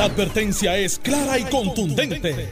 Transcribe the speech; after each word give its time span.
La 0.00 0.06
advertencia 0.06 0.78
es 0.78 0.98
clara 0.98 1.38
y 1.38 1.44
contundente. 1.44 2.48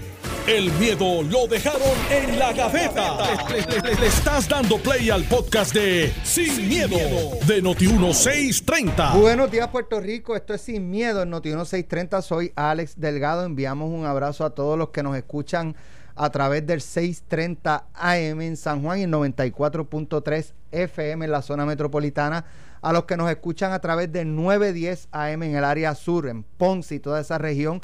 El 0.46 0.70
miedo 0.72 1.22
lo 1.22 1.46
dejaron 1.46 1.96
en 2.10 2.38
la 2.38 2.52
gaveta. 2.52 3.16
Le, 3.48 4.06
estás 4.06 4.46
dando 4.46 4.76
play 4.76 5.08
al 5.08 5.24
podcast 5.24 5.72
de 5.72 6.12
Sin, 6.24 6.68
miedo, 6.68 6.98
de 7.46 7.62
Noti1630. 7.62 9.18
Buenos 9.18 9.50
días, 9.50 9.66
Puerto 9.68 9.98
Rico. 9.98 10.36
Esto 10.36 10.52
es 10.52 10.60
Sin 10.60 10.90
Miedo 10.90 11.22
en 11.22 11.32
Noti1630. 11.32 12.20
Soy 12.20 12.52
Alex 12.54 13.00
Delgado. 13.00 13.46
Enviamos 13.46 13.88
un 13.88 14.04
abrazo 14.04 14.44
a 14.44 14.50
todos 14.50 14.76
los 14.76 14.90
que 14.90 15.02
nos 15.02 15.16
escuchan 15.16 15.74
a 16.16 16.28
través 16.28 16.66
del 16.66 16.82
630 16.82 17.86
AM 17.94 18.42
en 18.42 18.58
San 18.58 18.82
Juan 18.82 18.98
y 18.98 19.04
el 19.04 19.10
94.3 19.10 20.52
FM 20.70 21.24
en 21.24 21.32
la 21.32 21.40
zona 21.40 21.64
metropolitana. 21.64 22.44
A 22.80 22.92
los 22.92 23.04
que 23.04 23.16
nos 23.16 23.30
escuchan 23.30 23.72
a 23.72 23.80
través 23.80 24.12
del 24.12 24.34
910 24.34 25.08
AM 25.12 25.42
en 25.42 25.56
el 25.56 25.64
área 25.64 25.94
sur, 25.94 26.28
en 26.28 26.42
Ponce 26.42 26.96
y 26.96 27.00
toda 27.00 27.20
esa 27.20 27.38
región. 27.38 27.80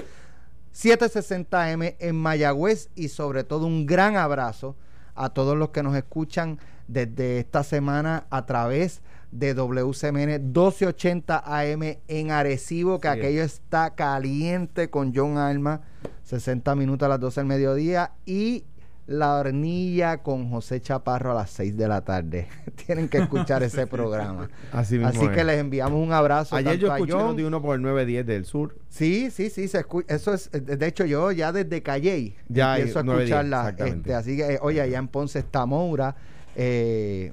760M 0.75 1.97
en 1.99 2.17
Mayagüez 2.17 2.89
y 2.95 3.09
sobre 3.09 3.45
todo 3.45 3.67
un 3.67 3.87
gran 3.87 4.17
abrazo 4.17 4.77
a 5.15 5.31
todos 5.31 5.57
los 5.57 5.71
que 5.71 5.83
nos 5.83 5.97
escuchan 5.97 6.59
desde 6.89 7.39
esta 7.39 7.63
semana 7.63 8.27
a 8.31 8.45
través 8.45 9.01
de 9.31 9.55
WCMN 9.55 10.53
1280 10.53 11.43
AM 11.45 11.97
en 12.07 12.31
Arecibo, 12.31 13.01
que 13.01 13.09
aquello 13.09 13.43
está 13.43 13.95
caliente 13.95 14.91
con 14.91 15.13
John 15.15 15.39
Alma, 15.39 15.81
60 16.23 16.75
minutos 16.77 17.07
a 17.07 17.09
las 17.09 17.21
12 17.21 17.41
del 17.41 17.47
mediodía 17.47 18.13
y 18.25 18.65
la 19.07 19.37
hornilla 19.37 20.23
con 20.23 20.49
José 20.51 20.81
Chaparro 20.81 21.33
a 21.33 21.35
las 21.35 21.51
6 21.51 21.77
de 21.77 21.89
la 21.89 22.03
tarde. 22.03 22.49
Tienen 22.87 23.09
que 23.09 23.19
escuchar 23.19 23.63
ese 23.65 23.87
programa. 23.87 24.49
Así, 24.73 24.99
que 25.35 25.45
les 25.45 25.59
enviamos 25.59 26.03
un 26.05 26.13
abrazo. 26.13 26.57
Ayer 26.57 26.79
yo 26.79 26.95
escuché 26.95 27.17
de 27.35 27.47
uno 27.47 27.61
por 27.61 27.77
el 27.77 27.83
910 27.83 28.27
del 28.27 28.45
sur. 28.45 28.77
Sí, 28.89 29.31
sí, 29.31 29.51
sí. 29.51 29.69
Se 29.69 29.85
eso 30.09 30.35
es, 30.35 30.51
de 30.51 30.87
hecho, 30.87 31.05
yo 31.05 31.31
ya 31.33 31.53
desde 31.53 31.83
Calley 31.83 32.37
ya 32.49 32.79
empiezo 32.79 33.01
a 33.01 33.03
escucharla. 33.03 33.75
Este, 33.79 34.15
así 34.15 34.37
que, 34.37 34.59
oye, 34.63 34.81
allá 34.81 34.99
en 34.99 35.09
Ponce 35.09 35.39
está 35.39 35.67
Moura. 35.67 36.17
Eh, 36.57 37.33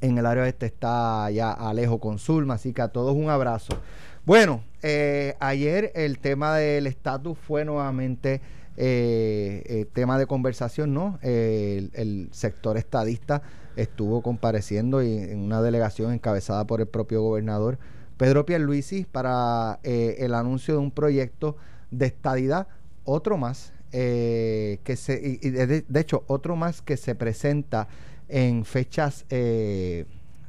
en 0.00 0.18
el 0.18 0.26
área 0.26 0.46
este 0.46 0.66
está 0.66 1.30
ya 1.30 1.52
Alejo 1.52 1.98
con 1.98 2.18
Zulma. 2.18 2.54
Así 2.54 2.72
que 2.72 2.82
a 2.82 2.88
todos 2.88 3.16
un 3.16 3.30
abrazo. 3.30 3.78
Bueno, 4.24 4.62
eh, 4.82 5.34
ayer 5.40 5.92
el 5.94 6.18
tema 6.18 6.56
del 6.56 6.86
estatus 6.86 7.36
fue 7.38 7.64
nuevamente 7.64 8.40
eh, 8.76 9.62
eh, 9.66 9.86
tema 9.92 10.18
de 10.18 10.26
conversación, 10.26 10.94
¿no? 10.94 11.20
Eh, 11.22 11.90
el, 11.92 12.28
sector 12.32 12.76
estadista 12.76 13.42
estuvo 13.76 14.20
compareciendo 14.20 15.00
en 15.00 15.38
una 15.38 15.62
delegación 15.62 16.12
encabezada 16.12 16.66
por 16.66 16.80
el 16.80 16.88
propio 16.88 17.22
gobernador 17.22 17.78
Pedro 18.16 18.46
Pierluisi 18.46 19.04
para 19.04 19.78
el 19.82 20.34
anuncio 20.34 20.74
de 20.74 20.80
un 20.80 20.92
proyecto 20.92 21.56
de 21.90 22.06
estadidad, 22.06 22.68
otro 23.04 23.36
más, 23.36 23.72
que 23.90 24.96
se, 24.96 25.38
y 25.42 25.50
de, 25.50 25.84
hecho, 26.00 26.22
otro 26.28 26.54
más 26.54 26.82
que 26.82 26.96
se 26.96 27.16
presenta 27.16 27.88
en 28.28 28.64
fechas 28.64 29.24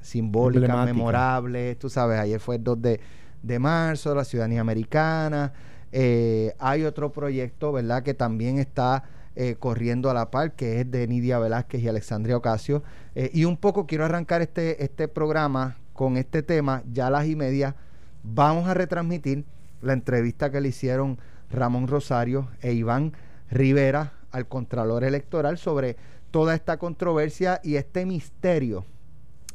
simbólicas, 0.02 0.86
memorables, 0.86 1.80
tú 1.80 1.90
sabes, 1.90 2.20
ayer 2.20 2.40
fue 2.40 2.58
el 2.58 2.64
2 2.64 2.82
de, 2.82 3.00
de 3.42 3.60
marzo, 3.60 4.14
la 4.14 4.24
ciudadanía 4.24 4.62
americana, 4.62 5.52
eh, 5.98 6.54
hay 6.60 6.84
otro 6.84 7.14
proyecto, 7.14 7.72
¿verdad?, 7.72 8.04
que 8.04 8.14
también 8.14 8.60
está 8.60 9.06
eh, 9.38 9.56
corriendo 9.58 10.10
a 10.10 10.14
la 10.14 10.30
par, 10.30 10.52
que 10.52 10.82
es 10.82 10.92
de 10.92 11.08
Nidia 11.08 11.40
Velázquez 11.40 11.82
y 11.82 11.88
Alexandria 11.88 12.36
Ocasio. 12.36 12.84
Eh, 13.16 13.32
y 13.34 13.46
un 13.46 13.56
poco 13.56 13.88
quiero 13.88 14.04
arrancar 14.04 14.42
este, 14.42 14.84
este 14.84 15.08
programa 15.08 15.78
con 15.94 16.18
este 16.18 16.44
tema, 16.44 16.84
ya 16.92 17.08
a 17.08 17.12
las 17.12 17.26
y 17.28 17.38
media. 17.38 17.78
Vamos 18.24 18.68
a 18.68 18.74
retransmitir 18.74 19.46
la 19.82 19.94
entrevista 19.94 20.52
que 20.52 20.60
le 20.60 20.68
hicieron 20.68 21.18
Ramón 21.50 21.88
Rosario 21.88 22.50
e 22.60 22.74
Iván 22.74 23.14
Rivera 23.50 24.12
al 24.32 24.50
Contralor 24.50 25.06
Electoral 25.06 25.58
sobre 25.58 25.96
toda 26.30 26.56
esta 26.56 26.76
controversia 26.76 27.62
y 27.64 27.78
este 27.78 28.06
misterio 28.06 28.84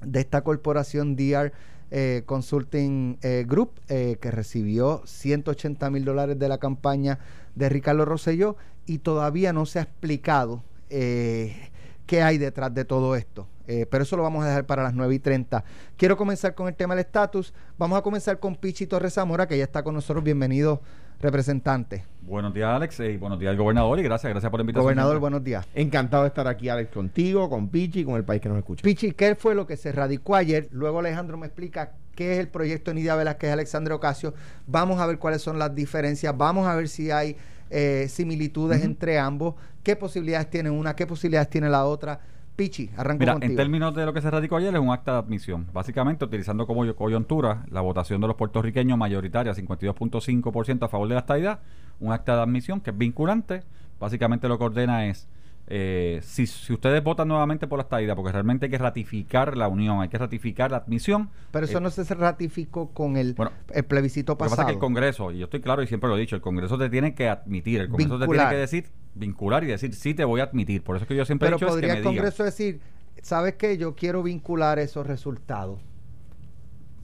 de 0.01 0.21
esta 0.21 0.41
corporación 0.41 1.17
DR 1.17 1.53
eh, 1.91 2.23
Consulting 2.25 3.19
eh, 3.23 3.45
Group, 3.49 3.73
eh, 3.89 4.17
que 4.21 4.31
recibió 4.31 5.03
180 5.07 5.91
mil 5.91 6.05
dólares 6.05 6.39
de 6.39 6.49
la 6.49 6.59
campaña 6.59 7.19
de 7.55 7.69
Ricardo 7.69 8.05
Rosselló 8.05 8.57
y 8.87 8.99
todavía 8.99 9.53
no 9.53 9.67
se 9.67 9.81
ha 9.81 9.83
explicado 9.83 10.63
qué 10.89 12.23
hay 12.23 12.39
detrás 12.39 12.75
de 12.75 12.85
todo 12.85 13.15
esto. 13.15 13.47
pero 13.67 14.03
eso 14.03 14.17
lo 14.17 14.25
vamos 14.25 14.45
a 14.45 14.49
dejar 14.49 14.67
para 14.67 14.83
las 14.83 14.95
9 14.95 15.15
y 15.15 15.19
30. 15.21 15.63
Quiero 15.97 16.17
comenzar 16.17 16.57
con 16.57 16.67
el 16.67 16.75
tema 16.75 16.97
del 16.97 17.05
estatus. 17.05 17.55
Vamos 17.79 17.97
a 17.97 18.03
comenzar 18.03 18.41
con 18.41 18.57
Pichi 18.57 18.89
Torres 18.89 19.15
Zamora, 19.15 19.47
que 19.47 19.57
ya 19.57 19.63
está 19.63 19.85
con 19.85 19.95
nosotros. 19.95 20.25
Bienvenido 20.25 20.83
representante. 21.21 22.05
Buenos 22.23 22.55
días, 22.55 22.69
Alex, 22.69 23.01
y 23.01 23.17
buenos 23.17 23.39
días 23.39 23.51
al 23.51 23.57
gobernador, 23.57 23.99
y 23.99 24.03
gracias, 24.03 24.31
gracias 24.31 24.51
por 24.51 24.61
la 24.61 24.63
invitación. 24.63 24.85
Gobernador, 24.85 25.19
buenos 25.19 25.43
días. 25.43 25.67
Encantado 25.75 26.23
de 26.23 26.29
estar 26.29 26.47
aquí, 26.47 26.69
Alex, 26.69 26.91
contigo, 26.93 27.51
con 27.51 27.69
Pichi, 27.69 28.05
con 28.05 28.17
el 28.17 28.25
país 28.25 28.41
que 28.41 28.49
nos 28.49 28.59
escucha. 28.59 28.83
Pichi, 28.83 29.13
¿qué 29.13 29.35
fue 29.35 29.55
lo 29.55 29.67
que 29.67 29.77
se 29.77 29.93
radicó 29.93 30.37
ayer? 30.37 30.69
Luego 30.71 31.01
Alejandro 31.01 31.37
me 31.37 31.47
explica 31.47 31.93
qué 32.15 32.35
es 32.35 32.39
el 32.39 32.49
proyecto 32.49 32.95
Nidia 32.95 33.17
Velázquez 33.17 33.51
Alexandre 33.51 33.95
Ocasio. 33.95 34.35
Vamos 34.67 35.01
a 35.01 35.07
ver 35.07 35.19
cuáles 35.19 35.43
son 35.43 35.59
las 35.59 35.75
diferencias, 35.75 36.37
vamos 36.37 36.67
a 36.67 36.75
ver 36.77 36.89
si 36.89 37.11
hay 37.11 37.37
eh, 37.71 38.07
similitudes 38.09 38.85
entre 38.85 39.19
ambos, 39.19 39.55
qué 39.83 39.97
posibilidades 39.97 40.51
tiene 40.51 40.71
una, 40.71 40.95
qué 40.95 41.07
posibilidades 41.07 41.51
tiene 41.51 41.69
la 41.69 41.85
otra. 41.85 42.21
Pichi, 42.61 42.91
arranco 42.95 43.21
Mira, 43.21 43.39
en 43.41 43.57
términos 43.57 43.95
de 43.95 44.05
lo 44.05 44.13
que 44.13 44.21
se 44.21 44.31
radicó 44.31 44.59
ayer, 44.59 44.75
es 44.75 44.81
un 44.83 44.91
acta 44.91 45.13
de 45.13 45.19
admisión. 45.21 45.67
Básicamente, 45.73 46.27
utilizando 46.27 46.67
como 46.67 46.95
coyuntura 46.95 47.65
la 47.71 47.81
votación 47.81 48.21
de 48.21 48.27
los 48.27 48.37
puertorriqueños 48.37 48.99
mayoritaria, 48.99 49.55
52.5% 49.55 50.83
a 50.83 50.89
favor 50.89 51.09
de 51.09 51.15
la 51.15 51.21
estadidad, 51.21 51.61
un 52.01 52.13
acta 52.13 52.37
de 52.37 52.43
admisión 52.43 52.83
que 52.83 52.91
es 52.91 52.99
vinculante. 52.99 53.63
Básicamente 53.99 54.47
lo 54.47 54.59
que 54.59 54.65
ordena 54.65 55.07
es 55.07 55.27
eh, 55.73 56.19
si, 56.25 56.49
si, 56.49 56.73
ustedes 56.73 57.01
votan 57.03 57.29
nuevamente 57.29 57.69
por 57.69 57.79
la 57.79 57.85
estadidad, 57.85 58.17
porque 58.17 58.33
realmente 58.33 58.67
hay 58.67 58.71
que 58.71 58.79
ratificar 58.79 59.57
la 59.57 59.69
unión, 59.69 60.01
hay 60.01 60.09
que 60.09 60.19
ratificar 60.19 60.73
la 60.73 60.79
admisión. 60.79 61.31
Pero 61.53 61.65
eso 61.65 61.79
eh, 61.79 61.81
no 61.81 61.91
se 61.91 62.03
ratificó 62.13 62.91
con 62.91 63.17
el, 63.17 63.37
el 63.73 63.85
plebiscito 63.85 64.37
pasado. 64.37 64.51
Lo 64.51 64.51
que 64.51 64.57
pasa 64.57 64.63
es 64.63 64.67
que 64.67 64.73
el 64.73 64.81
Congreso, 64.81 65.31
y 65.31 65.39
yo 65.39 65.45
estoy 65.45 65.61
claro 65.61 65.85
y 65.85 65.87
siempre 65.87 66.11
lo 66.11 66.17
he 66.17 66.21
dicho, 66.21 66.35
el 66.35 66.43
Congreso 66.43 66.77
te 66.77 66.91
tiene 66.91 67.15
que 67.15 67.29
admitir, 67.29 67.83
el 67.83 67.89
Congreso 67.89 68.19
te 68.19 68.27
tiene 68.27 68.49
que 68.49 68.57
decir, 68.57 68.87
vincular 69.15 69.63
y 69.63 69.69
decir, 69.69 69.95
sí 69.95 70.13
te 70.13 70.25
voy 70.25 70.41
a 70.41 70.45
admitir. 70.45 70.83
Por 70.83 70.97
eso 70.97 71.05
es 71.05 71.09
que 71.09 71.15
yo 71.15 71.25
siempre 71.25 71.49
he 71.49 71.53
dicho 71.53 71.69
podría 71.69 71.87
es 71.87 71.93
que 71.95 71.99
el 72.01 72.05
Congreso 72.05 72.43
decir, 72.43 72.81
¿sabes 73.23 73.55
qué? 73.55 73.79
Yo 73.79 73.95
quiero 73.95 74.25
vincular 74.25 74.81
esos 74.81 75.07
resultados. 75.07 75.81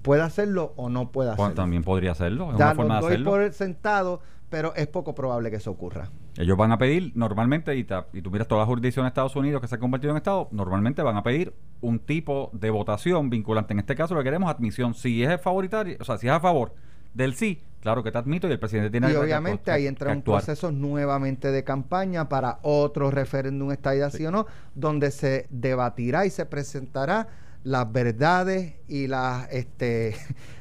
¿Puede 0.02 0.22
hacerlo 0.22 0.72
o 0.74 0.88
no 0.88 1.12
puede 1.12 1.30
hacerlo? 1.30 1.54
también 1.54 1.84
podría 1.84 2.10
hacerlo, 2.10 2.50
es 2.50 2.56
una 2.56 2.74
forma 2.74 3.00
de 3.00 3.06
hacerlo. 3.06 3.30
por 3.30 3.52
sentado, 3.52 4.22
pero 4.50 4.74
es 4.74 4.88
poco 4.88 5.14
probable 5.14 5.50
que 5.50 5.56
eso 5.56 5.70
ocurra. 5.70 6.10
Ellos 6.38 6.56
van 6.56 6.72
a 6.72 6.78
pedir 6.78 7.12
normalmente, 7.14 7.76
y, 7.76 7.86
y 8.12 8.22
tú 8.22 8.30
miras 8.30 8.48
todas 8.48 8.62
las 8.62 8.68
jurisdicciones 8.68 9.06
de 9.06 9.10
Estados 9.10 9.36
Unidos 9.36 9.60
que 9.60 9.68
se 9.68 9.76
han 9.76 9.80
convertido 9.80 10.10
en 10.10 10.18
Estado, 10.18 10.48
normalmente 10.50 11.02
van 11.02 11.16
a 11.16 11.22
pedir 11.22 11.54
un 11.80 11.98
tipo 11.98 12.50
de 12.52 12.70
votación 12.70 13.30
vinculante. 13.30 13.72
En 13.72 13.78
este 13.78 13.94
caso 13.94 14.14
lo 14.14 14.20
que 14.20 14.24
queremos 14.24 14.50
admisión. 14.50 14.94
Si 14.94 15.22
es 15.22 15.40
favoritario, 15.40 15.96
o 16.00 16.04
sea, 16.04 16.18
si 16.18 16.26
es 16.26 16.32
a 16.32 16.40
favor 16.40 16.74
del 17.14 17.34
sí, 17.34 17.62
claro 17.80 18.02
que 18.02 18.12
te 18.12 18.18
admito 18.18 18.46
y 18.48 18.52
el 18.52 18.58
presidente 18.58 18.90
tiene 18.90 19.10
y 19.10 19.16
obviamente 19.16 19.70
ahí 19.70 19.86
entra 19.86 20.12
un 20.12 20.20
proceso 20.20 20.70
nuevamente 20.70 21.50
de 21.50 21.64
campaña 21.64 22.28
para 22.28 22.58
otro 22.62 23.10
referéndum 23.10 23.72
estadía 23.72 24.10
sí 24.10 24.26
o 24.26 24.30
no, 24.30 24.46
donde 24.74 25.10
se 25.10 25.46
debatirá 25.48 26.26
y 26.26 26.30
se 26.30 26.44
presentará 26.44 27.28
las 27.64 27.90
verdades 27.90 28.74
y 28.86 29.06
las 29.06 29.50
este 29.50 30.14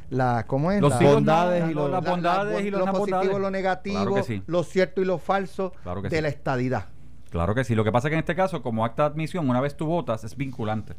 la 0.09 0.45
cómo 0.47 0.71
es 0.71 0.81
los 0.81 0.99
bondades 0.99 1.69
y 1.69 1.73
los, 1.73 1.89
las 1.89 2.03
bondades 2.03 2.65
y 2.65 2.71
lo 2.71 2.85
positivo 2.85 3.39
lo 3.39 3.51
negativo 3.51 4.21
lo 4.47 4.63
cierto 4.63 5.01
y 5.01 5.05
lo 5.05 5.17
falso 5.17 5.73
de 6.09 6.21
la 6.21 6.27
estadidad. 6.27 6.89
Claro 7.29 7.53
que 7.53 7.63
sí. 7.63 7.75
Lo 7.75 7.83
que 7.83 7.91
pasa 7.91 8.07
es 8.07 8.11
que 8.11 8.15
en 8.15 8.19
este 8.19 8.35
caso 8.35 8.61
como 8.61 8.85
acta 8.85 9.03
de 9.03 9.09
admisión 9.09 9.49
una 9.49 9.61
vez 9.61 9.75
tú 9.75 9.85
votas 9.85 10.23
es 10.23 10.35
vinculante. 10.35 10.95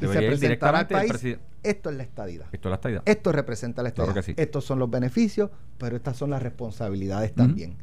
Y 0.00 0.06
se 0.06 0.18
presentará 0.18 0.80
al 0.80 0.86
país. 0.88 1.38
esto 1.62 1.90
es 1.90 1.96
la 1.96 2.02
estadidad. 2.02 2.46
Esto 2.50 2.68
es 2.68 2.70
la 2.70 2.74
estadidad. 2.74 3.02
Esto 3.04 3.32
representa 3.32 3.82
la 3.82 3.88
estadidad. 3.90 4.24
estos 4.36 4.64
son 4.64 4.78
los 4.78 4.90
beneficios 4.90 5.50
pero 5.78 5.96
estas 5.96 6.16
son 6.16 6.30
las 6.30 6.42
responsabilidades 6.42 7.34
también 7.34 7.76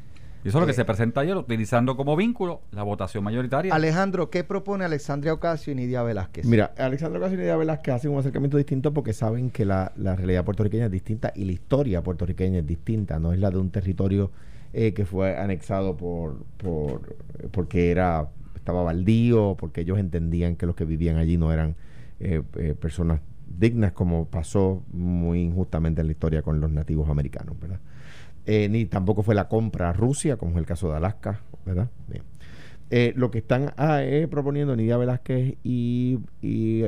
y 0.44 0.48
eso 0.48 0.58
es 0.58 0.60
lo 0.60 0.66
que 0.66 0.72
eh, 0.72 0.74
se 0.74 0.84
presenta 0.84 1.20
ayer, 1.20 1.36
utilizando 1.36 1.96
como 1.96 2.16
vínculo 2.16 2.62
la 2.72 2.82
votación 2.82 3.22
mayoritaria. 3.24 3.74
Alejandro, 3.74 4.30
¿qué 4.30 4.42
propone 4.44 4.84
Alexandria 4.84 5.34
Ocasio 5.34 5.72
y 5.72 5.76
Nidia 5.76 6.02
Velázquez? 6.02 6.46
Mira, 6.46 6.72
Alexandria 6.78 7.18
Ocasio 7.18 7.36
y 7.36 7.40
Nidia 7.40 7.56
Velázquez 7.56 7.94
hacen 7.94 8.10
un 8.12 8.18
acercamiento 8.18 8.56
distinto 8.56 8.94
porque 8.94 9.12
saben 9.12 9.50
que 9.50 9.64
la, 9.64 9.92
realidad 9.96 10.44
puertorriqueña 10.44 10.86
es 10.86 10.92
distinta 10.92 11.32
y 11.34 11.44
la 11.44 11.52
historia 11.52 12.02
puertorriqueña 12.02 12.60
es 12.60 12.66
distinta, 12.66 13.18
no 13.18 13.32
es 13.32 13.38
la 13.38 13.50
de 13.50 13.58
un 13.58 13.70
territorio 13.70 14.30
eh, 14.72 14.94
que 14.94 15.04
fue 15.04 15.36
anexado 15.36 15.96
por, 15.96 16.44
por 16.56 17.16
porque 17.50 17.90
era 17.90 18.28
estaba 18.54 18.82
baldío, 18.82 19.56
porque 19.58 19.80
ellos 19.80 19.98
entendían 19.98 20.56
que 20.56 20.66
los 20.66 20.74
que 20.74 20.84
vivían 20.84 21.16
allí 21.16 21.36
no 21.36 21.52
eran 21.52 21.76
eh, 22.20 22.42
personas 22.78 23.20
dignas, 23.58 23.92
como 23.92 24.26
pasó 24.26 24.82
muy 24.92 25.42
injustamente 25.42 26.00
en 26.00 26.06
la 26.06 26.12
historia 26.12 26.42
con 26.42 26.60
los 26.60 26.70
nativos 26.70 27.08
americanos, 27.08 27.58
¿verdad? 27.58 27.80
Eh, 28.46 28.68
ni 28.68 28.86
tampoco 28.86 29.22
fue 29.22 29.34
la 29.34 29.48
compra 29.48 29.90
a 29.90 29.92
Rusia, 29.92 30.36
como 30.36 30.52
es 30.52 30.58
el 30.58 30.66
caso 30.66 30.90
de 30.90 30.96
Alaska, 30.96 31.40
¿verdad? 31.64 31.88
Eh, 32.92 33.12
lo 33.14 33.30
que 33.30 33.38
están 33.38 33.72
ah, 33.76 34.02
eh, 34.02 34.26
proponiendo 34.28 34.74
Nidia 34.74 34.96
Velázquez 34.96 35.54
y, 35.62 36.18
y, 36.42 36.82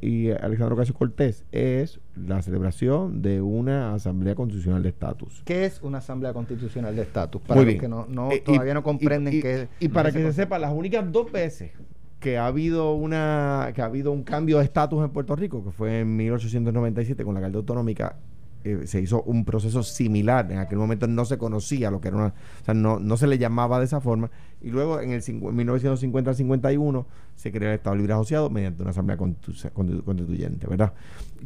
y 0.00 0.30
Alexandro 0.30 0.76
Casio 0.76 0.94
Cortés 0.94 1.44
es 1.50 1.98
la 2.14 2.40
celebración 2.42 3.22
de 3.22 3.40
una 3.40 3.92
asamblea 3.92 4.36
constitucional 4.36 4.84
de 4.84 4.90
estatus. 4.90 5.42
¿Qué 5.44 5.64
es 5.64 5.82
una 5.82 5.98
asamblea 5.98 6.32
constitucional 6.32 6.94
de 6.94 7.02
estatus? 7.02 7.42
Para 7.42 7.62
los 7.62 7.74
que 7.74 7.88
no, 7.88 8.06
eh, 8.30 8.40
todavía 8.46 8.72
no 8.72 8.84
comprenden 8.84 9.34
y, 9.34 9.40
qué 9.40 9.66
Y 9.80 9.88
para 9.88 10.12
que 10.12 10.22
se 10.22 10.32
sepa, 10.32 10.60
las 10.60 10.72
únicas 10.72 11.10
dos 11.10 11.32
veces 11.32 11.72
que 12.20 12.38
ha 12.38 12.46
habido 12.46 12.94
una 12.94 13.72
que 13.74 13.82
ha 13.82 13.86
habido 13.86 14.12
un 14.12 14.22
cambio 14.22 14.58
de 14.58 14.64
estatus 14.64 15.04
en 15.04 15.10
Puerto 15.10 15.34
Rico, 15.34 15.64
que 15.64 15.72
fue 15.72 16.00
en 16.00 16.16
1897 16.16 17.24
con 17.24 17.34
la 17.34 17.40
Carta 17.40 17.58
Autonómica 17.58 18.16
eh, 18.64 18.86
se 18.86 19.00
hizo 19.00 19.22
un 19.22 19.44
proceso 19.44 19.82
similar. 19.84 20.50
En 20.50 20.58
aquel 20.58 20.78
momento 20.78 21.06
no 21.06 21.24
se 21.24 21.38
conocía 21.38 21.90
lo 21.90 22.00
que 22.00 22.08
era 22.08 22.16
una. 22.16 22.26
O 22.26 22.64
sea, 22.64 22.74
no, 22.74 22.98
no 22.98 23.16
se 23.16 23.28
le 23.28 23.38
llamaba 23.38 23.78
de 23.78 23.84
esa 23.84 24.00
forma. 24.00 24.30
Y 24.60 24.70
luego 24.70 25.00
en 25.00 25.12
el 25.12 25.22
1950 25.22 26.30
al 26.30 26.36
51 26.36 27.06
se 27.36 27.52
creó 27.52 27.68
el 27.68 27.76
Estado 27.76 27.94
Libre 27.94 28.14
Asociado 28.14 28.50
mediante 28.50 28.82
una 28.82 28.90
asamblea 28.90 29.16
constituyente, 29.16 30.66
¿verdad? 30.66 30.92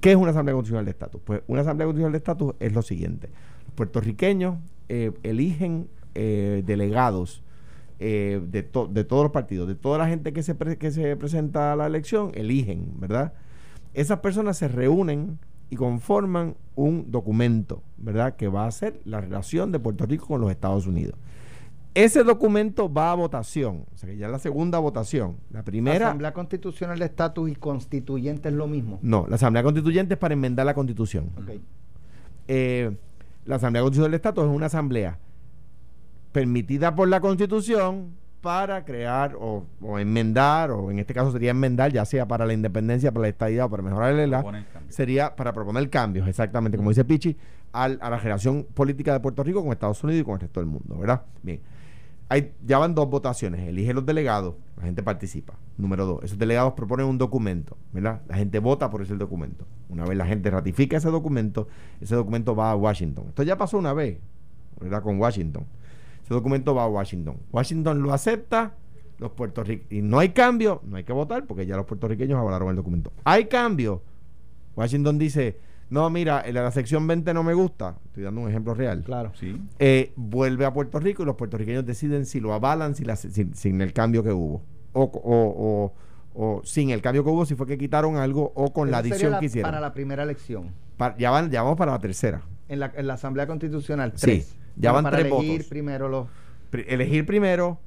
¿Qué 0.00 0.12
es 0.12 0.16
una 0.16 0.30
asamblea 0.30 0.54
constitucional 0.54 0.86
de 0.86 0.90
estatus? 0.92 1.20
Pues 1.22 1.42
una 1.46 1.60
asamblea 1.60 1.86
constitucional 1.86 2.12
de 2.12 2.18
estatus 2.18 2.54
es 2.58 2.72
lo 2.72 2.80
siguiente: 2.80 3.28
los 3.66 3.74
puertorriqueños 3.74 4.56
eh, 4.88 5.12
eligen 5.22 5.88
eh, 6.14 6.62
delegados. 6.64 7.42
de, 7.98 8.40
de 8.42 9.04
todos 9.04 9.22
los 9.22 9.30
partidos, 9.30 9.68
de 9.68 9.76
toda 9.76 9.98
la 9.98 10.08
gente 10.08 10.32
que 10.32 10.42
se, 10.42 10.56
que 10.56 10.90
se 10.90 11.14
presenta 11.16 11.72
a 11.72 11.76
la 11.76 11.86
elección, 11.86 12.32
eligen, 12.34 12.94
¿verdad? 12.98 13.34
Esas 13.94 14.18
personas 14.20 14.56
se 14.56 14.66
reúnen 14.66 15.38
y 15.72 15.76
conforman 15.76 16.54
un 16.74 17.10
documento, 17.10 17.82
¿verdad? 17.96 18.36
Que 18.36 18.46
va 18.46 18.66
a 18.66 18.70
ser 18.70 19.00
la 19.06 19.22
relación 19.22 19.72
de 19.72 19.78
Puerto 19.78 20.04
Rico 20.04 20.26
con 20.26 20.38
los 20.42 20.50
Estados 20.50 20.86
Unidos. 20.86 21.14
Ese 21.94 22.24
documento 22.24 22.92
va 22.92 23.10
a 23.10 23.14
votación, 23.14 23.86
o 23.90 23.96
sea 23.96 24.10
que 24.10 24.18
ya 24.18 24.26
es 24.26 24.32
la 24.32 24.38
segunda 24.38 24.78
votación. 24.80 25.38
La 25.50 25.62
primera. 25.62 25.98
¿La 25.98 26.06
Asamblea 26.08 26.34
Constitucional 26.34 26.98
de 26.98 27.06
Estatus 27.06 27.50
y 27.50 27.54
Constituyente 27.54 28.50
es 28.50 28.54
lo 28.54 28.66
mismo? 28.66 28.98
No, 29.00 29.24
la 29.26 29.36
Asamblea 29.36 29.62
Constituyente 29.62 30.12
es 30.12 30.20
para 30.20 30.34
enmendar 30.34 30.66
la 30.66 30.74
Constitución. 30.74 31.30
Eh, 32.48 32.94
la 33.46 33.56
Asamblea 33.56 33.80
Constitucional 33.80 34.10
de 34.10 34.16
Estatus 34.16 34.44
es 34.44 34.50
una 34.50 34.66
asamblea 34.66 35.18
permitida 36.32 36.94
por 36.94 37.08
la 37.08 37.22
Constitución 37.22 38.10
para 38.42 38.84
crear 38.84 39.36
o, 39.38 39.64
enmendar, 39.98 40.72
o 40.72 40.90
en 40.90 40.98
este 40.98 41.14
caso 41.14 41.30
sería 41.30 41.52
enmendar, 41.52 41.92
ya 41.92 42.04
sea 42.04 42.26
para 42.26 42.44
la 42.44 42.52
independencia, 42.52 43.12
para 43.12 43.22
la 43.22 43.28
estadidad 43.28 43.66
o 43.66 43.70
para 43.70 43.84
mejorar 43.84 44.12
el 44.12 44.18
ELA, 44.18 44.44
sería 44.88 45.34
para 45.36 45.52
proponer 45.52 45.88
cambios, 45.88 46.28
exactamente, 46.28 46.76
como 46.76 46.90
dice 46.90 47.04
Pichi, 47.04 47.36
al, 47.72 47.98
a 48.02 48.10
la 48.10 48.18
relación 48.18 48.64
política 48.74 49.12
de 49.12 49.20
Puerto 49.20 49.44
Rico 49.44 49.62
con 49.62 49.72
Estados 49.72 50.02
Unidos 50.02 50.22
y 50.22 50.24
con 50.24 50.34
el 50.34 50.40
resto 50.40 50.60
del 50.60 50.68
mundo, 50.68 50.98
¿verdad? 50.98 51.22
Bien. 51.42 51.60
Hay, 52.28 52.52
ya 52.64 52.78
van 52.78 52.94
dos 52.94 53.08
votaciones, 53.08 53.60
elige 53.68 53.94
los 53.94 54.04
delegados, 54.04 54.54
la 54.76 54.84
gente 54.84 55.02
participa. 55.02 55.54
Número 55.76 56.04
dos, 56.04 56.24
esos 56.24 56.38
delegados 56.38 56.72
proponen 56.72 57.06
un 57.06 57.18
documento, 57.18 57.76
¿verdad? 57.92 58.22
La 58.26 58.36
gente 58.36 58.58
vota 58.58 58.90
por 58.90 59.02
ese 59.02 59.14
documento. 59.16 59.66
Una 59.88 60.04
vez 60.04 60.16
la 60.16 60.26
gente 60.26 60.50
ratifica 60.50 60.96
ese 60.96 61.10
documento, 61.10 61.68
ese 62.00 62.16
documento 62.16 62.56
va 62.56 62.72
a 62.72 62.76
Washington. 62.76 63.26
Esto 63.28 63.42
ya 63.44 63.56
pasó 63.56 63.78
una 63.78 63.92
vez, 63.92 64.18
¿verdad? 64.80 65.02
Con 65.02 65.20
Washington 65.20 65.64
ese 66.32 66.38
documento 66.38 66.74
va 66.74 66.84
a 66.84 66.88
Washington. 66.88 67.36
Washington 67.52 68.02
lo 68.02 68.12
acepta, 68.12 68.74
los 69.18 69.32
puertorriqueños, 69.32 69.92
y 69.92 70.02
no 70.02 70.18
hay 70.18 70.30
cambio, 70.30 70.80
no 70.84 70.96
hay 70.96 71.04
que 71.04 71.12
votar 71.12 71.46
porque 71.46 71.66
ya 71.66 71.76
los 71.76 71.86
puertorriqueños 71.86 72.38
avalaron 72.38 72.70
el 72.70 72.76
documento. 72.76 73.12
Hay 73.24 73.46
cambio. 73.46 74.02
Washington 74.74 75.18
dice, 75.18 75.58
no, 75.90 76.08
mira, 76.08 76.42
la 76.50 76.70
sección 76.70 77.06
20 77.06 77.34
no 77.34 77.42
me 77.42 77.52
gusta. 77.52 77.96
Estoy 78.06 78.22
dando 78.22 78.40
un 78.40 78.48
ejemplo 78.48 78.72
real. 78.72 79.02
Claro. 79.04 79.32
Sí. 79.34 79.60
Eh, 79.78 80.12
vuelve 80.16 80.64
a 80.64 80.72
Puerto 80.72 80.98
Rico 80.98 81.22
y 81.22 81.26
los 81.26 81.36
puertorriqueños 81.36 81.84
deciden 81.84 82.24
si 82.24 82.40
lo 82.40 82.54
avalan 82.54 82.94
sin, 82.94 83.80
el 83.82 83.92
cambio 83.92 84.22
que 84.22 84.32
hubo. 84.32 84.62
O, 84.94 85.92
sin 86.64 86.88
el 86.88 87.02
cambio 87.02 87.24
que 87.24 87.30
hubo, 87.30 87.44
si 87.44 87.54
fue 87.54 87.66
que 87.66 87.76
quitaron 87.76 88.16
algo 88.16 88.52
o 88.54 88.72
con 88.72 88.90
la 88.90 88.98
adición 88.98 89.38
que 89.38 89.46
hicieron. 89.46 89.70
Para 89.70 89.82
la 89.82 89.92
primera 89.92 90.22
elección. 90.22 90.72
ya, 91.18 91.30
van, 91.30 91.50
ya 91.50 91.62
vamos 91.62 91.76
para 91.76 91.92
la 91.92 91.98
tercera. 91.98 92.40
En 92.70 92.80
la, 92.80 92.90
en 92.96 93.06
la 93.06 93.14
Asamblea 93.14 93.46
Constitucional 93.46 94.14
3. 94.14 94.44
Sí. 94.44 94.61
Ya 94.76 94.92
van 94.92 95.10
tres 95.10 95.26
elegir 95.26 95.68
primero 95.68 96.08
los 96.08 96.28
elegir 96.72 97.26
primero, 97.26 97.78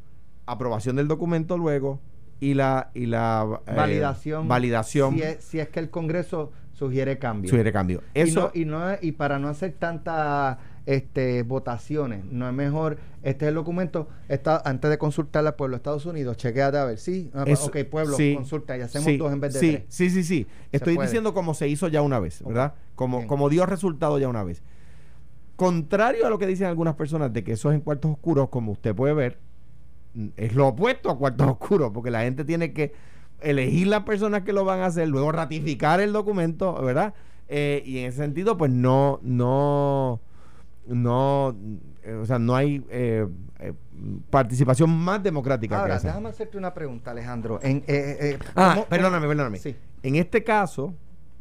aprobación 0.45 0.95
del 0.95 1.07
documento 1.07 1.57
luego 1.57 1.99
y 2.39 2.53
la 2.53 2.91
y 2.93 3.05
la 3.05 3.61
eh, 3.65 3.75
validación 3.75 4.47
validación 4.47 5.15
si 5.39 5.59
es, 5.59 5.69
que 5.69 5.79
el 5.79 5.89
Congreso 5.89 6.51
sugiere 6.73 7.17
cambio. 7.17 7.49
Sugiere 7.49 7.71
cambio. 7.71 8.01
Eso 8.13 8.51
y 8.53 8.65
no, 8.65 8.81
y, 9.01 9.13
para 9.13 9.39
no 9.39 9.47
hacer 9.47 9.73
tantas 9.79 10.57
este, 10.85 11.43
votaciones, 11.43 12.25
no 12.25 12.47
es 12.47 12.53
mejor 12.53 12.97
este 13.23 13.45
es 13.45 13.49
el 13.49 13.55
documento 13.55 14.09
está 14.27 14.61
antes 14.65 14.91
de 14.91 14.97
consultarle 14.97 15.49
al 15.49 15.55
pueblo 15.55 15.75
de 15.75 15.77
Estados 15.77 16.05
Unidos, 16.05 16.37
chequeate 16.37 16.77
a 16.77 16.85
ver, 16.85 16.99
sí, 16.99 17.31
ah, 17.33 17.45
ok, 17.63 17.77
pueblo, 17.89 18.17
consulta 18.35 18.77
y 18.77 18.81
hacemos 18.81 19.17
dos 19.17 19.31
en 19.31 19.39
vez 19.39 19.53
de 19.53 19.59
sí, 19.59 19.71
tres. 19.71 19.85
Sí, 19.87 20.09
sí, 20.09 20.23
sí. 20.23 20.47
Estoy 20.71 20.97
diciendo 20.97 21.33
como 21.33 21.53
se 21.53 21.67
hizo 21.69 21.87
ya 21.87 22.01
una 22.01 22.19
vez, 22.19 22.43
¿verdad? 22.43 22.73
Como 22.95 23.25
como 23.25 23.49
dio 23.49 23.65
resultado 23.65 24.19
ya 24.19 24.27
una 24.27 24.43
vez. 24.43 24.61
Contrario 25.55 26.25
a 26.25 26.29
lo 26.29 26.37
que 26.37 26.47
dicen 26.47 26.67
algunas 26.67 26.95
personas 26.95 27.31
de 27.31 27.43
que 27.43 27.53
eso 27.53 27.71
es 27.71 27.75
en 27.75 27.81
cuartos 27.81 28.11
oscuros, 28.11 28.49
como 28.49 28.73
usted 28.73 28.93
puede 28.93 29.13
ver, 29.13 29.39
es 30.35 30.53
lo 30.53 30.67
opuesto 30.67 31.09
a 31.09 31.17
cuartos 31.17 31.47
oscuros, 31.51 31.91
porque 31.93 32.11
la 32.11 32.21
gente 32.21 32.43
tiene 32.43 32.73
que 32.73 32.93
elegir 33.41 33.87
las 33.87 34.03
personas 34.03 34.43
que 34.43 34.53
lo 34.53 34.65
van 34.65 34.79
a 34.81 34.87
hacer, 34.87 35.07
luego 35.07 35.31
ratificar 35.31 35.99
el 35.99 36.13
documento, 36.13 36.81
¿verdad? 36.81 37.13
Eh, 37.47 37.83
y 37.85 37.99
en 37.99 38.05
ese 38.05 38.17
sentido, 38.17 38.57
pues 38.57 38.71
no, 38.71 39.19
no, 39.21 40.19
no, 40.87 41.55
eh, 42.03 42.13
o 42.13 42.25
sea, 42.25 42.39
no 42.39 42.55
hay 42.55 42.83
eh, 42.89 43.27
participación 44.29 44.89
más 44.89 45.21
democrática. 45.21 45.79
Ahora, 45.79 45.99
déjame 45.99 46.29
hacerte 46.29 46.57
una 46.57 46.73
pregunta, 46.73 47.11
Alejandro. 47.11 47.59
En, 47.61 47.83
ah, 48.55 48.83
perdóname, 48.89 49.27
perdóname. 49.27 49.59
Sí. 49.59 49.75
En 50.01 50.15
este 50.15 50.43
caso, 50.43 50.93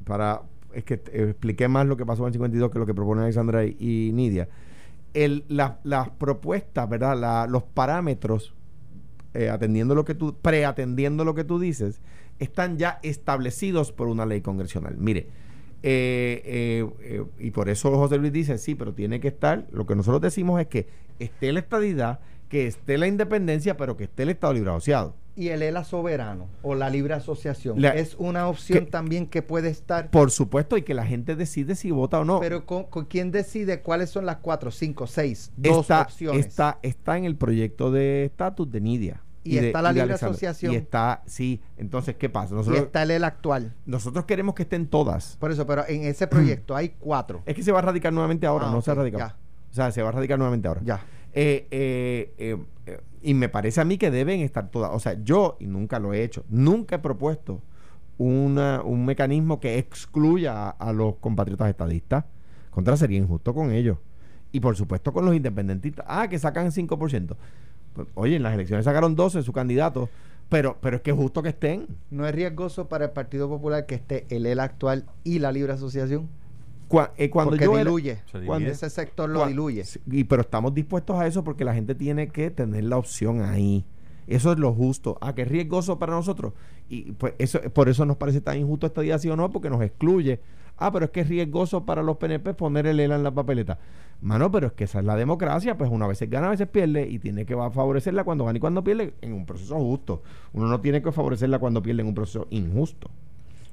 para, 0.05 0.43
es 0.75 0.85
que 0.85 0.95
eh, 0.95 1.29
expliqué 1.31 1.69
más 1.69 1.87
lo 1.87 1.97
que 1.97 2.07
pasó 2.07 2.23
en 2.23 2.29
el 2.29 2.33
52 2.35 2.71
que 2.71 2.79
lo 2.79 2.87
que 2.87 2.95
propone 2.95 3.23
Alexandra 3.23 3.65
y, 3.65 4.11
Nidia. 4.13 4.49
Las 5.15 6.11
propuestas, 6.19 6.89
¿verdad? 6.89 7.49
los 7.49 7.63
parámetros, 7.63 8.55
eh, 9.33 9.49
atendiendo 9.49 9.95
lo 9.95 10.05
que 10.05 10.15
tú, 10.15 10.37
preatendiendo 10.41 11.25
lo 11.25 11.35
que 11.35 11.45
tú 11.45 11.59
dices, 11.59 12.01
están 12.39 12.79
ya 12.79 12.99
establecidos 13.03 13.93
por 13.93 14.09
una 14.09 14.27
ley 14.27 14.41
congresional. 14.41 14.97
Mire, 14.99 15.29
eh, 15.83 16.85
y 17.39 17.51
por 17.53 17.69
eso 17.69 17.95
José 17.97 18.19
Luis 18.19 18.33
dice, 18.33 18.59
sí, 18.59 18.75
pero 18.75 18.93
tiene 18.93 19.21
que 19.21 19.29
estar, 19.29 19.67
lo 19.71 19.87
que 19.87 19.95
nosotros 19.95 20.21
decimos 20.21 20.61
es 20.61 20.67
que 20.67 20.89
esté 21.19 21.53
la 21.53 21.61
estadidad, 21.61 22.21
que 22.49 22.67
esté 22.67 22.99
la 22.99 23.07
independencia, 23.07 23.77
pero 23.77 23.97
que 23.97 24.05
esté 24.05 24.25
el 24.25 24.31
Estado 24.31 24.55
libre 24.55 24.71
asociado 24.71 25.15
y 25.37 25.49
el 25.49 25.63
ELA 25.63 25.85
soberano 25.85 26.49
o 26.63 26.75
la 26.75 26.91
libre 26.91 27.15
asociación 27.15 27.85
es 27.85 28.15
una 28.19 28.49
opción 28.49 28.87
también 28.87 29.27
que 29.27 29.43
puede 29.43 29.69
estar. 29.69 30.11
Por 30.11 30.31
supuesto, 30.31 30.77
y 30.77 30.83
que 30.83 30.95
la 30.95 31.07
gente 31.07 31.37
decide 31.37 31.75
si 31.75 31.91
vota 31.91 32.21
o 32.21 32.25
no. 32.25 32.41
Pero 32.41 32.67
¿con, 32.67 32.87
quién 33.07 33.31
decide 33.31 33.81
cuáles 33.81 34.11
son 34.11 34.27
las 34.27 34.37
cuatro, 34.37 34.71
cinco, 34.71 35.07
seis, 35.07 35.53
dos 35.57 35.91
opciones? 35.91 36.47
Está, 36.47 36.79
está 36.83 37.19
en 37.19 37.25
el 37.25 37.37
proyecto 37.37 37.91
de 37.91 38.27
estatus 38.27 38.71
de 38.71 38.81
Nidia. 38.81 39.21
Y, 39.47 39.59
está 39.59 39.83
la 39.83 39.93
libre 39.93 40.15
asociación. 40.15 40.73
Y 40.73 40.77
está, 40.77 41.23
sí. 41.27 41.61
Entonces, 41.77 42.17
¿qué 42.17 42.31
pasa? 42.31 42.55
Nosotros, 42.55 42.81
y 42.81 42.85
está 42.85 43.03
el 43.03 43.11
ELA 43.11 43.27
actual. 43.27 43.75
Nosotros 43.85 44.25
queremos 44.25 44.55
que 44.55 44.63
estén 44.63 44.87
todas. 44.87 45.37
Por 45.39 45.51
eso, 45.51 45.67
pero 45.67 45.87
en 45.87 46.05
ese 46.05 46.27
proyecto 46.27 46.75
hay 46.75 46.95
cuatro. 46.99 47.43
Es 47.45 47.55
que 47.55 47.63
se 47.63 47.71
va 47.71 47.81
a 47.81 47.83
radicar 47.83 48.11
nuevamente 48.11 48.47
ahora, 48.47 48.69
ah, 48.69 48.73
no 48.73 48.81
se 48.81 48.91
ha 48.91 48.95
radicado. 48.95 49.35
O 49.71 49.75
sea, 49.75 49.93
se 49.93 50.03
va 50.03 50.09
a 50.09 50.13
radicar 50.13 50.39
nuevamente 50.39 50.67
ahora. 50.67 50.81
Ya. 50.83 51.05
Eh, 51.35 51.67
eh, 51.71 52.33
eh, 52.39 52.57
y 53.23 53.35
me 53.35 53.49
parece 53.49 53.81
a 53.81 53.85
mí 53.85 53.99
que 53.99 54.11
deben 54.11 54.41
estar 54.41 54.71
todas. 54.71 54.91
O 54.93 55.01
sea, 55.01 55.15
yo, 55.23 55.57
y 55.61 55.67
nunca 55.67 55.99
lo 55.99 56.13
he 56.13 56.23
hecho, 56.23 56.45
nunca 56.49 56.97
he 56.97 56.99
propuesto 56.99 57.63
una, 58.19 58.83
un 58.83 59.05
mecanismo 59.05 59.61
que 59.61 59.79
excluya 59.79 60.69
a, 60.69 60.93
los 60.93 61.17
compatriotas 61.17 61.69
estadistas. 61.69 62.25
Contra 62.71 62.97
sería 62.97 63.19
injusto 63.19 63.55
con 63.55 63.73
ellos. 63.73 63.99
Y 64.53 64.61
por 64.61 64.77
supuesto 64.77 65.13
con 65.13 65.25
los 65.25 65.35
independentistas. 65.35 66.05
Ah, 66.09 66.29
que 66.29 66.39
sacan 66.39 66.71
5%. 66.71 67.37
Pues, 67.95 68.09
oye, 68.15 68.37
en 68.37 68.43
las 68.43 68.55
elecciones 68.55 68.85
sacaron 68.85 69.17
12 69.17 69.43
su 69.43 69.53
candidato. 69.53 70.09
Pero, 70.49 70.77
pero 70.81 70.97
es 70.97 71.03
que 71.03 71.11
es 71.11 71.17
justo 71.17 71.43
que 71.43 71.49
estén. 71.49 71.87
¿No 72.11 72.27
es 72.27 72.35
riesgoso 72.35 72.89
para 72.89 73.07
el 73.07 73.11
Partido 73.13 73.49
Popular 73.49 73.87
que 73.87 73.95
esté 73.95 74.27
el 74.29 74.45
ELA 74.45 74.65
actual 74.65 75.07
y 75.25 75.39
la 75.39 75.51
Libre 75.53 75.73
Asociación? 75.73 76.29
Eh, 77.17 77.31
cuando 77.31 77.57
yo 77.57 77.77
diluye, 77.77 78.19
cuando 78.47 78.71
ese 78.71 78.91
sector 78.91 79.29
lo 79.29 79.47
diluye. 79.47 79.85
Y, 80.11 80.25
pero 80.25 80.43
estamos 80.43 80.75
dispuestos 80.75 81.19
a 81.19 81.27
eso 81.27 81.45
porque 81.45 81.65
la 81.65 81.75
gente 81.75 81.95
tiene 81.95 82.29
que 82.29 82.51
tener 82.51 82.85
la 82.85 82.99
opción 82.99 83.43
ahí. 83.43 83.85
Eso 84.27 84.53
es 84.53 84.59
lo 84.59 84.73
justo. 84.73 85.19
¿A 85.21 85.29
ah, 85.29 85.35
que 85.35 85.43
es 85.43 85.49
riesgoso 85.49 85.99
para 85.99 86.13
nosotros? 86.13 86.55
Y 86.89 87.13
pues 87.13 87.35
eso, 87.39 87.61
por 87.73 87.89
eso 87.89 88.07
nos 88.07 88.17
parece 88.17 88.41
tan 88.41 88.59
injusto 88.59 88.87
esta 88.87 89.01
día, 89.01 89.19
sí 89.19 89.29
o 89.29 89.37
no, 89.37 89.51
porque 89.51 89.71
nos 89.71 89.83
excluye. 89.83 90.41
Ah, 90.77 90.91
pero 90.93 91.05
es 91.07 91.11
que 91.11 91.21
es 91.21 91.29
riesgoso 91.29 91.85
para 91.85 92.03
los 92.03 92.17
PNP 92.17 92.55
poner 92.55 92.87
el 92.87 92.99
ELA 92.99 93.17
en 93.17 93.23
la 93.23 93.31
papeleta. 93.31 93.79
Mano, 94.21 94.51
pero 94.51 94.69
es 94.69 94.73
que 94.73 94.85
esa 94.85 95.01
es 95.01 95.05
la 95.05 95.17
democracia, 95.17 95.77
pues 95.77 95.91
una 95.91 96.07
vez 96.07 96.19
gana, 96.31 96.49
a 96.49 96.51
veces 96.51 96.67
pierde 96.67 97.07
y 97.09 97.19
tiene 97.19 97.45
que 97.45 97.55
favorecerla 97.55 98.25
cuando 98.25 98.45
gana 98.45 98.57
y 98.57 98.61
cuando 98.61 98.83
pierde 98.83 99.15
en 99.21 99.35
un 99.35 99.47
proceso 99.47 99.77
justo. 99.77 100.23
Uno 100.53 100.67
no 100.67 100.81
tiene 100.81 101.03
que 101.03 101.13
favorecerla 101.13 101.59
cuando 101.59 101.83
pierde 101.83 102.03
en 102.03 102.09
un 102.09 102.15
proceso 102.15 102.47
injusto. 102.51 103.11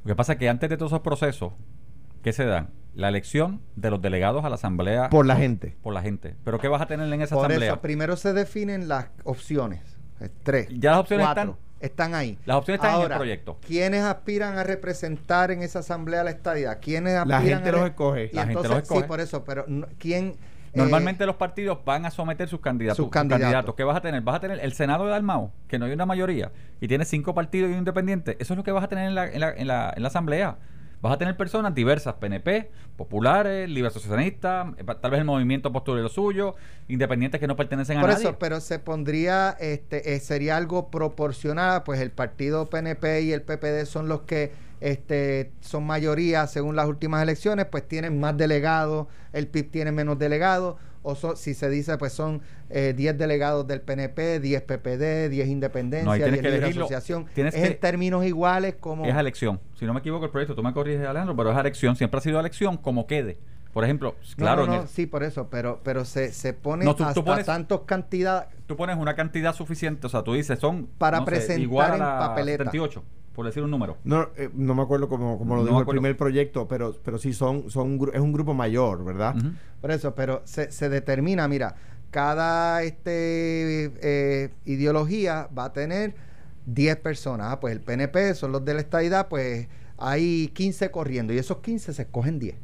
Lo 0.04 0.10
que 0.10 0.16
pasa 0.16 0.34
es 0.34 0.40
que 0.40 0.50
antes 0.50 0.70
de 0.70 0.78
todos 0.78 0.92
esos 0.92 1.02
procesos, 1.02 1.54
¿qué 2.22 2.34
se 2.34 2.46
dan? 2.46 2.70
La 2.94 3.10
elección 3.10 3.62
de 3.76 3.90
los 3.90 4.02
delegados 4.02 4.44
a 4.46 4.50
la 4.50 4.56
asamblea 4.56 5.10
por 5.10 5.26
la 5.26 5.36
gente 5.38 5.78
por 5.82 5.94
la 5.94 6.02
gente 6.02 6.36
pero 6.44 6.60
qué 6.60 6.68
vas 6.68 6.82
a 6.82 6.88
tener 6.88 7.12
en 7.12 7.22
esa 7.22 7.36
por 7.36 7.46
asamblea 7.46 7.72
eso, 7.72 7.82
primero 7.82 8.18
se 8.18 8.34
definen 8.34 8.88
las 8.88 9.08
opciones 9.24 9.82
tres. 10.44 10.68
Ya 10.78 10.92
las 10.92 11.00
opciones 11.00 11.26
cuatro, 11.26 11.42
están. 11.44 11.72
Están 11.80 12.14
ahí. 12.14 12.38
Las 12.46 12.58
opciones 12.58 12.78
están 12.78 12.92
en 12.92 12.98
el 12.98 13.04
Ahora, 13.06 13.18
proyecto. 13.18 13.58
¿Quiénes 13.66 14.04
aspiran 14.04 14.58
a 14.60 14.64
representar 14.64 15.50
en 15.50 15.64
esa 15.64 15.80
asamblea 15.80 16.24
la 16.24 16.30
estadidad? 16.30 16.78
¿Quiénes 16.80 17.16
aspiran 17.16 17.42
La 17.44 17.48
gente 17.48 17.70
a 17.70 17.72
los 17.72 17.86
escoge. 17.90 18.30
Y 18.32 18.36
La 18.36 18.46
gente 18.46 18.68
los 18.68 18.78
escoge. 18.78 19.02
Sí, 19.02 19.08
por 19.08 19.20
eso, 19.20 19.44
pero 19.44 19.66
no- 19.68 19.88
¿quién? 19.98 20.36
eh, 20.74 20.76
Normalmente 20.76 21.26
los 21.26 21.38
partidos 21.38 21.80
van 21.84 22.06
a 22.06 22.12
someter 22.12 22.48
sus 22.48 22.60
candidatos. 22.60 22.98
sus 22.98 23.06
sus 23.06 23.12
candidatos. 23.12 23.74
¿Qué 23.74 23.84
vas 23.84 23.98
a 23.98 24.02
tener? 24.02 24.22
Vas 24.22 24.36
a 24.36 24.40
tener 24.42 24.60
el 24.60 24.74
Senado 24.74 25.06
de 25.06 25.10
Dalmao, 25.12 25.52
que 25.68 25.80
no 25.80 25.86
hay 25.86 25.92
una 25.94 26.06
mayoría, 26.06 26.52
y 26.80 26.88
tiene 26.88 27.04
cinco 27.04 27.34
partidos 27.34 27.70
y 27.72 27.74
un 27.74 27.80
independiente. 27.80 28.38
Eso 28.40 28.54
es 28.54 28.58
lo 28.58 28.64
que 28.64 28.72
vas 28.72 28.84
a 28.84 28.88
tener 28.88 29.08
en 29.08 29.16
la, 29.16 29.28
en 29.28 29.40
la, 29.40 29.52
en 29.52 29.68
la, 29.68 29.94
en 29.96 30.04
la 30.04 30.08
asamblea. 30.08 30.58
Vas 31.02 31.14
a 31.14 31.18
tener 31.18 31.36
personas 31.36 31.74
diversas, 31.74 32.14
PNP, 32.16 32.70
populares, 32.96 33.68
libres 33.68 33.92
asociacionistas, 33.92 34.68
eh, 34.78 34.84
tal 35.02 35.10
vez 35.12 35.20
el 35.20 35.26
movimiento 35.26 35.72
posture 35.72 36.02
lo 36.02 36.10
suyo, 36.10 36.56
independientes 36.88 37.40
que 37.40 37.48
no 37.48 37.56
pertenecen 37.56 37.98
a 37.98 38.02
Por 38.02 38.12
nadie. 38.12 38.24
eso, 38.26 38.38
pero 38.38 38.60
se 38.62 38.78
pondría, 38.78 39.58
este, 39.60 40.14
eh, 40.14 40.20
sería 40.20 40.58
algo 40.58 40.92
proporcional, 40.92 41.82
pues 41.84 42.00
el 42.02 42.12
partido 42.12 42.70
PNP 42.70 43.22
y 43.22 43.34
el 43.34 43.42
PPD 43.42 43.86
son 43.86 44.08
los 44.08 44.22
que 44.22 44.52
este, 44.82 45.52
son 45.62 45.86
mayoría 45.86 46.46
según 46.48 46.76
las 46.76 46.88
últimas 46.88 47.24
elecciones, 47.24 47.66
pues 47.68 47.88
tienen 47.88 48.20
más 48.20 48.36
delegados, 48.36 49.08
el 49.32 49.48
PIB 49.48 49.72
tiene 49.72 49.92
menos 49.94 50.20
delegados, 50.20 50.76
o 51.04 51.16
so- 51.16 51.36
si 51.36 51.54
se 51.54 51.70
dice, 51.70 51.98
pues 51.98 52.14
son 52.14 52.42
eh, 52.70 52.94
10 52.96 53.18
delegados 53.18 53.66
del 53.68 53.82
PNP, 53.82 54.40
10 54.40 54.62
PPD, 54.64 55.30
10 55.30 55.48
Independencia, 55.48 56.06
No, 56.06 56.12
ahí 56.12 56.20
tienes 56.22 56.42
10 56.42 56.42
que 56.42 56.50
Libre 56.50 56.58
elegirlo. 56.66 56.86
Asociación. 56.86 57.26
Tienes 57.34 57.54
es 57.56 57.62
que- 57.62 57.68
en 57.68 57.80
términos 57.80 58.26
iguales 58.26 58.76
como... 58.80 59.06
Es 59.06 59.14
a 59.16 59.20
elección. 59.20 59.60
Si 59.80 59.86
no 59.86 59.94
me 59.94 60.00
equivoco 60.00 60.26
el 60.26 60.32
proyecto, 60.32 60.56
tú 60.56 60.62
me 60.64 60.74
corriges, 60.74 61.06
Alejandro, 61.08 61.36
pero 61.36 61.52
es 61.52 61.58
a 61.58 61.62
elección. 61.62 61.96
Siempre 61.96 62.18
ha 62.20 62.22
sido 62.22 62.38
a 62.38 62.42
elección 62.42 62.78
como 62.78 63.08
quede. 63.08 63.38
Por 63.74 63.84
ejemplo, 63.84 64.16
No, 64.20 64.36
claro, 64.36 64.68
no, 64.68 64.74
no, 64.76 64.82
el- 64.84 64.88
sí, 64.90 65.06
por 65.06 65.24
eso, 65.24 65.48
pero, 65.50 65.80
pero 65.84 66.06
se, 66.06 66.32
se 66.34 66.54
pone 66.54 66.84
No, 66.86 66.92
tú- 66.94 67.04
tú 67.04 67.10
hasta 67.10 67.22
pones- 67.24 67.46
tantos 67.46 67.82
cantidades 67.82 68.48
tú 68.68 68.76
pones 68.78 68.98
una 68.98 69.16
cantidad 69.16 69.54
suficiente, 69.56 70.08
o 70.08 70.10
sea, 70.10 70.24
tú 70.24 70.34
dices, 70.34 70.60
son 70.60 70.88
Para 70.98 71.20
no 71.20 71.26
sé, 71.26 71.32
presentar 71.32 71.60
igual 71.60 71.92
a 71.92 71.94
en 71.96 72.00
la 72.00 72.20
papeleta. 72.20 72.64
78, 72.66 73.04
por 73.34 73.46
decir 73.46 73.64
un 73.64 73.72
número. 73.72 73.98
No, 74.04 74.30
eh, 74.36 74.50
no 74.54 74.76
me 74.76 74.82
acuerdo 74.82 75.08
cómo, 75.08 75.38
cómo 75.38 75.56
lo 75.56 75.62
No 75.62 75.68
dijo 75.68 75.80
el 75.82 75.86
primer 75.88 76.18
proyecto, 76.18 76.68
pero, 76.68 76.96
pero 77.04 77.18
sí 77.18 77.34
son, 77.34 77.70
son 77.70 78.00
un 78.00 78.12
es 78.14 78.20
un 78.20 78.34
grupo 78.34 78.54
mayor, 78.54 79.04
¿verdad? 79.06 79.36
Por 79.80 79.92
eso, 79.92 80.14
pero 80.16 80.42
se, 80.46 80.72
se 80.72 80.90
determina, 80.90 81.48
mira, 81.48 81.76
cada 82.12 82.84
este 82.84 83.92
eh, 84.02 84.50
ideología 84.66 85.48
va 85.58 85.66
a 85.66 85.74
tener 85.74 86.14
10 86.66 86.98
personas. 86.98 87.48
Ah, 87.52 87.60
pues 87.60 87.74
el 87.74 87.80
PNP 87.82 88.36
son 88.36 88.52
los 88.52 88.64
de 88.66 88.74
la 88.74 88.82
estadidad, 88.82 89.28
pues 89.30 89.68
hay 89.98 90.50
15 90.50 90.92
corriendo 90.92 91.32
y 91.34 91.38
esos 91.38 91.58
15 91.60 91.94
se 91.94 92.02
escogen 92.02 92.38
10. 92.40 92.56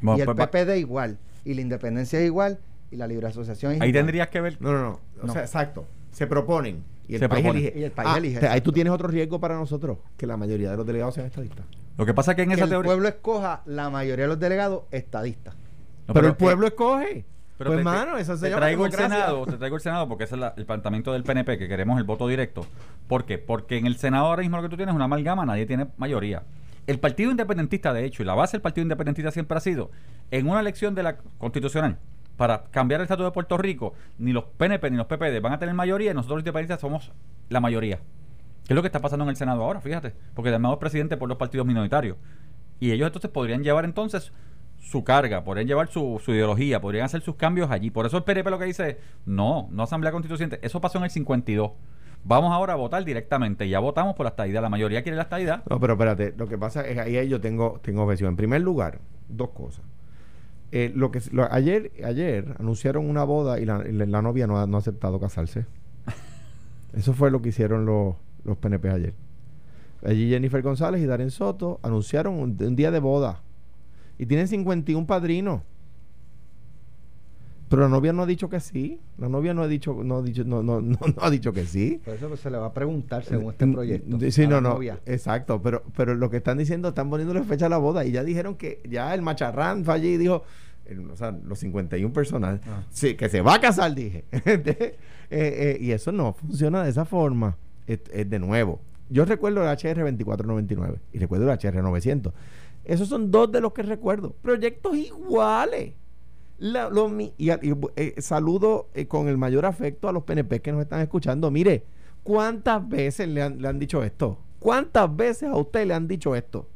Bueno, 0.00 0.18
y 0.18 0.20
el 0.22 0.34
pues 0.34 0.48
PPD 0.48 0.76
igual, 0.78 1.18
y 1.44 1.54
la 1.54 1.60
independencia 1.60 2.18
es 2.20 2.26
igual, 2.26 2.58
y 2.90 2.96
la 2.96 3.06
libre 3.06 3.26
asociación 3.26 3.72
es 3.72 3.80
ahí 3.80 3.88
igual. 3.90 4.00
tendrías 4.04 4.28
que 4.28 4.40
ver 4.40 4.56
No, 4.60 4.72
no, 4.72 4.82
no. 4.82 5.00
O 5.22 5.26
No. 5.26 5.32
sea, 5.34 5.42
exacto. 5.42 5.86
Se 6.12 6.26
proponen. 6.26 6.82
Y 7.08 7.14
el 7.14 7.20
Se 7.20 7.28
país 7.28 7.42
proponen. 7.42 7.62
elige. 7.64 7.78
Y 7.80 7.84
el 7.84 7.90
país 7.92 8.08
Ah, 8.12 8.18
elige. 8.18 8.38
te- 8.40 8.48
ahí 8.48 8.60
tú 8.60 8.70
tienes 8.70 8.92
otro 8.92 9.08
riesgo 9.08 9.40
para 9.40 9.54
nosotros, 9.56 9.98
que 10.16 10.26
la 10.26 10.36
mayoría 10.36 10.70
de 10.70 10.76
los 10.76 10.86
delegados 10.86 11.14
sean 11.14 11.26
estadistas. 11.26 11.64
Lo 11.96 12.04
que 12.06 12.14
pasa 12.14 12.32
es 12.32 12.36
que 12.36 12.42
en 12.42 12.48
que 12.50 12.54
esa 12.56 12.64
el 12.64 12.70
teoría. 12.70 12.86
pueblo 12.88 13.08
escoja 13.08 13.62
la 13.66 13.90
mayoría 13.90 14.24
de 14.24 14.28
los 14.28 14.38
delegados 14.38 14.82
estadistas. 14.90 15.54
No, 16.06 16.14
pero, 16.14 16.26
el 16.28 16.32
eh, 16.34 16.36
pueblo 16.36 16.66
escoge. 16.66 17.24
pero 17.56 17.70
pues, 17.70 17.78
te- 17.80 17.84
mano, 17.84 18.14
te- 18.16 18.20
eso 18.22 18.36
se 18.36 18.44
te 18.44 18.50
llama 18.50 18.60
traigo 18.60 18.86
el. 18.86 18.92
Senado, 18.92 19.46
te 19.46 19.56
traigo 19.56 19.76
el 19.76 19.82
Senado 19.82 20.06
porque 20.08 20.24
ese 20.24 20.34
es 20.36 20.40
la- 20.40 20.54
el 20.56 20.64
planteamiento 20.66 21.12
del 21.12 21.24
PNP, 21.24 21.58
que 21.58 21.66
queremos 21.66 21.98
el 21.98 22.04
voto 22.04 22.28
directo. 22.28 22.66
¿Por 23.08 23.24
qué? 23.24 23.38
Porque 23.38 23.78
en 23.78 23.86
el 23.86 23.96
Senado 23.96 24.26
ahora 24.26 24.42
mismo 24.42 24.58
lo 24.58 24.62
que 24.62 24.68
tú 24.68 24.76
tienes 24.76 24.92
es 24.92 24.96
una 24.96 25.06
amalgama, 25.06 25.44
nadie 25.46 25.66
tiene 25.66 25.86
mayoría. 25.96 26.42
El 26.86 27.00
Partido 27.00 27.30
Independentista, 27.30 27.92
de 27.92 28.04
hecho, 28.04 28.22
y 28.22 28.26
la 28.26 28.34
base 28.34 28.52
del 28.52 28.62
Partido 28.62 28.82
Independentista 28.82 29.30
siempre 29.30 29.56
ha 29.58 29.60
sido, 29.60 29.90
en 30.30 30.48
una 30.48 30.60
elección 30.60 30.94
de 30.94 31.02
la 31.02 31.16
constitucional, 31.38 31.98
para 32.38 32.62
cambiar 32.70 33.00
el 33.00 33.04
estatus 33.04 33.26
de 33.26 33.32
Puerto 33.32 33.58
Rico, 33.58 33.92
ni 34.16 34.32
los 34.32 34.44
PNP 34.44 34.90
ni 34.90 34.96
los 34.96 35.06
PPD 35.06 35.42
van 35.42 35.52
a 35.52 35.58
tener 35.58 35.74
mayoría 35.74 36.12
y 36.12 36.14
nosotros 36.14 36.36
los 36.36 36.42
independentistas 36.42 36.80
somos 36.80 37.12
la 37.50 37.60
mayoría. 37.60 37.98
¿Qué 38.64 38.74
es 38.74 38.76
lo 38.76 38.80
que 38.80 38.88
está 38.88 39.00
pasando 39.00 39.24
en 39.24 39.30
el 39.30 39.36
Senado 39.36 39.64
ahora? 39.64 39.80
Fíjate, 39.80 40.14
porque 40.34 40.50
además 40.50 40.72
es 40.72 40.78
presidente 40.78 41.16
por 41.16 41.28
los 41.28 41.36
partidos 41.36 41.66
minoritarios. 41.66 42.16
Y 42.78 42.92
ellos 42.92 43.08
entonces 43.08 43.30
podrían 43.30 43.64
llevar 43.64 43.84
entonces 43.84 44.32
su 44.78 45.02
carga, 45.02 45.42
podrían 45.42 45.66
llevar 45.66 45.88
su, 45.88 46.20
su 46.24 46.32
ideología, 46.32 46.80
podrían 46.80 47.06
hacer 47.06 47.22
sus 47.22 47.34
cambios 47.34 47.72
allí. 47.72 47.90
Por 47.90 48.06
eso 48.06 48.16
el 48.16 48.22
PNP 48.22 48.50
lo 48.50 48.58
que 48.58 48.66
dice 48.66 48.90
es, 48.90 48.96
no, 49.26 49.68
no 49.72 49.82
asamblea 49.82 50.12
constituyente. 50.12 50.60
Eso 50.62 50.80
pasó 50.80 50.98
en 50.98 51.04
el 51.04 51.10
52. 51.10 51.72
Vamos 52.22 52.52
ahora 52.52 52.74
a 52.74 52.76
votar 52.76 53.04
directamente. 53.04 53.68
Ya 53.68 53.80
votamos 53.80 54.14
por 54.14 54.24
la 54.24 54.30
estadidad. 54.30 54.62
La 54.62 54.68
mayoría 54.68 55.02
quiere 55.02 55.16
la 55.16 55.24
estadidad. 55.24 55.64
No, 55.68 55.80
pero 55.80 55.94
espérate, 55.94 56.34
lo 56.36 56.46
que 56.46 56.56
pasa 56.56 56.86
es 56.86 56.94
que 56.94 57.18
ahí 57.18 57.28
yo 57.28 57.40
tengo, 57.40 57.80
tengo 57.82 58.04
objeción. 58.04 58.30
En 58.30 58.36
primer 58.36 58.60
lugar, 58.60 59.00
dos 59.28 59.50
cosas. 59.50 59.84
Eh, 60.70 60.92
lo 60.94 61.10
que 61.10 61.20
lo- 61.32 61.50
ayer, 61.52 61.90
ayer 62.04 62.54
anunciaron 62.58 63.08
una 63.08 63.24
boda 63.24 63.58
y 63.58 63.64
la, 63.64 63.82
y 63.88 63.92
la- 63.92 64.06
la 64.06 64.22
novia 64.22 64.46
no 64.46 64.58
ha, 64.58 64.66
no 64.66 64.76
ha 64.76 64.80
aceptado 64.80 65.18
casarse. 65.18 65.64
Eso 66.92 67.12
fue 67.14 67.30
lo 67.30 67.40
que 67.42 67.50
hicieron 67.50 67.86
los, 67.86 68.14
los 68.44 68.56
PNP 68.58 68.90
ayer. 68.90 69.14
Allí 70.04 70.28
Jennifer 70.30 70.62
González 70.62 71.02
y 71.02 71.06
Darren 71.06 71.30
Soto 71.30 71.80
anunciaron 71.82 72.34
un, 72.34 72.56
un 72.60 72.76
día 72.76 72.90
de 72.90 73.00
boda. 73.00 73.42
Y 74.18 74.26
tienen 74.26 74.48
51 74.48 75.06
padrinos. 75.06 75.62
Pero 77.68 77.82
la 77.82 77.88
novia 77.88 78.12
no 78.12 78.22
ha 78.22 78.26
dicho 78.26 78.48
que 78.48 78.60
sí. 78.60 78.98
La 79.18 79.28
novia 79.28 79.52
no 79.54 79.62
ha 79.62 79.68
dicho, 79.68 79.92
no 80.02 80.16
ha 80.18 80.22
dicho, 80.22 80.42
no, 80.44 80.62
no, 80.62 80.80
no, 80.80 80.98
no 81.16 81.22
ha 81.22 81.30
dicho 81.30 81.52
que 81.52 81.66
sí. 81.66 82.00
Por 82.04 82.14
eso 82.14 82.28
pues, 82.28 82.40
se 82.40 82.50
le 82.50 82.56
va 82.58 82.66
a 82.66 82.72
preguntar 82.72 83.24
según 83.24 83.52
este 83.52 83.66
Mm, 83.66 83.72
proyecto. 83.74 84.30
Sí, 84.30 84.46
no, 84.46 84.60
no. 84.60 84.70
novia. 84.74 84.98
Exacto, 85.06 85.60
pero, 85.60 85.82
pero 85.96 86.14
lo 86.14 86.30
que 86.30 86.38
están 86.38 86.56
diciendo, 86.58 86.88
están 86.88 87.10
poniéndole 87.10 87.42
fecha 87.42 87.66
a 87.66 87.68
la 87.68 87.78
boda 87.78 88.04
y 88.04 88.12
ya 88.12 88.24
dijeron 88.24 88.54
que 88.56 88.80
ya 88.88 89.14
el 89.14 89.22
macharrán 89.22 89.84
fue 89.84 89.94
allí 89.94 90.08
y 90.14 90.16
dijo, 90.16 90.44
el- 90.86 91.10
o 91.10 91.16
sea, 91.16 91.30
los 91.44 91.58
51 91.58 92.12
personas, 92.12 92.60
Ah. 92.66 92.84
sí, 92.90 93.14
que 93.16 93.28
se 93.28 93.42
va 93.42 93.54
a 93.54 93.60
casar, 93.60 93.94
dije. 93.94 94.24
Eh, 95.30 95.76
eh, 95.76 95.78
y 95.78 95.90
eso 95.90 96.10
no 96.10 96.32
funciona 96.32 96.82
de 96.84 96.88
esa 96.88 97.04
forma. 97.04 97.54
Es, 97.86 98.00
es 98.10 98.30
de 98.30 98.38
nuevo. 98.38 98.80
Yo 99.10 99.26
recuerdo 99.26 99.60
el 99.62 99.68
HR 99.68 100.00
2499 100.04 101.00
y 101.12 101.18
recuerdo 101.18 101.44
el 101.52 101.58
HR 101.58 101.82
900. 101.82 102.32
Esos 102.86 103.08
son 103.08 103.30
dos 103.30 103.52
de 103.52 103.60
los 103.60 103.74
que 103.74 103.82
recuerdo. 103.82 104.34
Proyectos 104.40 104.96
iguales. 104.96 105.92
Y, 107.38 107.50
eh, 107.50 108.14
saludo 108.18 108.88
eh, 108.94 109.06
con 109.06 109.28
el 109.28 109.38
mayor 109.38 109.64
afecto 109.66 110.08
a 110.08 110.12
los 110.12 110.24
PNP 110.24 110.60
que 110.60 110.72
nos 110.72 110.82
están 110.82 111.00
escuchando. 111.00 111.50
Mire, 111.50 111.84
¿cuántas 112.22 112.86
veces 112.88 113.28
le 113.28 113.42
han, 113.42 113.62
le 113.62 113.68
han 113.68 113.78
dicho 113.78 114.02
esto? 114.02 114.38
¿Cuántas 114.58 115.14
veces 115.14 115.48
a 115.50 115.56
usted 115.56 115.86
le 115.86 115.94
han 115.94 116.08
dicho 116.08 116.34
esto? 116.34 116.68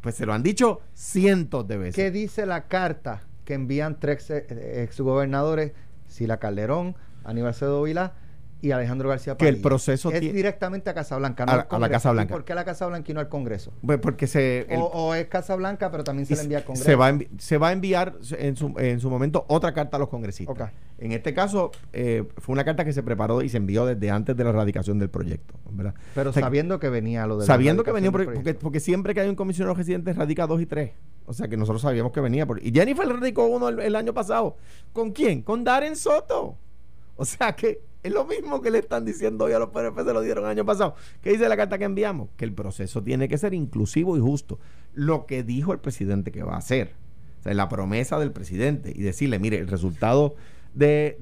Pues 0.00 0.14
se 0.14 0.24
lo 0.24 0.32
han 0.32 0.42
dicho 0.44 0.80
cientos 0.94 1.66
de 1.66 1.76
veces. 1.78 1.96
¿Qué 1.96 2.10
dice 2.12 2.46
la 2.46 2.68
carta 2.68 3.24
que 3.44 3.54
envían 3.54 3.98
tres 3.98 4.30
ex- 4.30 4.52
exgobernadores, 4.52 5.72
Sila 6.06 6.38
Calderón, 6.38 6.94
Aníbal 7.24 7.54
Cedo 7.54 7.82
Vilá 7.82 8.14
y 8.60 8.72
Alejandro 8.72 9.08
García 9.08 9.36
Que 9.36 9.46
el 9.48 9.54
Padilla? 9.54 9.62
proceso 9.68 10.10
es 10.10 10.20
directamente 10.20 10.90
a 10.90 10.94
Casablanca, 10.94 11.46
no 11.46 11.52
A 11.52 11.54
al 11.60 11.66
a 11.70 11.78
la. 11.78 11.88
Casa 11.88 12.10
¿Y 12.10 12.12
Blanca. 12.14 12.34
¿Por 12.34 12.44
qué 12.44 12.52
a 12.52 12.56
la 12.56 12.64
Casa 12.64 12.86
Blanca 12.86 13.10
y 13.10 13.14
no 13.14 13.20
al 13.20 13.28
Congreso? 13.28 13.72
Pues 13.84 13.98
porque 14.00 14.26
se, 14.26 14.60
el- 14.72 14.80
o, 14.80 14.84
o 14.86 15.14
es 15.14 15.26
Casablanca, 15.28 15.90
pero 15.90 16.02
también 16.04 16.26
se 16.26 16.34
le 16.34 16.42
envía 16.42 16.58
al 16.58 16.64
Congreso. 16.64 16.84
se, 16.84 16.94
va 16.96 17.10
envi- 17.10 17.28
se 17.38 17.56
va 17.58 17.68
a 17.68 17.72
enviar 17.72 18.14
en 18.38 18.56
su, 18.56 18.74
en 18.78 18.98
su 19.00 19.10
momento 19.10 19.44
otra 19.48 19.72
carta 19.72 19.96
a 19.96 20.00
los 20.00 20.08
congresistas. 20.08 20.72
En 20.98 21.12
este 21.12 21.32
caso, 21.32 21.70
eh, 21.92 22.24
fue 22.38 22.52
una 22.54 22.64
carta 22.64 22.84
que 22.84 22.92
se 22.92 23.04
preparó 23.04 23.42
y 23.42 23.48
se 23.48 23.56
envió 23.58 23.86
desde 23.86 24.10
antes 24.10 24.36
de 24.36 24.42
la 24.42 24.50
erradicación 24.50 24.98
del 24.98 25.10
proyecto. 25.10 25.54
¿verdad? 25.70 25.94
Pero 26.14 26.30
O 26.30 26.32
sea, 26.32 26.42
sabiendo 26.42 26.80
que 26.80 26.88
venía 26.88 27.26
lo 27.26 27.36
de 27.36 27.42
la 27.42 27.46
sabiendo 27.46 27.84
que 27.84 27.92
venía, 27.92 28.10
porque, 28.10 28.54
porque 28.54 28.80
siempre 28.80 29.14
que 29.14 29.20
hay 29.20 29.28
un 29.28 29.36
comisionado 29.36 29.74
residente 29.76 30.12
radica 30.12 30.46
dos 30.48 30.60
y 30.60 30.66
tres. 30.66 30.92
O 31.26 31.32
sea 31.34 31.46
que 31.46 31.56
nosotros 31.56 31.82
sabíamos 31.82 32.10
que 32.10 32.20
venía. 32.20 32.46
Por, 32.46 32.60
y 32.66 32.72
Jennifer 32.72 33.06
radicó 33.06 33.46
uno 33.46 33.68
el, 33.68 33.78
el 33.80 33.94
año 33.94 34.12
pasado. 34.14 34.56
¿Con 34.92 35.12
quién? 35.12 35.42
Con 35.42 35.62
Darren 35.62 35.94
Soto. 35.94 36.56
O 37.16 37.24
sea 37.24 37.54
que 37.54 37.80
es 38.02 38.12
lo 38.12 38.24
mismo 38.26 38.60
que 38.62 38.70
le 38.70 38.78
están 38.78 39.04
diciendo 39.04 39.44
hoy 39.46 39.52
a 39.52 39.58
los 39.58 39.70
PNP, 39.70 40.04
se 40.04 40.12
lo 40.12 40.20
dieron 40.20 40.44
el 40.44 40.50
año 40.50 40.64
pasado. 40.64 40.94
¿Qué 41.20 41.30
dice 41.30 41.48
la 41.48 41.56
carta 41.56 41.78
que 41.78 41.84
enviamos? 41.84 42.28
Que 42.36 42.44
el 42.44 42.52
proceso 42.52 43.02
tiene 43.02 43.28
que 43.28 43.38
ser 43.38 43.54
inclusivo 43.54 44.16
y 44.16 44.20
justo. 44.20 44.58
Lo 44.94 45.26
que 45.26 45.42
dijo 45.42 45.72
el 45.72 45.80
presidente 45.80 46.30
que 46.30 46.42
va 46.42 46.54
a 46.54 46.58
hacer. 46.58 46.92
O 47.40 47.42
sea, 47.42 47.54
la 47.54 47.68
promesa 47.68 48.18
del 48.18 48.32
presidente. 48.32 48.92
Y 48.94 49.02
decirle, 49.02 49.38
mire, 49.38 49.58
el 49.58 49.68
resultado 49.68 50.34
de, 50.74 51.16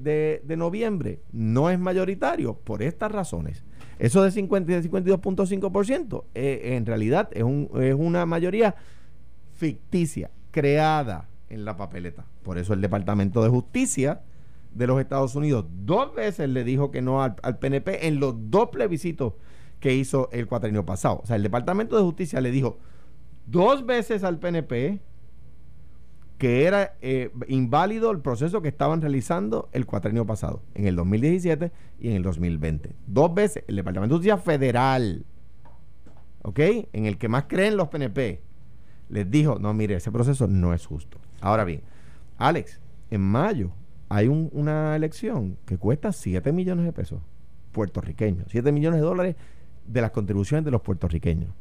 de- 0.45 0.57
noviembre 0.57 1.19
no 1.31 1.69
es 1.69 1.79
mayoritario 1.79 2.55
por 2.55 2.81
estas 2.83 3.11
razones. 3.11 3.63
Eso 3.99 4.21
de 4.21 4.29
50 4.31 4.71
y 4.71 4.75
de 4.75 4.89
52.5% 4.91 6.23
eh, 6.35 6.75
en 6.75 6.85
realidad 6.85 7.29
es, 7.31 7.43
un- 7.43 7.69
es 7.81 7.95
una 7.95 8.25
mayoría 8.27 8.75
ficticia, 9.55 10.29
creada 10.51 11.27
en 11.49 11.65
la 11.65 11.77
papeleta. 11.77 12.25
Por 12.43 12.57
eso 12.57 12.73
el 12.73 12.81
Departamento 12.81 13.41
de 13.43 13.49
Justicia 13.49 14.21
de 14.77 14.87
los 14.87 14.99
Estados 14.99 15.35
Unidos 15.35 15.65
dos 15.69 16.13
veces 16.13 16.49
le 16.49 16.63
dijo 16.63 16.91
que 16.91 17.01
no 17.01 17.23
al, 17.23 17.35
al 17.41 17.59
PNP 17.59 18.07
en 18.07 18.19
los 18.19 18.35
dos 18.49 18.69
plebiscitos 18.69 19.33
que 19.79 19.93
hizo 19.93 20.29
el 20.31 20.47
cuatrenio 20.47 20.85
pasado. 20.85 21.21
O 21.23 21.25
sea, 21.25 21.35
el 21.35 21.43
Departamento 21.43 21.95
de 21.95 22.03
Justicia 22.03 22.41
le 22.41 22.51
dijo 22.51 22.77
dos 23.45 23.85
veces 23.85 24.23
al 24.23 24.39
PNP 24.39 25.01
que 26.37 26.65
era 26.65 26.95
eh, 27.01 27.31
inválido 27.47 28.11
el 28.11 28.19
proceso 28.19 28.61
que 28.61 28.67
estaban 28.67 29.01
realizando 29.01 29.69
el 29.71 29.85
cuatrenio 29.85 30.25
pasado, 30.25 30.61
en 30.75 30.85
el 30.85 30.95
2017 30.95 31.71
y 31.99 32.09
en 32.09 32.15
el 32.15 32.23
2020. 32.23 32.95
Dos 33.07 33.33
veces 33.33 33.63
el 33.67 33.75
Departamento 33.75 34.15
de 34.15 34.17
Justicia 34.17 34.37
Federal, 34.37 35.25
¿ok? 36.43 36.59
En 36.93 37.07
el 37.07 37.17
que 37.17 37.27
más 37.27 37.45
creen 37.47 37.75
los 37.75 37.87
PNP, 37.87 38.41
les 39.09 39.31
dijo, 39.31 39.57
no, 39.59 39.73
mire, 39.73 39.95
ese 39.95 40.11
proceso 40.11 40.47
no 40.47 40.73
es 40.73 40.85
justo. 40.85 41.17
Ahora 41.41 41.63
bien, 41.63 41.81
Alex, 42.37 42.79
en 43.09 43.21
mayo 43.21 43.71
hay 44.09 44.27
un- 44.27 44.49
una 44.53 44.95
elección 44.95 45.57
que 45.65 45.77
cuesta 45.77 46.11
7 46.11 46.51
millones 46.51 46.85
de 46.85 46.93
pesos. 46.93 47.21
puertorriqueños. 47.73 48.47
7 48.49 48.71
millones 48.71 48.99
de 49.01 49.05
dólares 49.05 49.35
de 49.85 50.01
las 50.01 50.09
contribuciones 50.09 50.65
de 50.65 50.71
los 50.71 50.81
puertorriqueños. 50.81 51.51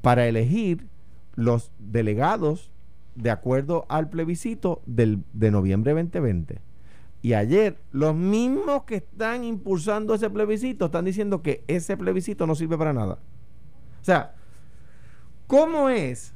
Para 0.00 0.26
elegir 0.26 0.86
los 1.34 1.72
delegados 1.78 2.70
de 3.16 3.30
acuerdo 3.30 3.84
al 3.90 4.08
plebiscito 4.08 4.80
del, 4.86 5.24
de 5.34 5.50
noviembre 5.50 5.92
2020. 5.92 6.60
Y 7.20 7.34
ayer, 7.34 7.76
los 7.92 8.14
mismos 8.14 8.84
que 8.84 8.94
están 8.96 9.44
impulsando 9.44 10.14
ese 10.14 10.30
plebiscito 10.30 10.86
están 10.86 11.04
diciendo 11.04 11.42
que 11.42 11.64
ese 11.66 11.96
plebiscito 11.98 12.46
no 12.46 12.54
sirve 12.54 12.78
para 12.78 12.94
nada. 12.94 13.18
O 14.00 14.04
sea, 14.04 14.34
¿cómo 15.46 15.90
es? 15.90 16.32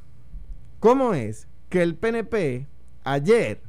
¿Cómo 0.81 1.15
es 1.15 1.47
que 1.71 1.83
el 1.83 1.95
PNP 1.95 2.67
ayer 3.05 3.63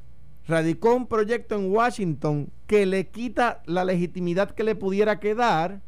radicó 0.48 0.96
un 0.96 1.08
proyecto 1.08 1.56
en 1.56 1.72
Washington 1.72 2.50
que 2.68 2.86
le 2.86 3.08
quita 3.08 3.62
la 3.66 3.86
legitimidad 3.86 4.52
que 4.52 4.64
le 4.64 4.76
pudiera 4.76 5.20
quedar 5.20 5.82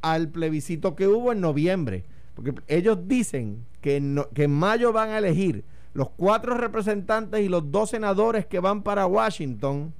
al 0.00 0.28
plebiscito 0.28 0.96
que 0.96 1.08
hubo 1.08 1.32
en 1.32 1.40
noviembre? 1.40 2.04
Porque 2.34 2.54
ellos 2.68 3.06
dicen 3.06 3.64
que, 3.80 4.24
que 4.34 4.44
en 4.44 4.50
mayo 4.50 4.92
van 4.92 5.10
a 5.10 5.18
elegir 5.18 5.64
los 5.94 6.10
cuatro 6.10 6.56
representantes 6.56 7.40
y 7.42 7.48
los 7.48 7.70
dos 7.70 7.90
senadores 7.90 8.46
que 8.46 8.60
van 8.60 8.82
para 8.82 9.06
Washington 9.06 9.92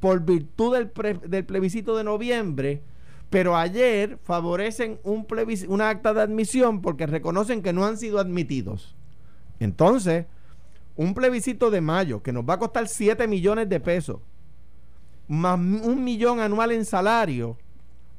por 0.00 0.24
virtud 0.24 0.74
del, 0.74 1.20
del 1.28 1.44
plebiscito 1.44 1.96
de 1.96 2.04
noviembre, 2.04 2.82
pero 3.28 3.56
ayer 3.56 4.18
favorecen 4.22 4.98
un 5.04 5.26
una 5.68 5.90
acta 5.90 6.14
de 6.14 6.22
admisión 6.22 6.80
porque 6.80 7.06
reconocen 7.06 7.62
que 7.62 7.72
no 7.72 7.84
han 7.84 7.98
sido 7.98 8.18
admitidos. 8.18 8.96
Entonces, 9.60 10.26
un 11.00 11.14
plebiscito 11.14 11.70
de 11.70 11.80
mayo 11.80 12.22
que 12.22 12.30
nos 12.30 12.44
va 12.44 12.54
a 12.54 12.58
costar 12.58 12.86
7 12.86 13.26
millones 13.26 13.70
de 13.70 13.80
pesos, 13.80 14.20
más 15.28 15.58
un 15.58 16.04
millón 16.04 16.40
anual 16.40 16.72
en 16.72 16.84
salario, 16.84 17.56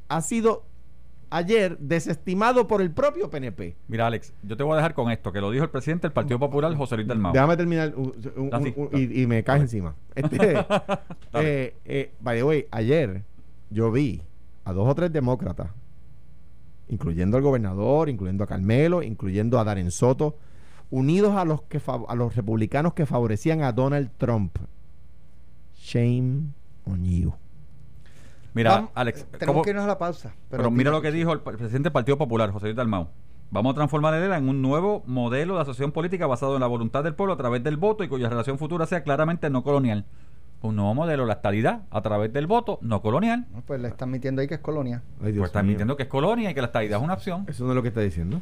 ha 0.09 0.19
sido 0.21 0.63
ayer 1.29 1.77
desestimado 1.77 2.65
por 2.67 2.81
el 2.81 2.89
propio 2.89 3.29
PNP. 3.29 3.75
Mira, 3.87 4.07
Alex, 4.07 4.33
yo 4.41 4.57
te 4.57 4.63
voy 4.63 4.73
a 4.73 4.77
dejar 4.77 4.95
con 4.95 5.11
esto, 5.11 5.31
que 5.31 5.39
lo 5.39 5.51
dijo 5.51 5.63
el 5.63 5.69
presidente 5.69 6.07
del 6.07 6.13
Partido 6.13 6.39
Popular, 6.39 6.75
José 6.75 6.95
Luis 6.95 7.07
del 7.07 7.19
Mao. 7.19 7.33
Déjame 7.33 7.55
terminar 7.55 7.93
y, 8.93 9.27
me 9.27 9.43
caes 9.43 9.61
encima. 9.61 9.95
Este, 10.15 10.65
eh, 11.33 11.75
eh, 11.85 12.11
by 12.19 12.37
the 12.39 12.43
way, 12.43 12.65
ayer 12.71 13.21
yo 13.69 13.91
vi 13.91 14.23
a 14.65 14.73
dos 14.73 14.89
o 14.89 14.95
tres 14.95 15.13
demócratas, 15.13 15.69
incluyendo 16.89 17.37
al 17.37 17.43
gobernador, 17.43 18.09
incluyendo 18.09 18.43
a 18.43 18.47
Carmelo, 18.47 19.03
incluyendo 19.03 19.59
a 19.59 19.63
Darren 19.63 19.91
Soto, 19.91 20.35
unidos 20.91 21.35
a 21.35 21.45
los, 21.45 21.63
que 21.63 21.81
a 22.07 22.15
los 22.15 22.35
republicanos 22.35 22.93
que 22.93 23.05
favorecían 23.05 23.63
a 23.63 23.71
Donald 23.71 24.11
Trump. 24.17 24.57
Shame 25.75 26.51
on 26.85 27.03
you. 27.03 27.33
Mira, 28.53 28.89
Alex, 28.93 29.25
tenemos 29.37 29.63
que 29.63 29.69
irnos 29.69 29.85
a 29.85 29.87
la 29.87 29.97
pausa. 29.97 30.35
Pero, 30.49 30.69
mira 30.69 30.91
lo 30.91 31.01
que 31.01 31.11
dijo 31.11 31.31
el 31.31 31.39
presidente 31.39 31.83
del 31.83 31.91
Partido 31.91 32.17
Popular, 32.17 32.51
José 32.51 32.67
Luis 32.67 32.75
Dalmau. 32.75 33.07
Vamos 33.49 33.71
a 33.71 33.75
transformar 33.75 34.13
el 34.13 34.23
ERA 34.23 34.37
en 34.37 34.47
un 34.47 34.61
nuevo 34.61 35.03
modelo 35.05 35.55
de 35.55 35.61
asociación 35.61 35.91
política 35.91 36.27
basado 36.27 36.55
en 36.55 36.61
la 36.61 36.67
voluntad 36.67 37.03
del 37.03 37.15
pueblo 37.15 37.33
a 37.33 37.37
través 37.37 37.63
del 37.63 37.77
voto 37.77 38.03
y 38.03 38.07
cuya 38.07 38.29
relación 38.29 38.57
futura 38.57 38.85
sea 38.85 39.03
claramente 39.03 39.49
no 39.49 39.63
colonial. 39.63 40.05
Un 40.61 40.75
nuevo 40.75 40.93
modelo, 40.93 41.25
la 41.25 41.33
estadidad, 41.33 41.81
a 41.89 42.01
través 42.01 42.31
del 42.31 42.45
voto 42.45 42.77
no 42.81 43.01
colonial. 43.01 43.47
pues 43.65 43.81
le 43.81 43.87
están 43.87 44.11
mintiendo 44.11 44.41
ahí 44.41 44.47
que 44.47 44.55
es 44.55 44.59
colonia. 44.59 45.01
pues 45.19 45.35
están 45.35 45.65
mintiendo 45.65 45.97
que 45.97 46.03
es 46.03 46.09
colonia 46.09 46.51
y 46.51 46.53
que 46.53 46.61
la 46.61 46.67
estadidad 46.67 46.99
es 46.99 47.03
una 47.03 47.15
opción. 47.15 47.45
Eso 47.47 47.63
no 47.63 47.71
es 47.71 47.75
lo 47.75 47.81
que 47.81 47.87
está 47.87 48.01
diciendo. 48.01 48.41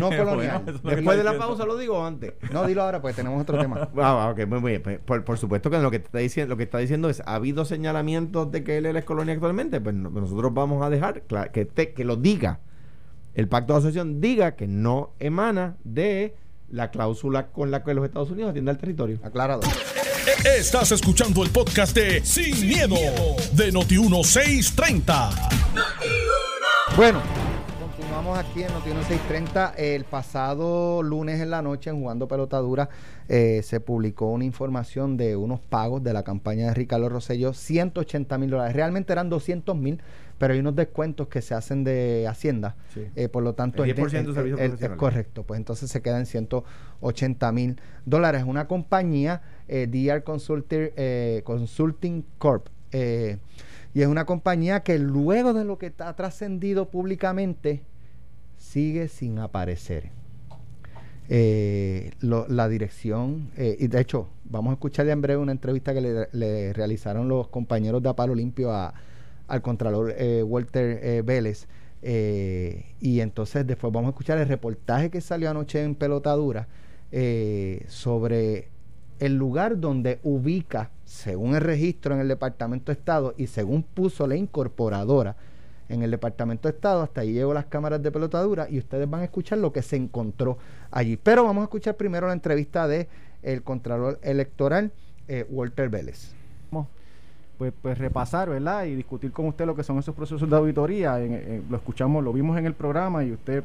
No 0.00 0.08
colonial. 0.16 0.64
Después 0.82 1.18
de 1.18 1.24
la 1.24 1.36
pausa 1.36 1.64
lo 1.64 1.76
digo 1.76 2.04
antes. 2.04 2.34
No, 2.52 2.66
dilo 2.66 2.82
ahora, 2.82 3.00
pues 3.00 3.16
tenemos 3.16 3.40
otro 3.40 3.58
tema. 3.58 3.88
Ah, 4.00 4.32
ok, 4.32 4.46
muy 4.46 4.60
bien. 4.60 4.82
Pues, 5.04 5.22
por, 5.22 5.38
supuesto 5.38 5.70
que 5.70 5.78
lo 5.78 5.90
que 5.90 5.98
está 5.98 6.18
diciendo, 6.18 6.54
lo 6.54 6.56
que 6.56 6.64
está 6.64 6.78
diciendo 6.78 7.08
es, 7.08 7.22
¿ha 7.26 7.34
habido 7.34 7.64
señalamientos 7.64 8.50
de 8.50 8.64
que 8.64 8.78
él 8.78 8.86
es 8.86 9.04
colonia 9.04 9.34
actualmente? 9.34 9.80
Pues 9.80 9.94
nosotros 9.94 10.54
vamos 10.54 10.82
a 10.82 10.90
dejar 10.90 11.22
que, 11.22 11.66
que 11.68 12.04
lo 12.04 12.16
diga. 12.16 12.60
El 13.34 13.48
pacto 13.48 13.74
de 13.74 13.78
asociación 13.78 14.20
diga 14.20 14.56
que 14.56 14.66
no 14.66 15.12
emana 15.18 15.76
de 15.84 16.34
la 16.68 16.90
cláusula 16.90 17.48
con 17.48 17.70
la 17.70 17.82
que 17.82 17.94
los 17.94 18.04
Estados 18.04 18.30
Unidos 18.30 18.50
atienden 18.50 18.74
al 18.74 18.80
territorio. 18.80 19.18
Aclarado. 19.22 19.60
Estás 20.38 20.92
escuchando 20.92 21.42
el 21.42 21.50
podcast 21.50 21.94
de 21.94 22.24
Sin, 22.24 22.66
miedo, 22.66 22.96
de 23.52 23.72
Noti 23.72 23.98
1630. 23.98 25.30
Bueno, 26.96 27.20
Vamos 28.22 28.38
aquí 28.38 28.62
en 28.62 28.72
Noti 28.72 28.90
630. 28.90 29.74
El 29.78 30.04
pasado 30.04 31.02
lunes 31.02 31.40
en 31.40 31.48
la 31.48 31.62
noche, 31.62 31.88
en 31.88 32.00
Jugando 32.00 32.28
Pelotadura, 32.28 32.90
eh, 33.28 33.62
se 33.62 33.80
publicó 33.80 34.26
una 34.26 34.44
información 34.44 35.16
de 35.16 35.36
unos 35.36 35.60
pagos 35.60 36.02
de 36.02 36.12
la 36.12 36.22
campaña 36.22 36.66
de 36.66 36.74
Ricardo 36.74 37.08
Rosselló, 37.08 37.54
180 37.54 38.36
mil 38.36 38.50
dólares. 38.50 38.76
Realmente 38.76 39.14
eran 39.14 39.30
200 39.30 39.74
mil, 39.74 40.02
pero 40.36 40.52
hay 40.52 40.60
unos 40.60 40.76
descuentos 40.76 41.28
que 41.28 41.40
se 41.40 41.54
hacen 41.54 41.82
de 41.82 42.26
Hacienda. 42.28 42.76
Eh, 43.16 43.28
por 43.28 43.42
lo 43.42 43.54
tanto, 43.54 43.84
el 43.84 43.94
10% 43.94 44.82
es 44.82 44.90
correcto. 44.96 45.44
Pues 45.44 45.56
entonces 45.56 45.90
se 45.90 46.02
queda 46.02 46.18
en 46.18 46.26
180 46.26 47.52
mil 47.52 47.80
dólares. 48.04 48.44
Una 48.46 48.68
compañía, 48.68 49.40
eh, 49.70 49.86
DR 49.86 50.22
Consulting, 50.22 50.90
eh, 50.96 51.42
Consulting 51.44 52.24
Corp. 52.38 52.68
y 52.92 54.02
es 54.02 54.06
una 54.06 54.24
compañía 54.26 54.80
que 54.80 54.98
luego 54.98 55.52
de 55.52 55.64
lo 55.64 55.78
que 55.78 55.92
ha 55.98 56.14
trascendido 56.14 56.90
públicamente, 56.90 57.82
sigue 58.58 59.08
sin 59.08 59.38
aparecer. 59.38 60.10
Eh, 61.32 62.10
la 62.20 62.68
dirección, 62.68 63.52
eh, 63.56 63.76
y 63.78 63.86
de 63.86 64.00
hecho, 64.00 64.26
vamos 64.44 64.72
a 64.72 64.74
escuchar 64.74 65.08
en 65.08 65.22
breve 65.22 65.40
una 65.40 65.52
entrevista 65.52 65.94
que 65.94 66.26
le, 66.32 66.72
realizaron 66.72 67.28
los 67.28 67.46
compañeros 67.46 68.02
de 68.02 68.08
Apalo 68.08 68.34
Limpio 68.34 68.72
al 68.72 69.62
Contralor 69.62 70.12
eh, 70.18 70.42
Walter 70.42 71.22
Vélez. 71.22 71.68
y 72.02 73.20
entonces 73.20 73.64
después 73.64 73.92
vamos 73.92 74.08
a 74.08 74.10
escuchar 74.10 74.38
el 74.38 74.48
reportaje 74.48 75.08
que 75.08 75.20
salió 75.20 75.50
anoche 75.50 75.84
en 75.84 75.94
Pelotadura 75.94 76.66
sobre 77.86 78.69
el 79.20 79.36
lugar 79.36 79.78
donde 79.78 80.18
ubica, 80.22 80.90
según 81.04 81.54
el 81.54 81.60
registro 81.60 82.14
en 82.14 82.20
el 82.20 82.28
Departamento 82.28 82.90
de 82.90 82.98
Estado 82.98 83.34
y 83.36 83.46
según 83.46 83.82
puso 83.82 84.26
la 84.26 84.34
incorporadora, 84.34 85.36
en 85.88 86.02
el 86.02 86.10
Departamento 86.10 86.68
de 86.68 86.74
Estado. 86.74 87.02
Hasta 87.02 87.20
ahí 87.20 87.32
llegó 87.32 87.52
las 87.52 87.66
cámaras 87.66 88.02
de 88.02 88.10
pelotadura 88.10 88.68
y 88.70 88.78
ustedes 88.78 89.08
van 89.08 89.20
a 89.20 89.24
escuchar 89.24 89.58
lo 89.58 89.72
que 89.72 89.82
se 89.82 89.96
encontró 89.96 90.56
allí. 90.90 91.16
Pero 91.16 91.44
vamos 91.44 91.62
a 91.62 91.64
escuchar 91.64 91.96
primero 91.96 92.26
la 92.26 92.32
entrevista 92.32 92.88
de 92.88 93.08
el 93.42 93.62
Contralor 93.62 94.18
Electoral, 94.22 94.92
eh, 95.28 95.46
Walter 95.50 95.88
Vélez. 95.88 96.34
Pues, 97.58 97.74
pues, 97.82 97.98
repasar, 97.98 98.48
¿verdad? 98.48 98.86
Y 98.86 98.94
discutir 98.94 99.32
con 99.32 99.44
usted 99.44 99.66
lo 99.66 99.76
que 99.76 99.82
son 99.82 99.98
esos 99.98 100.14
procesos 100.14 100.48
de 100.48 100.56
auditoría. 100.56 101.18
lo 101.68 101.76
escuchamos, 101.76 102.24
lo 102.24 102.32
vimos 102.32 102.56
en 102.56 102.64
el 102.64 102.72
programa 102.72 103.22
y 103.22 103.32
usted 103.32 103.62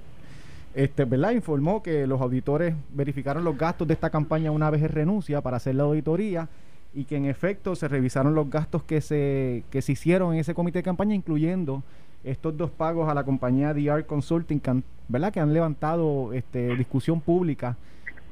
este, 0.76 1.06
¿verdad? 1.06 1.32
Informó 1.32 1.82
que 1.82 2.06
los 2.06 2.22
auditores 2.22 2.76
verificaron 2.94 3.44
los 3.44 3.58
gastos 3.58 3.88
de 3.88 3.94
esta 3.94 4.10
campaña 4.10 4.52
una 4.52 4.70
vez 4.70 4.90
renuncia 4.92 5.42
para 5.42 5.58
hacer 5.58 5.76
la 5.76 5.84
auditoría 5.84 6.50
y 6.94 7.06
que 7.06 7.16
en 7.16 7.26
efecto 7.26 7.76
se 7.76 7.88
revisaron 7.88 8.36
los 8.36 8.50
gastos 8.50 8.84
que 8.84 9.02
se, 9.02 9.64
que 9.72 9.82
se 9.82 9.94
hicieron 9.94 10.34
en 10.34 10.40
ese 10.40 10.54
comité 10.54 10.80
de 10.80 10.84
campaña, 10.84 11.16
incluyendo 11.16 11.82
estos 12.26 12.58
dos 12.58 12.72
pagos 12.72 13.10
a 13.10 13.14
la 13.14 13.24
compañía 13.24 13.74
DR 13.74 14.06
Consulting, 14.06 14.60
que 14.60 14.70
han, 14.70 14.84
¿verdad? 15.08 15.32
que 15.32 15.40
han 15.40 15.54
levantado 15.54 16.34
este, 16.34 16.76
discusión 16.76 17.22
pública 17.22 17.78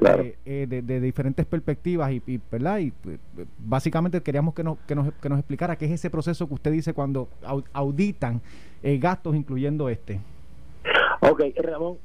eh, 0.02 0.36
eh, 0.46 0.68
de, 0.70 1.00
diferentes 1.00 1.46
perspectivas 1.46 2.12
y, 2.12 2.42
¿verdad? 2.52 2.80
y 2.80 2.92
pues, 2.92 3.20
básicamente 3.58 4.22
queríamos 4.22 4.54
que 4.54 4.64
nos, 4.64 4.78
que, 4.80 4.96
nos, 4.96 5.14
que 5.14 5.30
nos 5.30 5.40
explicara 5.40 5.78
qué 5.78 5.86
es 5.86 5.92
ese 5.92 6.10
proceso 6.10 6.48
que 6.48 6.56
usted 6.56 6.72
dice 6.72 6.94
cuando 6.94 7.30
auditan 7.72 8.42
eh, 8.82 8.98
gastos, 8.98 9.36
incluyendo 9.36 9.88
este. 9.88 10.20
Ok, 11.22 11.42
Ramón, 11.58 11.98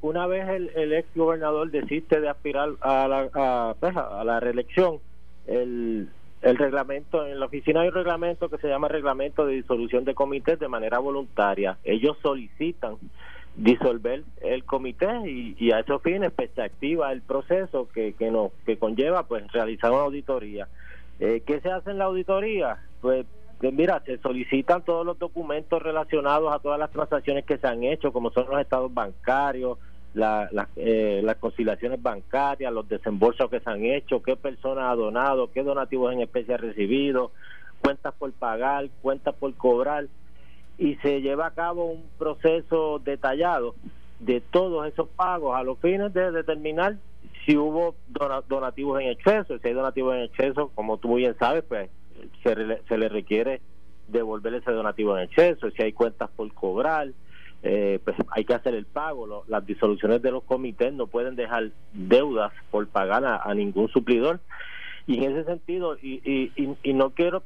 una, 0.00 0.26
vez 0.26 0.48
el, 0.48 0.92
ex 0.92 1.08
gobernador 1.14 1.70
desiste 1.70 2.20
de 2.20 2.28
aspirar 2.28 2.70
a 2.80 3.08
la, 3.08 3.30
a, 3.34 3.74
pues, 3.78 3.96
a 3.96 4.24
la 4.24 4.40
reelección, 4.40 4.98
el 5.46 6.08
el 6.44 6.58
reglamento, 6.58 7.26
en 7.26 7.40
la 7.40 7.46
oficina 7.46 7.80
hay 7.80 7.88
un 7.88 7.94
reglamento 7.94 8.50
que 8.50 8.58
se 8.58 8.68
llama 8.68 8.88
reglamento 8.88 9.46
de 9.46 9.54
disolución 9.54 10.04
de 10.04 10.14
comités 10.14 10.58
de 10.58 10.68
manera 10.68 10.98
voluntaria. 10.98 11.78
Ellos 11.84 12.18
solicitan 12.22 12.96
disolver 13.56 14.24
el 14.42 14.64
comité 14.64 15.08
y, 15.26 15.70
a 15.72 15.80
esos 15.80 16.02
fines 16.02 16.32
pues, 16.36 16.50
se 16.54 16.60
activa 16.60 17.12
el 17.12 17.22
proceso 17.22 17.88
que, 17.94 18.12
que, 18.12 18.30
no, 18.30 18.52
que 18.66 18.76
conlleva 18.76 19.22
pues 19.22 19.50
realizar 19.52 19.90
una 19.90 20.02
auditoría. 20.02 20.68
Eh, 21.18 21.42
¿Qué 21.46 21.60
se 21.60 21.70
hace 21.70 21.92
en 21.92 21.98
la 21.98 22.04
auditoría? 22.04 22.76
Pues, 23.00 23.24
mira, 23.60 24.02
se 24.04 24.18
solicitan 24.18 24.82
todos 24.84 25.06
los 25.06 25.18
documentos 25.18 25.82
relacionados 25.82 26.52
a 26.52 26.58
todas 26.58 26.78
las 26.78 26.90
transacciones 26.90 27.44
que 27.44 27.58
se 27.58 27.66
han 27.66 27.84
hecho, 27.84 28.12
como 28.12 28.30
son 28.30 28.48
los 28.48 28.60
estados 28.60 28.92
bancarios, 28.92 29.78
la, 30.14 30.48
eh, 30.76 31.20
las 31.24 31.36
conciliaciones 31.36 32.00
bancarias, 32.00 32.72
los 32.72 32.88
desembolsos 32.88 33.50
que 33.50 33.60
se 33.60 33.70
han 33.70 33.84
hecho, 33.84 34.22
qué 34.22 34.36
personas 34.36 34.84
ha 34.90 34.94
donado, 34.94 35.50
qué 35.50 35.62
donativos 35.62 36.12
en 36.12 36.20
especie 36.20 36.54
ha 36.54 36.58
recibido, 36.58 37.32
cuentas 37.80 38.14
por 38.14 38.32
pagar, 38.32 38.88
cuentas 39.02 39.34
por 39.34 39.52
cobrar, 39.54 40.06
y 40.78 40.96
se 40.96 41.20
lleva 41.20 41.46
a 41.46 41.54
cabo 41.54 41.86
un 41.86 42.04
proceso 42.18 43.00
detallado 43.00 43.74
de 44.20 44.40
todos 44.40 44.86
esos 44.86 45.08
pagos 45.08 45.56
a 45.56 45.62
los 45.62 45.78
fines 45.78 46.12
de 46.14 46.30
determinar 46.30 46.96
si 47.44 47.56
hubo 47.56 47.94
donativos 48.48 49.00
en 49.00 49.08
exceso, 49.08 49.58
si 49.58 49.68
hay 49.68 49.74
donativos 49.74 50.14
en 50.14 50.22
exceso, 50.22 50.70
como 50.74 50.96
tú 50.96 51.16
bien 51.16 51.36
sabes, 51.38 51.64
pues 51.64 51.90
se, 52.42 52.82
se 52.88 52.98
le 52.98 53.08
requiere 53.08 53.60
devolver 54.08 54.54
ese 54.54 54.70
donativo 54.70 55.16
en 55.16 55.24
exceso, 55.24 55.70
si 55.70 55.82
hay 55.82 55.92
cuentas 55.92 56.30
por 56.30 56.52
cobrar, 56.52 57.08
eh, 57.62 57.98
pues 58.04 58.16
hay 58.30 58.44
que 58.44 58.54
hacer 58.54 58.74
el 58.74 58.84
pago. 58.84 59.44
las 59.48 59.64
disoluciones 59.64 60.20
de 60.20 60.30
los 60.30 60.44
comités 60.44 60.92
no 60.92 61.06
pueden 61.06 61.34
dejar 61.34 61.70
deudas 61.94 62.52
por 62.70 62.86
pagar 62.88 63.24
a, 63.24 63.54
ningún 63.54 63.88
suplidor. 63.88 64.40
Y 65.06 65.24
en 65.24 65.32
ese 65.32 65.44
sentido, 65.44 65.96
y, 66.00 66.20
y, 66.24 66.76
y, 66.82 66.92
no 66.92 67.10
quiero 67.10 67.42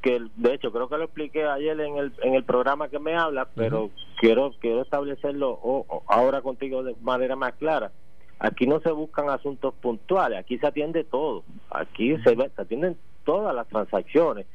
que 0.00 0.20
de 0.36 0.54
hecho 0.54 0.72
creo 0.72 0.88
que 0.88 0.96
lo 0.96 1.04
expliqué 1.04 1.44
ayer 1.44 1.80
en 1.80 1.96
el 1.96 2.12
en 2.22 2.34
el 2.34 2.42
programa 2.42 2.88
que 2.88 2.98
me 2.98 3.14
habla 3.14 3.46
pero 3.54 3.90
quiero 4.18 4.52
quiero 4.58 4.82
establecerlo 4.82 5.86
ahora 6.08 6.42
contigo 6.42 6.82
de 6.82 6.96
manera 7.00 7.36
más 7.36 7.52
clara 7.54 7.92
aquí 8.40 8.66
no 8.66 8.80
se 8.80 8.90
buscan 8.90 9.30
asuntos 9.30 9.72
puntuales 9.74 10.40
aquí 10.40 10.58
se 10.58 10.66
atiende 10.66 11.04
todo 11.04 11.44
aquí 11.70 12.16
se, 12.24 12.34
se 12.34 12.60
atienden 12.60 12.96
todas 13.24 13.54
las 13.54 13.68
transacciones 13.68 14.46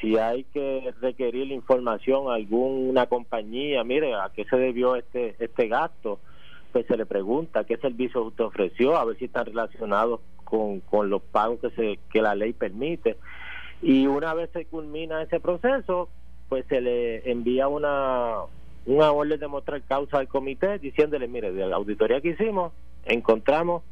si 0.00 0.16
hay 0.18 0.44
que 0.44 0.92
requerir 1.00 1.50
información 1.52 2.30
a 2.30 2.34
alguna 2.34 3.06
compañía, 3.06 3.82
mire, 3.84 4.14
¿a 4.14 4.30
qué 4.34 4.44
se 4.44 4.56
debió 4.56 4.96
este 4.96 5.34
este 5.38 5.68
gasto? 5.68 6.20
Pues 6.72 6.86
se 6.86 6.96
le 6.96 7.06
pregunta 7.06 7.64
qué 7.64 7.76
servicio 7.78 8.22
usted 8.22 8.44
ofreció, 8.44 8.96
a 8.96 9.04
ver 9.04 9.16
si 9.18 9.26
están 9.26 9.46
relacionados 9.46 10.20
con, 10.44 10.80
con 10.80 11.08
los 11.08 11.22
pagos 11.22 11.60
que, 11.60 11.70
se, 11.70 11.98
que 12.10 12.20
la 12.20 12.34
ley 12.34 12.52
permite. 12.52 13.16
Y 13.80 14.06
una 14.06 14.34
vez 14.34 14.50
se 14.52 14.66
culmina 14.66 15.22
ese 15.22 15.40
proceso, 15.40 16.08
pues 16.48 16.66
se 16.66 16.80
le 16.80 17.30
envía 17.30 17.68
una, 17.68 18.40
una 18.84 19.12
orden 19.12 19.40
de 19.40 19.48
mostrar 19.48 19.82
causa 19.82 20.18
al 20.18 20.28
comité 20.28 20.78
diciéndole, 20.78 21.28
mire, 21.28 21.52
de 21.52 21.66
la 21.66 21.76
auditoría 21.76 22.20
que 22.20 22.30
hicimos, 22.30 22.72
encontramos 23.04 23.82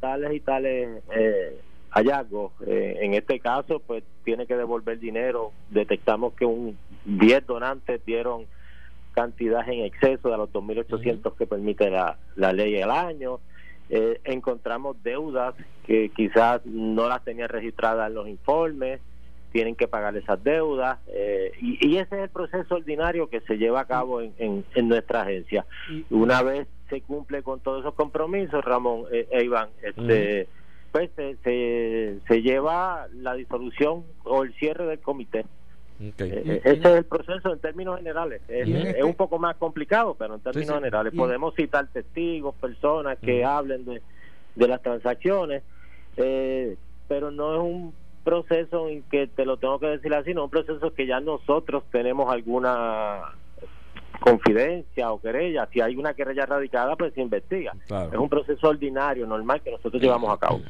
tales 0.00 0.32
y 0.32 0.40
tales 0.40 1.02
eh, 1.14 1.60
hallazgos. 1.90 2.52
Eh, 2.66 2.98
en 3.00 3.14
este 3.14 3.40
caso, 3.40 3.80
pues 3.80 4.04
tiene 4.24 4.46
que 4.46 4.56
devolver 4.56 4.98
dinero. 4.98 5.52
Detectamos 5.70 6.34
que 6.34 6.44
un 6.44 6.78
10 7.04 7.46
donantes 7.46 8.04
dieron 8.04 8.46
cantidad 9.12 9.68
en 9.68 9.84
exceso 9.84 10.30
de 10.30 10.36
los 10.36 10.50
2.800 10.52 11.34
que 11.36 11.46
permite 11.46 11.90
la, 11.90 12.18
la 12.36 12.52
ley 12.52 12.80
al 12.80 12.90
año. 12.90 13.40
Eh, 13.90 14.20
encontramos 14.24 15.02
deudas 15.02 15.54
que 15.86 16.10
quizás 16.10 16.64
no 16.66 17.08
las 17.08 17.24
tenían 17.24 17.48
registradas 17.48 18.08
en 18.08 18.14
los 18.14 18.28
informes, 18.28 19.00
tienen 19.50 19.74
que 19.74 19.88
pagar 19.88 20.14
esas 20.14 20.44
deudas 20.44 20.98
eh, 21.06 21.52
y, 21.58 21.96
ese 21.96 22.16
es 22.16 22.22
el 22.24 22.28
proceso 22.28 22.74
ordinario 22.74 23.30
que 23.30 23.40
se 23.40 23.56
lleva 23.56 23.80
a 23.80 23.86
cabo 23.86 24.20
en, 24.20 24.34
en, 24.38 24.88
nuestra 24.88 25.22
agencia. 25.22 25.64
Una 26.10 26.42
vez 26.42 26.68
se 26.90 27.00
cumple 27.00 27.42
con 27.42 27.60
todos 27.60 27.80
esos 27.80 27.94
compromisos, 27.94 28.62
Ramón 28.62 29.04
e 29.10 29.42
Iván, 29.42 29.70
este, 29.82 30.48
pues 30.92 31.10
se, 31.16 31.36
se, 32.26 32.42
lleva 32.42 33.08
la 33.14 33.34
disolución 33.34 34.04
o 34.24 34.42
el 34.42 34.54
cierre 34.54 34.86
del 34.86 35.00
comité. 35.00 35.44
Eh, 36.00 36.12
eh, 36.18 36.60
ese 36.64 36.78
es 36.78 36.84
el 36.84 37.04
proceso 37.04 37.52
en 37.52 37.58
términos 37.58 37.98
generales. 37.98 38.40
Es, 38.48 38.68
este 38.68 39.04
un 39.04 39.14
poco 39.14 39.38
más 39.38 39.56
complicado, 39.56 40.14
pero 40.18 40.36
en 40.36 40.40
términos 40.40 40.76
generales 40.76 41.12
podemos 41.14 41.54
citar 41.54 41.88
testigos, 41.88 42.54
personas 42.54 43.18
que 43.18 43.44
hablen 43.44 43.84
de, 43.84 44.02
de 44.54 44.68
las 44.68 44.80
transacciones, 44.82 45.62
eh, 46.16 46.76
pero 47.08 47.30
no 47.30 47.54
es 47.54 47.60
un 47.60 47.94
proceso 48.24 48.88
en 48.88 49.02
que 49.04 49.26
te 49.26 49.44
lo 49.44 49.56
tengo 49.56 49.78
que 49.78 49.86
decir 49.86 50.14
así, 50.14 50.34
no 50.34 50.42
es 50.42 50.44
un 50.44 50.50
proceso 50.50 50.94
que 50.94 51.06
ya 51.06 51.20
nosotros 51.20 51.82
tenemos 51.90 52.30
alguna 52.32 53.34
confidencia 54.20 55.10
o 55.12 55.20
querella. 55.20 55.68
Si 55.72 55.80
hay 55.80 55.96
una 55.96 56.14
querella 56.14 56.46
radicada, 56.46 56.96
pues 56.96 57.14
se 57.14 57.20
investiga. 57.20 57.72
Es 58.12 58.18
un 58.18 58.28
proceso 58.28 58.68
ordinario, 58.68 59.26
normal, 59.26 59.60
que 59.62 59.70
nosotros 59.70 60.00
llevamos 60.02 60.30
a 60.32 60.38
cabo. 60.38 60.60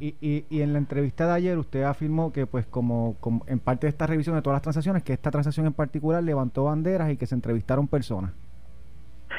Y, 0.00 0.14
y, 0.20 0.44
y, 0.48 0.62
en 0.62 0.72
la 0.72 0.78
entrevista 0.78 1.26
de 1.26 1.32
ayer 1.32 1.58
usted 1.58 1.82
afirmó 1.82 2.32
que, 2.32 2.46
pues, 2.46 2.66
como, 2.66 3.16
como, 3.20 3.44
en 3.46 3.58
parte 3.58 3.86
de 3.86 3.90
esta 3.90 4.06
revisión 4.06 4.36
de 4.36 4.42
todas 4.42 4.56
las 4.56 4.62
transacciones, 4.62 5.02
que 5.02 5.12
esta 5.12 5.30
transacción 5.30 5.66
en 5.66 5.72
particular 5.72 6.22
levantó 6.22 6.64
banderas 6.64 7.10
y 7.10 7.16
que 7.16 7.26
se 7.26 7.34
entrevistaron 7.34 7.88
personas. 7.88 8.32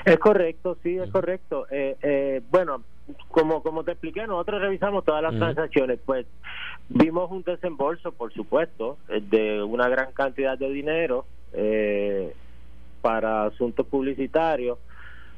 Es 0.03 0.19
correcto, 0.19 0.77
sí, 0.83 0.97
es 0.97 1.09
correcto. 1.09 1.67
Eh, 1.71 1.95
eh, 2.01 2.41
bueno, 2.51 2.83
como 3.29 3.61
como 3.63 3.83
te 3.83 3.91
expliqué, 3.91 4.27
nosotros 4.27 4.61
revisamos 4.61 5.05
todas 5.05 5.21
las 5.21 5.35
transacciones, 5.35 5.99
pues 6.05 6.25
vimos 6.89 7.31
un 7.31 7.43
desembolso, 7.43 8.11
por 8.11 8.33
supuesto, 8.33 8.97
eh, 9.09 9.21
de 9.21 9.63
una 9.63 9.87
gran 9.89 10.11
cantidad 10.13 10.57
de 10.57 10.69
dinero. 10.69 11.25
Eh, 11.53 12.35
para 13.05 13.45
asuntos 13.45 13.85
publicitarios 13.85 14.79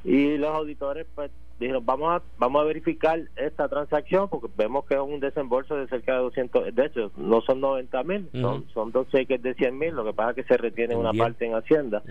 y 0.06 0.38
los 0.38 0.52
auditores 0.52 1.06
pues 1.14 1.30
dijeron 1.60 1.86
vamos 1.86 2.16
a 2.16 2.22
vamos 2.38 2.62
a 2.62 2.66
verificar 2.66 3.20
esta 3.36 3.68
transacción 3.68 4.30
porque 4.30 4.48
vemos 4.56 4.86
que 4.86 4.94
es 4.94 5.02
un 5.02 5.20
desembolso 5.20 5.76
de 5.76 5.86
cerca 5.90 6.14
de 6.14 6.20
200 6.20 6.74
de 6.74 6.86
hecho 6.86 7.12
no 7.18 7.42
son 7.42 7.60
90 7.60 8.04
mil 8.04 8.30
son, 8.32 8.70
son 8.74 8.94
dos 8.94 9.10
cheques 9.10 9.42
de 9.42 9.54
100 9.54 9.78
mil 9.78 9.96
lo 9.96 10.06
que 10.06 10.14
pasa 10.14 10.30
es 10.30 10.36
que 10.38 10.44
se 10.44 10.56
retiene 10.56 10.96
una 10.96 11.12
parte 11.12 11.46
en 11.46 11.56
Hacienda 11.56 12.04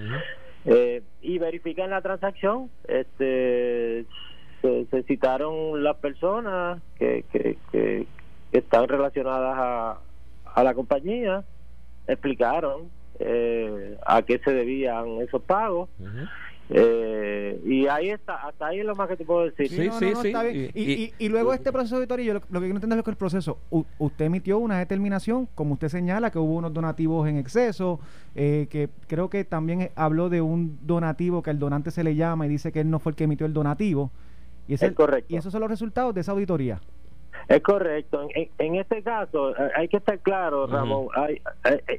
eh, 0.67 1.03
y 1.23 1.39
verifican 1.39 1.89
la 1.89 2.03
transacción 2.03 2.69
este 2.87 4.05
se, 4.61 5.03
citaron 5.05 5.83
las 5.83 5.97
personas 5.97 6.83
que, 6.99 7.25
que, 7.33 7.57
que, 7.73 8.07
están 8.53 8.89
relacionadas 8.89 9.57
a, 9.57 10.01
a 10.55 10.63
la 10.63 10.75
compañía 10.75 11.45
explicaron 12.07 12.91
eh, 13.19 13.97
a 14.07 14.23
qué 14.23 14.39
se 14.39 14.53
debían 14.53 15.21
esos 15.21 15.43
pagos. 15.43 15.89
Eh, 16.69 17.61
y 17.65 17.87
ahí 17.87 18.11
está, 18.11 18.35
hasta 18.35 18.67
ahí 18.67 18.81
es 18.81 18.87
lo 18.87 18.97
más 18.97 19.09
que 19.09 19.17
te 19.17 19.25
puedo 19.25 19.45
decir. 19.45 19.69
Sí, 19.69 19.89
sí, 19.99 20.15
sí. 20.21 20.71
Y, 20.75 21.15
y, 21.17 21.29
luego 21.29 21.55
este 21.55 21.71
proceso 21.71 21.97
auditorio, 21.97 22.35
lo, 22.35 22.41
lo 22.51 22.61
que 22.61 22.69
no 22.69 22.75
entiendo 22.75 22.97
es 22.97 23.03
que 23.05 23.11
el 23.11 23.17
proceso, 23.17 23.59
usted 23.99 24.25
emitió 24.25 24.59
una 24.59 24.79
determinación, 24.79 25.47
como 25.55 25.75
usted 25.75 25.89
señala, 25.89 26.31
que 26.31 26.39
hubo 26.39 26.57
unos 26.57 26.75
donativos 26.75 27.29
en 27.29 27.37
exceso, 27.37 28.01
eh, 28.35 28.67
que 28.69 28.89
creo 29.07 29.31
que 29.31 29.45
también 29.45 29.91
habló 29.95 30.29
de 30.29 30.41
un 30.41 30.79
donativo 30.83 31.43
que 31.43 31.51
el 31.51 31.61
donante 31.61 31.93
se 31.93 32.03
le 32.03 32.17
llama 32.17 32.47
y 32.47 32.49
dice 32.49 32.73
que 32.73 32.81
él 32.81 32.91
no 32.91 32.99
fue 32.99 33.11
el 33.11 33.17
que 33.17 33.25
emitió 33.25 33.47
el 33.47 33.53
donativo. 33.53 34.11
Y 34.67 34.75
es, 34.75 34.93
correcto. 34.93 35.33
Y 35.33 35.37
esos 35.37 35.53
son 35.53 35.61
los 35.61 35.71
resultados 35.71 36.13
de 36.15 36.23
esa 36.23 36.33
auditoría. 36.33 36.81
Es 37.47 37.63
correcto. 37.63 38.27
En, 38.59 38.75
este 38.75 39.05
caso, 39.05 39.55
hay 39.77 39.87
que 39.87 39.99
estar 39.99 40.19
claro, 40.19 40.67
Ramón, 40.67 41.07
hay, 41.15 41.41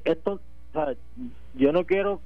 esto 0.03 0.41
yo 1.55 1.71
no 1.71 1.85
quiero 1.85 2.21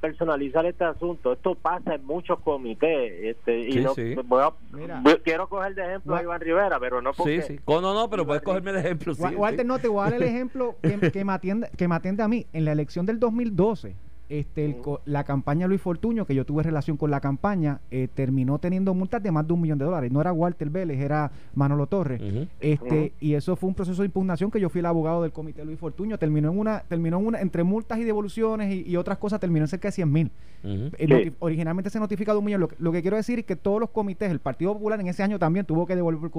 personalizar 0.00 0.66
este 0.66 0.84
asunto. 0.84 1.32
Esto 1.32 1.54
pasa 1.54 1.94
en 1.94 2.04
muchos 2.04 2.40
comités. 2.40 3.36
Este, 3.36 3.60
y 3.60 3.80
no, 3.80 3.94
quiero 5.22 5.48
coger 5.48 5.74
de 5.74 5.82
ejemplo 5.82 6.16
a 6.16 6.22
Iván 6.22 6.40
Rivera, 6.40 6.78
pero 6.80 7.00
no 7.00 7.12
porque. 7.12 7.42
Sí, 7.42 7.54
sí. 7.54 7.60
No, 7.66 7.80
no, 7.80 8.10
pero 8.10 8.26
puedes 8.26 8.42
cogerme 8.42 8.72
de 8.72 8.80
ejemplo. 8.80 9.14
Walter, 9.36 9.64
no 9.64 9.78
te 9.78 9.88
voy 9.88 10.00
a 10.00 10.10
dar 10.10 10.14
el 10.14 10.22
ejemplo 10.28 10.76
que, 10.82 11.12
que, 11.12 11.24
me 11.24 11.32
atiende, 11.32 11.70
que 11.76 11.88
me 11.88 11.94
atiende 11.94 12.22
a 12.22 12.28
mí. 12.28 12.46
En 12.52 12.64
la 12.64 12.72
elección 12.72 13.06
del 13.06 13.20
2012 13.20 13.94
este, 14.32 14.80
la 15.04 15.24
campaña 15.24 15.66
Luis 15.66 15.82
Fortuño, 15.82 16.24
que 16.24 16.34
yo 16.34 16.46
tuve 16.46 16.62
relación 16.62 16.96
con 16.96 17.10
la 17.10 17.20
campaña, 17.20 17.80
eh, 17.90 18.08
terminó 18.12 18.58
teniendo 18.58 18.94
multas 18.94 19.22
de 19.22 19.30
más 19.30 19.46
de 19.46 19.52
un 19.52 19.60
millón 19.60 19.78
de 19.78 19.84
dólares. 19.84 20.10
No 20.10 20.22
era 20.22 20.32
Walter 20.32 20.70
Vélez, 20.70 20.98
era 20.98 21.30
Manolo 21.54 21.86
Torres. 21.86 22.22
este, 22.58 23.12
Y 23.20 23.34
eso 23.34 23.56
fue 23.56 23.68
un 23.68 23.74
proceso 23.74 24.00
de 24.00 24.06
impugnación 24.06 24.50
que 24.50 24.58
yo 24.58 24.70
fui 24.70 24.78
el 24.78 24.86
abogado 24.86 25.20
del 25.22 25.32
comité 25.32 25.66
Luis 25.66 25.78
Fortuño. 25.78 26.16
Terminó 26.16 26.50
en 26.50 26.58
una, 26.58 26.80
terminó 26.80 27.18
en 27.18 27.26
una, 27.26 27.40
entre 27.42 27.62
multas 27.62 27.98
y 27.98 28.04
devoluciones 28.04 28.86
y, 28.86 28.96
otras 28.96 29.18
cosas, 29.18 29.38
terminó 29.38 29.64
en 29.64 29.68
cerca 29.68 29.88
de 29.88 29.92
100 29.92 30.12
mil. 30.12 30.30
Eh, 30.64 31.32
originalmente 31.40 31.90
se 31.90 32.00
notifica 32.00 32.32
de 32.32 32.38
un 32.38 32.44
millón. 32.46 32.68
Lo, 32.78 32.92
que 32.92 33.02
quiero 33.02 33.18
decir 33.18 33.40
es 33.40 33.44
que 33.44 33.56
todos 33.56 33.80
los 33.80 33.90
comités, 33.90 34.30
el 34.30 34.38
Partido 34.38 34.72
Popular 34.72 34.98
en 34.98 35.08
ese 35.08 35.22
año 35.22 35.38
también 35.38 35.66
tuvo 35.66 35.86
que 35.86 35.94
devolver 35.94 36.30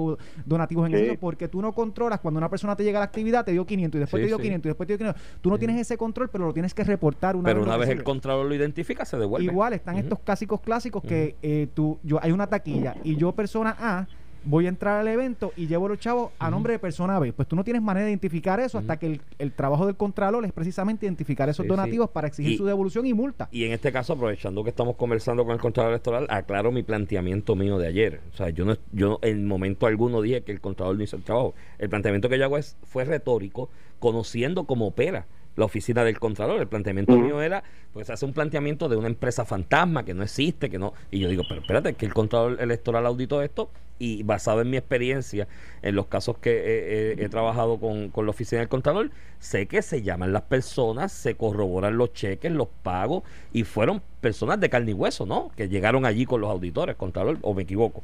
donativos 0.44 0.88
en 0.88 0.94
ese 0.94 1.18
porque 1.18 1.46
tú 1.46 1.62
no 1.62 1.72
controlas 1.72 2.18
cuando 2.18 2.38
una 2.38 2.48
persona 2.48 2.74
te 2.74 2.82
llega 2.82 2.98
a 2.98 3.02
la 3.02 3.06
actividad, 3.06 3.44
te 3.44 3.52
dio 3.52 3.64
500 3.64 3.98
y 3.98 4.00
después 4.00 4.20
te 4.20 4.26
dio 4.26 4.38
500 4.38 4.66
y 4.66 4.68
después 4.68 4.86
te 4.86 4.92
dio 4.94 4.98
500. 4.98 5.40
Tú 5.40 5.50
no 5.50 5.58
tienes 5.58 5.80
ese 5.80 5.96
control, 5.96 6.28
pero 6.28 6.46
lo 6.46 6.52
tienes 6.52 6.74
que 6.74 6.82
reportar 6.82 7.36
una 7.36 7.76
vez 7.76 7.83
el 7.88 8.04
contralor 8.04 8.46
lo 8.46 8.54
identifica, 8.54 9.04
se 9.04 9.16
devuelve. 9.16 9.50
Igual 9.50 9.72
están 9.72 9.96
estos 9.96 10.20
clásicos 10.20 10.60
clásicos 10.60 11.02
que 11.02 11.36
eh, 11.42 11.68
tú, 11.74 11.98
yo, 12.02 12.18
hay 12.22 12.32
una 12.32 12.46
taquilla 12.48 12.96
y 13.04 13.16
yo, 13.16 13.32
persona 13.32 13.76
A, 13.78 14.06
voy 14.44 14.66
a 14.66 14.68
entrar 14.68 15.00
al 15.00 15.08
evento 15.08 15.52
y 15.56 15.66
llevo 15.66 15.88
los 15.88 15.98
chavos 15.98 16.32
a 16.38 16.50
nombre 16.50 16.74
de 16.74 16.78
persona 16.78 17.18
B. 17.18 17.32
Pues 17.32 17.48
tú 17.48 17.56
no 17.56 17.64
tienes 17.64 17.82
manera 17.82 18.04
de 18.04 18.12
identificar 18.12 18.60
eso 18.60 18.78
hasta 18.78 18.98
que 18.98 19.20
el, 19.38 19.52
trabajo 19.52 19.86
del 19.86 19.96
contralor 19.96 20.44
es 20.44 20.52
precisamente 20.52 21.06
identificar 21.06 21.48
esos 21.48 21.66
donativos 21.66 22.10
para 22.10 22.28
exigir 22.28 22.56
su 22.56 22.64
devolución 22.64 23.06
y 23.06 23.14
multa. 23.14 23.48
Y 23.50 23.64
en 23.64 23.72
este 23.72 23.92
caso, 23.92 24.12
aprovechando 24.12 24.62
que 24.62 24.70
estamos 24.70 24.96
conversando 24.96 25.44
con 25.44 25.54
el 25.54 25.60
contralor 25.60 25.92
electoral, 25.92 26.26
aclaro 26.28 26.72
mi 26.72 26.82
planteamiento 26.82 27.54
mío 27.54 27.78
de 27.78 27.88
ayer. 27.88 28.20
O 28.32 28.36
sea, 28.36 28.50
yo 28.50 28.64
no, 28.64 28.76
yo 28.92 29.18
en 29.22 29.46
momento 29.46 29.86
alguno 29.86 30.20
dije 30.20 30.42
que 30.42 30.52
el 30.52 30.60
contralor 30.60 30.96
no 30.96 31.02
hizo 31.02 31.16
el 31.16 31.22
trabajo. 31.22 31.54
El 31.78 31.88
planteamiento 31.88 32.28
que 32.28 32.38
yo 32.38 32.44
hago 32.44 32.58
es, 32.58 32.76
fue 32.84 33.04
retórico, 33.04 33.70
conociendo 33.98 34.64
cómo 34.64 34.88
opera 34.88 35.26
la 35.56 35.64
oficina 35.64 36.04
del 36.04 36.18
Contralor. 36.18 36.60
El 36.60 36.68
planteamiento 36.68 37.16
mío 37.16 37.40
era, 37.42 37.62
pues 37.92 38.10
hace 38.10 38.24
un 38.24 38.32
planteamiento 38.32 38.88
de 38.88 38.96
una 38.96 39.08
empresa 39.08 39.44
fantasma 39.44 40.04
que 40.04 40.14
no 40.14 40.22
existe, 40.22 40.70
que 40.70 40.78
no. 40.78 40.94
Y 41.10 41.20
yo 41.20 41.28
digo, 41.28 41.44
pero 41.48 41.60
espérate, 41.60 41.94
que 41.94 42.06
el 42.06 42.14
Contralor 42.14 42.60
Electoral 42.60 43.06
auditó 43.06 43.42
esto 43.42 43.70
y 43.98 44.22
basado 44.24 44.60
en 44.60 44.70
mi 44.70 44.76
experiencia, 44.76 45.46
en 45.82 45.94
los 45.94 46.06
casos 46.06 46.38
que 46.38 47.14
he, 47.18 47.28
trabajado 47.28 47.78
con, 47.78 48.10
con, 48.10 48.26
la 48.26 48.30
oficina 48.30 48.60
del 48.60 48.68
Contralor, 48.68 49.10
sé 49.38 49.66
que 49.66 49.82
se 49.82 50.02
llaman 50.02 50.32
las 50.32 50.42
personas, 50.42 51.12
se 51.12 51.36
corroboran 51.36 51.96
los 51.96 52.12
cheques, 52.12 52.50
los 52.50 52.68
pagos 52.82 53.22
y 53.52 53.62
fueron 53.62 54.02
personas 54.20 54.58
de 54.58 54.68
carne 54.68 54.90
y 54.90 54.94
hueso, 54.94 55.26
¿no? 55.26 55.52
Que 55.56 55.68
llegaron 55.68 56.06
allí 56.06 56.26
con 56.26 56.40
los 56.40 56.50
auditores, 56.50 56.96
Contralor, 56.96 57.38
o 57.42 57.54
me 57.54 57.62
equivoco. 57.62 58.02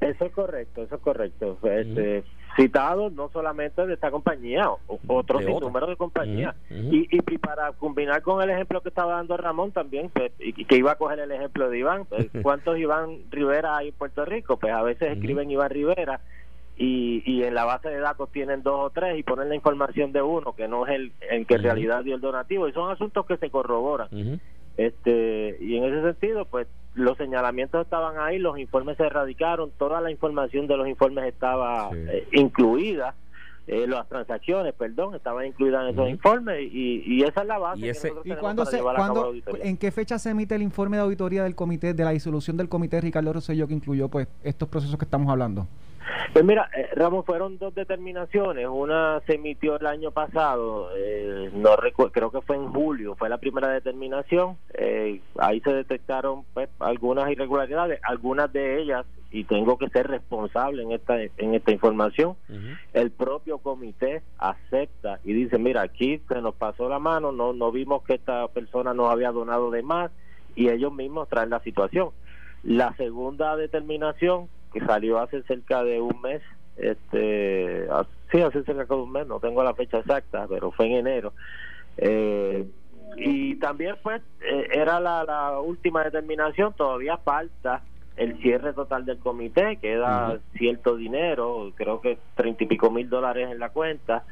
Eso 0.00 0.24
es 0.26 0.32
correcto, 0.32 0.82
eso 0.82 0.96
es 0.96 1.00
correcto. 1.00 1.58
Este, 1.62 2.24
Citados 2.56 3.12
no 3.12 3.28
solamente 3.30 3.86
de 3.86 3.94
esta 3.94 4.10
compañía, 4.10 4.68
otros 5.06 5.44
sin 5.44 5.58
número 5.58 5.86
de 5.86 5.96
compañías. 5.96 6.54
Ujú. 6.70 6.94
y, 6.94 7.08
y, 7.10 7.18
y 7.34 7.38
para 7.38 7.72
combinar 7.72 8.22
con 8.22 8.42
el 8.42 8.50
ejemplo 8.50 8.80
que 8.80 8.90
estaba 8.90 9.14
dando 9.14 9.36
Ramón 9.36 9.72
también, 9.72 10.10
pues, 10.10 10.32
y 10.38 10.52
y 10.62 10.64
que 10.64 10.76
iba 10.76 10.92
a 10.92 10.96
coger 10.96 11.18
el 11.18 11.32
ejemplo 11.32 11.68
de 11.68 11.78
Iván, 11.78 12.04
pues, 12.04 12.28
¿cuántos 12.42 12.78
Iván 12.78 13.18
Rivera 13.30 13.76
hay 13.76 13.88
en 13.88 13.94
Puerto 13.94 14.24
Rico? 14.24 14.58
Pues 14.58 14.72
a 14.72 14.82
veces 14.82 15.12
escriben 15.12 15.50
Iván 15.50 15.70
Rivera 15.70 16.20
y, 16.76 17.22
y 17.26 17.42
en 17.44 17.54
la 17.54 17.64
base 17.64 17.88
de 17.88 17.98
datos 17.98 18.30
tienen 18.30 18.62
dos 18.62 18.78
o 18.78 18.90
tres 18.90 19.18
y 19.18 19.22
ponen 19.22 19.48
la 19.48 19.54
información 19.54 20.12
de 20.12 20.22
uno 20.22 20.54
que 20.54 20.68
no 20.68 20.86
es 20.86 20.94
el, 20.94 21.12
el 21.30 21.46
que 21.46 21.54
en 21.54 21.62
realidad 21.62 22.04
dio 22.04 22.14
el 22.14 22.20
donativo 22.20 22.68
y 22.68 22.72
son 22.72 22.90
asuntos 22.90 23.26
que 23.26 23.36
se 23.36 23.50
corroboran. 23.50 24.08
Este, 24.76 25.58
y 25.60 25.76
en 25.76 25.84
ese 25.84 26.02
sentido, 26.02 26.44
pues 26.46 26.66
los 26.94 27.16
señalamientos 27.16 27.82
estaban 27.84 28.18
ahí, 28.18 28.38
los 28.38 28.58
informes 28.58 28.96
se 28.96 29.04
erradicaron, 29.04 29.70
toda 29.78 30.00
la 30.00 30.10
información 30.10 30.66
de 30.66 30.76
los 30.76 30.86
informes 30.88 31.24
estaba 31.26 31.90
Sí. 31.90 31.96
eh, 31.98 32.28
incluida, 32.32 33.14
eh, 33.66 33.86
las 33.86 34.08
transacciones, 34.08 34.74
perdón, 34.74 35.14
estaban 35.14 35.46
incluidas 35.46 35.84
en 35.84 35.90
esos 35.94 36.08
informes 36.10 36.60
y, 36.72 37.02
y 37.06 37.22
esa 37.22 37.42
es 37.42 37.46
la 37.46 37.58
base 37.58 37.78
Y 37.78 37.82
que 37.84 37.90
ese- 37.90 38.08
nosotros 38.08 38.26
¿Y 38.26 38.28
tenemos 38.30 38.42
cuándo 38.42 38.62
para 38.64 38.70
se, 38.72 38.76
llevar 38.76 38.94
a 38.94 38.98
cabo 38.98 39.08
la 39.08 39.12
cuándo, 39.14 39.28
auditoría. 39.30 39.64
en 39.64 39.76
qué 39.76 39.90
fecha 39.92 40.18
se 40.18 40.30
emite 40.30 40.54
el 40.54 40.62
informe 40.62 40.96
de 40.96 41.02
auditoría 41.04 41.44
del 41.44 41.54
comité, 41.54 41.94
de 41.94 42.04
la 42.04 42.10
disolución 42.10 42.56
del 42.56 42.68
comité 42.68 43.00
Ricardo 43.00 43.32
Rosselló 43.32 43.68
que 43.68 43.74
incluyó 43.74 44.08
pues 44.08 44.26
estos 44.42 44.68
procesos 44.68 44.98
que 44.98 45.04
estamos 45.04 45.30
hablando? 45.30 45.68
Pues 46.32 46.44
mira, 46.44 46.70
eh, 46.76 46.88
Ramón, 46.94 47.24
fueron 47.24 47.58
dos 47.58 47.74
determinaciones. 47.74 48.66
Una 48.68 49.20
se 49.26 49.34
emitió 49.34 49.78
el 49.78 49.86
año 49.86 50.10
pasado, 50.10 50.90
eh, 50.96 51.50
no 51.52 51.70
creo 52.10 52.30
que 52.30 52.40
fue 52.40 52.56
en 52.56 52.72
julio, 52.72 53.14
fue 53.16 53.28
la 53.28 53.38
primera 53.38 53.68
determinación. 53.68 54.56
Eh, 54.74 55.20
ahí 55.38 55.60
se 55.60 55.72
detectaron 55.72 56.44
pues, 56.54 56.68
algunas 56.78 57.30
irregularidades, 57.30 58.00
algunas 58.02 58.52
de 58.52 58.80
ellas, 58.80 59.04
y 59.30 59.44
tengo 59.44 59.78
que 59.78 59.88
ser 59.88 60.08
responsable 60.08 60.82
en 60.82 60.92
esta, 60.92 61.20
en 61.22 61.54
esta 61.54 61.72
información. 61.72 62.36
El 62.92 63.10
propio 63.10 63.58
comité 63.58 64.22
acepta 64.38 65.20
y 65.24 65.32
dice, 65.32 65.58
mira, 65.58 65.80
aquí 65.82 66.20
se 66.28 66.42
nos 66.42 66.54
pasó 66.54 66.88
la 66.88 66.98
mano, 66.98 67.32
no, 67.32 67.54
no 67.54 67.72
vimos 67.72 68.02
que 68.02 68.14
esta 68.14 68.46
persona 68.48 68.92
nos 68.92 69.10
había 69.10 69.32
donado 69.32 69.70
de 69.70 69.82
más, 69.82 70.10
y 70.54 70.68
ellos 70.68 70.92
mismos 70.92 71.28
traen 71.28 71.50
la 71.50 71.60
situación. 71.60 72.10
La 72.62 72.94
segunda 72.96 73.56
determinación, 73.56 74.48
que 74.72 74.80
salió 74.80 75.18
hace 75.18 75.42
cerca 75.44 75.82
de 75.84 76.00
un 76.00 76.20
mes, 76.20 76.42
este, 76.76 77.86
sí, 78.30 78.40
hace 78.40 78.62
cerca 78.64 78.84
de 78.84 79.00
un 79.00 79.12
mes, 79.12 79.26
no 79.26 79.40
tengo 79.40 79.62
la 79.62 79.74
fecha 79.74 79.98
exacta, 79.98 80.46
pero 80.48 80.70
fue 80.72 80.86
en 80.86 80.92
enero. 80.92 81.32
Eh, 81.96 82.66
y 83.16 83.56
también 83.56 83.96
pues 84.02 84.22
eh, 84.40 84.68
era 84.72 84.98
la, 84.98 85.24
la 85.24 85.60
última 85.60 86.02
determinación, 86.04 86.72
todavía 86.72 87.18
falta 87.18 87.82
el 88.16 88.38
cierre 88.42 88.72
total 88.72 89.04
del 89.04 89.18
comité, 89.18 89.76
queda 89.76 90.38
cierto 90.56 90.96
dinero, 90.96 91.72
creo 91.74 92.00
que 92.00 92.18
treinta 92.34 92.64
y 92.64 92.66
pico 92.66 92.90
mil 92.90 93.08
dólares 93.08 93.48
en 93.50 93.58
la 93.58 93.70
cuenta, 93.70 94.24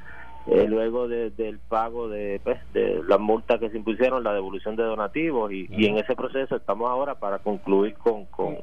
eh, 0.46 0.66
luego 0.66 1.08
de- 1.08 1.30
del 1.30 1.58
pago 1.58 2.08
de, 2.08 2.40
pues, 2.42 2.58
de 2.72 3.02
las 3.06 3.20
multas 3.20 3.58
que 3.60 3.70
se 3.70 3.76
impusieron, 3.76 4.24
la 4.24 4.32
devolución 4.34 4.76
de 4.76 4.82
donativos, 4.84 5.52
y, 5.52 5.66
y 5.70 5.86
en 5.86 5.98
ese 5.98 6.14
proceso 6.16 6.56
estamos 6.56 6.90
ahora 6.90 7.14
para 7.16 7.38
concluir 7.40 7.94
con, 7.98 8.24
con, 8.26 8.56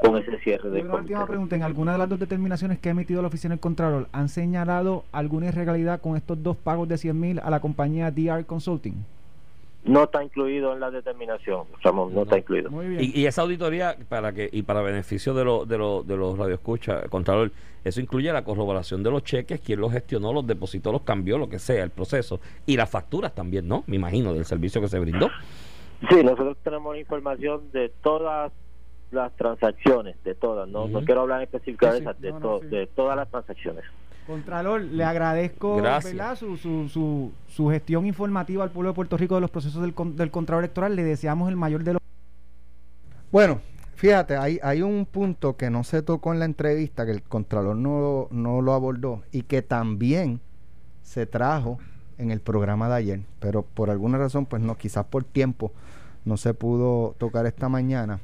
con 0.00 0.16
ese 0.16 0.38
cierre 0.38 0.68
Y 0.68 0.72
del 0.72 0.86
una 0.86 0.96
última 0.96 1.26
pregunta, 1.26 1.56
¿en 1.56 1.62
alguna 1.62 1.92
de 1.92 1.98
las 1.98 2.08
dos 2.08 2.18
determinaciones 2.18 2.78
que 2.78 2.88
ha 2.88 2.92
emitido 2.92 3.22
la 3.22 3.28
Oficina 3.28 3.54
del 3.54 3.60
Contralor 3.60 4.08
han 4.12 4.28
señalado 4.28 5.04
alguna 5.12 5.46
irregularidad 5.46 6.00
con 6.00 6.16
estos 6.16 6.42
dos 6.42 6.56
pagos 6.56 6.88
de 6.88 6.98
100 6.98 7.20
mil 7.20 7.40
a 7.40 7.50
la 7.50 7.60
compañía 7.60 8.10
DR 8.10 8.44
Consulting? 8.44 8.94
No 9.84 10.04
está 10.04 10.22
incluido 10.22 10.74
en 10.74 10.80
la 10.80 10.90
determinación, 10.90 11.64
Ramón, 11.82 12.12
no, 12.12 12.22
está 12.22 12.36
incluido. 12.36 12.70
Muy 12.70 12.88
bien. 12.88 13.04
Y, 13.04 13.20
y 13.20 13.26
esa 13.26 13.42
auditoría, 13.42 13.96
para 14.08 14.32
que 14.32 14.48
y 14.52 14.62
para 14.62 14.82
beneficio 14.82 15.34
de, 15.34 15.44
lo, 15.44 15.64
de, 15.64 15.78
lo, 15.78 16.02
de 16.02 16.16
los 16.16 16.36
radioescuchas, 16.36 17.08
Contralor, 17.08 17.52
eso 17.84 18.00
incluye 18.00 18.32
la 18.32 18.44
corroboración 18.44 19.02
de 19.02 19.10
los 19.10 19.22
cheques, 19.22 19.60
quién 19.60 19.80
los 19.80 19.92
gestionó, 19.92 20.32
los 20.32 20.46
depositó, 20.46 20.92
los 20.92 21.02
cambió, 21.02 21.38
lo 21.38 21.48
que 21.48 21.58
sea, 21.58 21.84
el 21.84 21.90
proceso. 21.90 22.40
Y 22.66 22.76
las 22.76 22.90
facturas 22.90 23.34
también, 23.34 23.66
¿no? 23.66 23.84
Me 23.86 23.96
imagino, 23.96 24.34
del 24.34 24.44
servicio 24.44 24.80
que 24.80 24.88
se 24.88 24.98
brindó. 24.98 25.30
Sí, 26.10 26.22
nosotros 26.22 26.56
tenemos 26.62 26.94
la 26.94 27.00
información 27.00 27.72
de 27.72 27.90
todas 28.02 28.52
las 29.10 29.34
transacciones, 29.36 30.16
de 30.24 30.34
todas, 30.34 30.68
no, 30.68 30.86
no 30.88 31.02
quiero 31.04 31.22
hablar 31.22 31.42
específicamente 31.42 32.00
Sí, 32.00 32.04
de 32.04 32.10
sí. 32.10 32.10
esas, 32.10 32.20
de, 32.22 32.30
No, 32.32 32.38
no, 32.40 32.46
to- 32.58 32.60
sí. 32.60 32.66
de 32.68 32.86
todas 32.88 33.16
las 33.16 33.28
transacciones. 33.30 33.84
Contralor, 34.26 34.82
le 34.82 35.04
agradezco. 35.04 35.80
Su, 36.36 36.56
su, 36.58 36.88
su, 36.90 37.32
su 37.48 37.68
gestión 37.70 38.04
informativa 38.04 38.62
al 38.62 38.70
pueblo 38.70 38.90
de 38.90 38.94
Puerto 38.94 39.16
Rico 39.16 39.36
de 39.36 39.40
los 39.40 39.50
procesos 39.50 39.80
del, 39.80 39.94
con- 39.94 40.16
del 40.16 40.30
Contralor 40.30 40.64
Electoral. 40.64 40.94
Le 40.96 41.02
deseamos 41.02 41.48
el 41.48 41.56
mayor 41.56 41.82
de 41.82 41.94
los... 41.94 42.02
Bueno, 43.32 43.60
fíjate, 43.94 44.36
hay, 44.36 44.58
hay 44.62 44.82
un 44.82 45.06
punto 45.06 45.56
que 45.56 45.70
no 45.70 45.82
se 45.82 46.02
tocó 46.02 46.34
en 46.34 46.40
la 46.40 46.44
entrevista, 46.44 47.06
que 47.06 47.12
el 47.12 47.22
Contralor 47.22 47.76
no, 47.76 48.28
no 48.30 48.60
lo 48.60 48.74
abordó 48.74 49.22
y 49.32 49.42
que 49.42 49.62
también 49.62 50.40
se 51.02 51.24
trajo 51.24 51.78
en 52.18 52.30
el 52.30 52.40
programa 52.40 52.88
de 52.90 52.94
ayer, 52.96 53.20
pero 53.40 53.62
por 53.62 53.88
alguna 53.88 54.18
razón, 54.18 54.44
pues 54.44 54.60
no, 54.60 54.76
quizás 54.76 55.06
por 55.06 55.24
tiempo, 55.24 55.72
no 56.26 56.36
se 56.36 56.52
pudo 56.52 57.14
tocar 57.16 57.46
esta 57.46 57.68
mañana. 57.70 58.20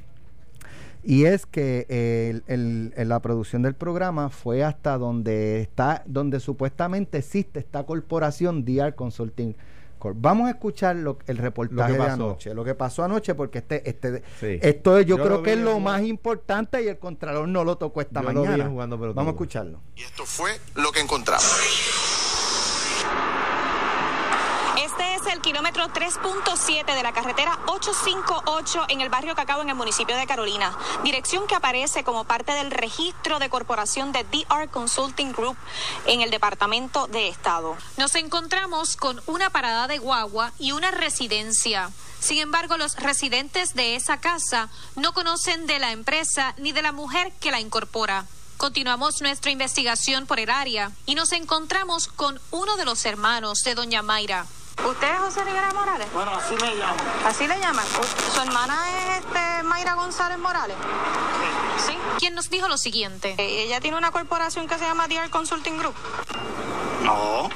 Y 1.07 1.25
es 1.25 1.45
que 1.45 1.85
el- 1.87 2.43
el- 2.47 2.93
el- 2.97 3.09
la 3.09 3.19
producción 3.21 3.61
del 3.61 3.75
programa 3.75 4.29
fue 4.29 4.63
hasta 4.63 4.97
donde 4.97 5.61
está, 5.61 6.01
donde 6.07 6.39
supuestamente 6.39 7.19
existe 7.19 7.59
esta 7.59 7.83
corporación 7.85 8.65
DR 8.65 8.95
Consulting 8.95 9.55
Corp. 9.99 10.17
Vamos 10.19 10.47
a 10.47 10.51
escuchar 10.51 10.95
lo- 10.95 11.19
el 11.27 11.37
reportaje 11.37 11.93
de 11.93 12.01
anoche, 12.03 12.53
lo 12.55 12.63
que 12.65 12.73
pasó 12.73 13.03
anoche, 13.03 13.35
porque 13.35 13.59
este, 13.59 13.87
este, 13.87 14.23
Sí. 14.39 14.59
esto 14.63 14.97
es, 14.97 15.05
yo, 15.05 15.17
Yo 15.17 15.23
creo 15.23 15.37
lo 15.37 15.43
que 15.43 15.53
es 15.53 15.57
lo 15.59 15.73
jugando. 15.73 15.89
más 15.91 16.01
importante 16.03 16.83
y 16.83 16.87
el 16.87 16.97
Contralor 16.97 17.47
no 17.47 17.63
lo 17.63 17.77
tocó 17.77 18.01
esta 18.01 18.21
Yo 18.23 18.31
lo 18.31 18.41
vi 18.41 18.47
mañana. 18.49 18.67
Vamos 18.69 19.27
a 19.27 19.29
escucharlo. 19.29 19.79
Y 19.95 20.01
esto 20.01 20.25
fue 20.25 20.51
lo 20.75 20.91
que 20.91 21.01
encontramos. 21.01 21.45
Este 24.83 25.14
el 25.27 25.41
kilómetro 25.41 25.87
3.7 25.87 26.85
de 26.85 27.03
la 27.03 27.13
carretera 27.13 27.57
858 27.67 28.85
en 28.89 29.01
el 29.01 29.09
barrio 29.09 29.35
Cacao 29.35 29.61
en 29.61 29.69
el 29.69 29.75
municipio 29.75 30.15
de 30.15 30.27
Carolina. 30.27 30.77
Dirección 31.03 31.47
que 31.47 31.55
aparece 31.55 32.03
como 32.03 32.25
parte 32.25 32.51
del 32.51 32.71
registro 32.71 33.39
de 33.39 33.49
corporación 33.49 34.11
de 34.11 34.23
DR 34.25 34.69
Consulting 34.69 35.31
Group 35.31 35.57
en 36.05 36.21
el 36.21 36.31
Departamento 36.31 37.07
de 37.07 37.27
Estado. 37.27 37.75
Nos 37.97 38.15
encontramos 38.15 38.97
con 38.97 39.21
una 39.25 39.49
parada 39.49 39.87
de 39.87 39.97
guagua 39.97 40.51
y 40.59 40.73
una 40.73 40.91
residencia. 40.91 41.89
Sin 42.19 42.39
embargo, 42.39 42.77
los 42.77 42.95
residentes 42.95 43.73
de 43.73 43.95
esa 43.95 44.19
casa 44.19 44.69
no 44.95 45.13
conocen 45.13 45.67
de 45.67 45.79
la 45.79 45.91
empresa 45.91 46.53
ni 46.57 46.71
de 46.71 46.81
la 46.81 46.91
mujer 46.91 47.31
que 47.39 47.51
la 47.51 47.59
incorpora. 47.59 48.25
Continuamos 48.57 49.21
nuestra 49.21 49.51
investigación 49.51 50.27
por 50.27 50.39
el 50.39 50.49
área 50.49 50.91
y 51.05 51.15
nos 51.15 51.31
encontramos 51.31 52.07
con 52.07 52.39
uno 52.51 52.77
de 52.77 52.85
los 52.85 53.05
hermanos 53.05 53.63
de 53.63 53.75
doña 53.75 54.01
Mayra. 54.01 54.45
¿Usted 54.83 55.13
es 55.13 55.19
José 55.19 55.43
Rivera 55.43 55.71
Morales? 55.73 56.07
Bueno, 56.13 56.31
así 56.35 56.55
me 56.61 56.75
llamo. 56.75 56.95
¿Así 57.25 57.47
le 57.47 57.59
llaman? 57.59 57.85
¿Su 58.33 58.41
hermana 58.41 58.77
es 58.89 59.17
este, 59.19 59.63
Mayra 59.63 59.93
González 59.95 60.37
Morales? 60.37 60.75
Sí. 61.85 61.97
¿Quién 62.19 62.35
nos 62.35 62.49
dijo 62.49 62.67
lo 62.67 62.77
siguiente? 62.77 63.35
Eh, 63.37 63.63
Ella 63.63 63.79
tiene 63.81 63.97
una 63.97 64.11
corporación 64.11 64.67
que 64.67 64.77
se 64.77 64.85
llama 64.85 65.07
DR 65.07 65.29
Consulting 65.29 65.77
Group. 65.79 65.95
No. 67.03 67.49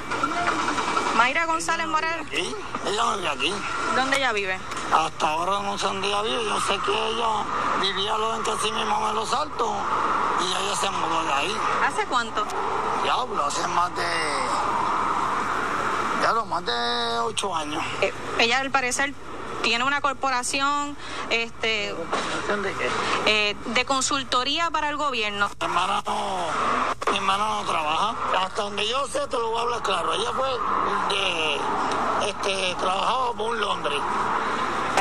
Mayra 1.16 1.44
González 1.46 1.86
Morales, 1.86 2.26
¿Aquí? 2.26 2.54
Ella 2.86 3.02
no 3.04 3.16
vive 3.16 3.28
aquí. 3.28 3.54
¿dónde 3.94 4.16
ella 4.16 4.32
vive? 4.32 4.58
Hasta 4.92 5.28
ahora 5.28 5.60
no 5.60 5.76
sé 5.78 5.86
dónde 5.86 6.08
ella 6.08 6.22
vive. 6.22 6.44
Yo 6.44 6.60
sé 6.62 6.78
que 6.78 7.08
ella 7.10 7.44
vivía 7.80 8.16
lo 8.16 8.34
entre 8.36 8.52
sí 8.58 8.72
misma 8.72 9.10
en 9.10 9.16
Los 9.16 9.32
Altos 9.32 9.70
y 10.40 10.44
ella 10.64 10.76
se 10.76 10.90
mudó 10.90 11.22
de 11.24 11.32
ahí. 11.32 11.56
¿Hace 11.86 12.06
cuánto? 12.06 12.44
Diablo, 13.02 13.44
hace 13.44 13.66
más 13.68 13.94
de... 13.94 14.02
Diablo, 16.32 16.46
más 16.46 16.64
de 16.64 17.18
ocho 17.24 17.52
años. 17.54 17.82
Eh, 18.02 18.12
ella 18.38 18.60
al 18.60 18.70
parecer 18.70 19.12
tiene 19.62 19.82
una 19.82 20.00
corporación 20.00 20.96
este, 21.28 21.92
¿De 21.92 22.72
qué? 22.74 22.90
eh, 23.26 23.56
de 23.66 23.84
consultoría 23.84 24.70
para 24.70 24.90
el 24.90 24.96
gobierno. 24.96 25.48
Mi 25.48 25.64
hermana 25.66 26.02
no, 26.06 26.46
mi 27.10 27.16
hermana 27.16 27.48
no 27.48 27.62
trabaja. 27.68 28.14
Hasta 28.44 28.62
donde 28.62 28.86
yo 28.88 29.08
sé, 29.08 29.26
te 29.26 29.36
lo 29.38 29.48
voy 29.50 29.58
a 29.58 29.62
hablar 29.62 29.82
claro. 29.82 30.12
Ella 30.14 30.30
fue 30.36 30.48
de, 31.16 32.28
este, 32.30 32.74
trabajaba 32.76 33.32
por 33.32 33.50
un 33.50 33.60
Londres. 33.60 33.98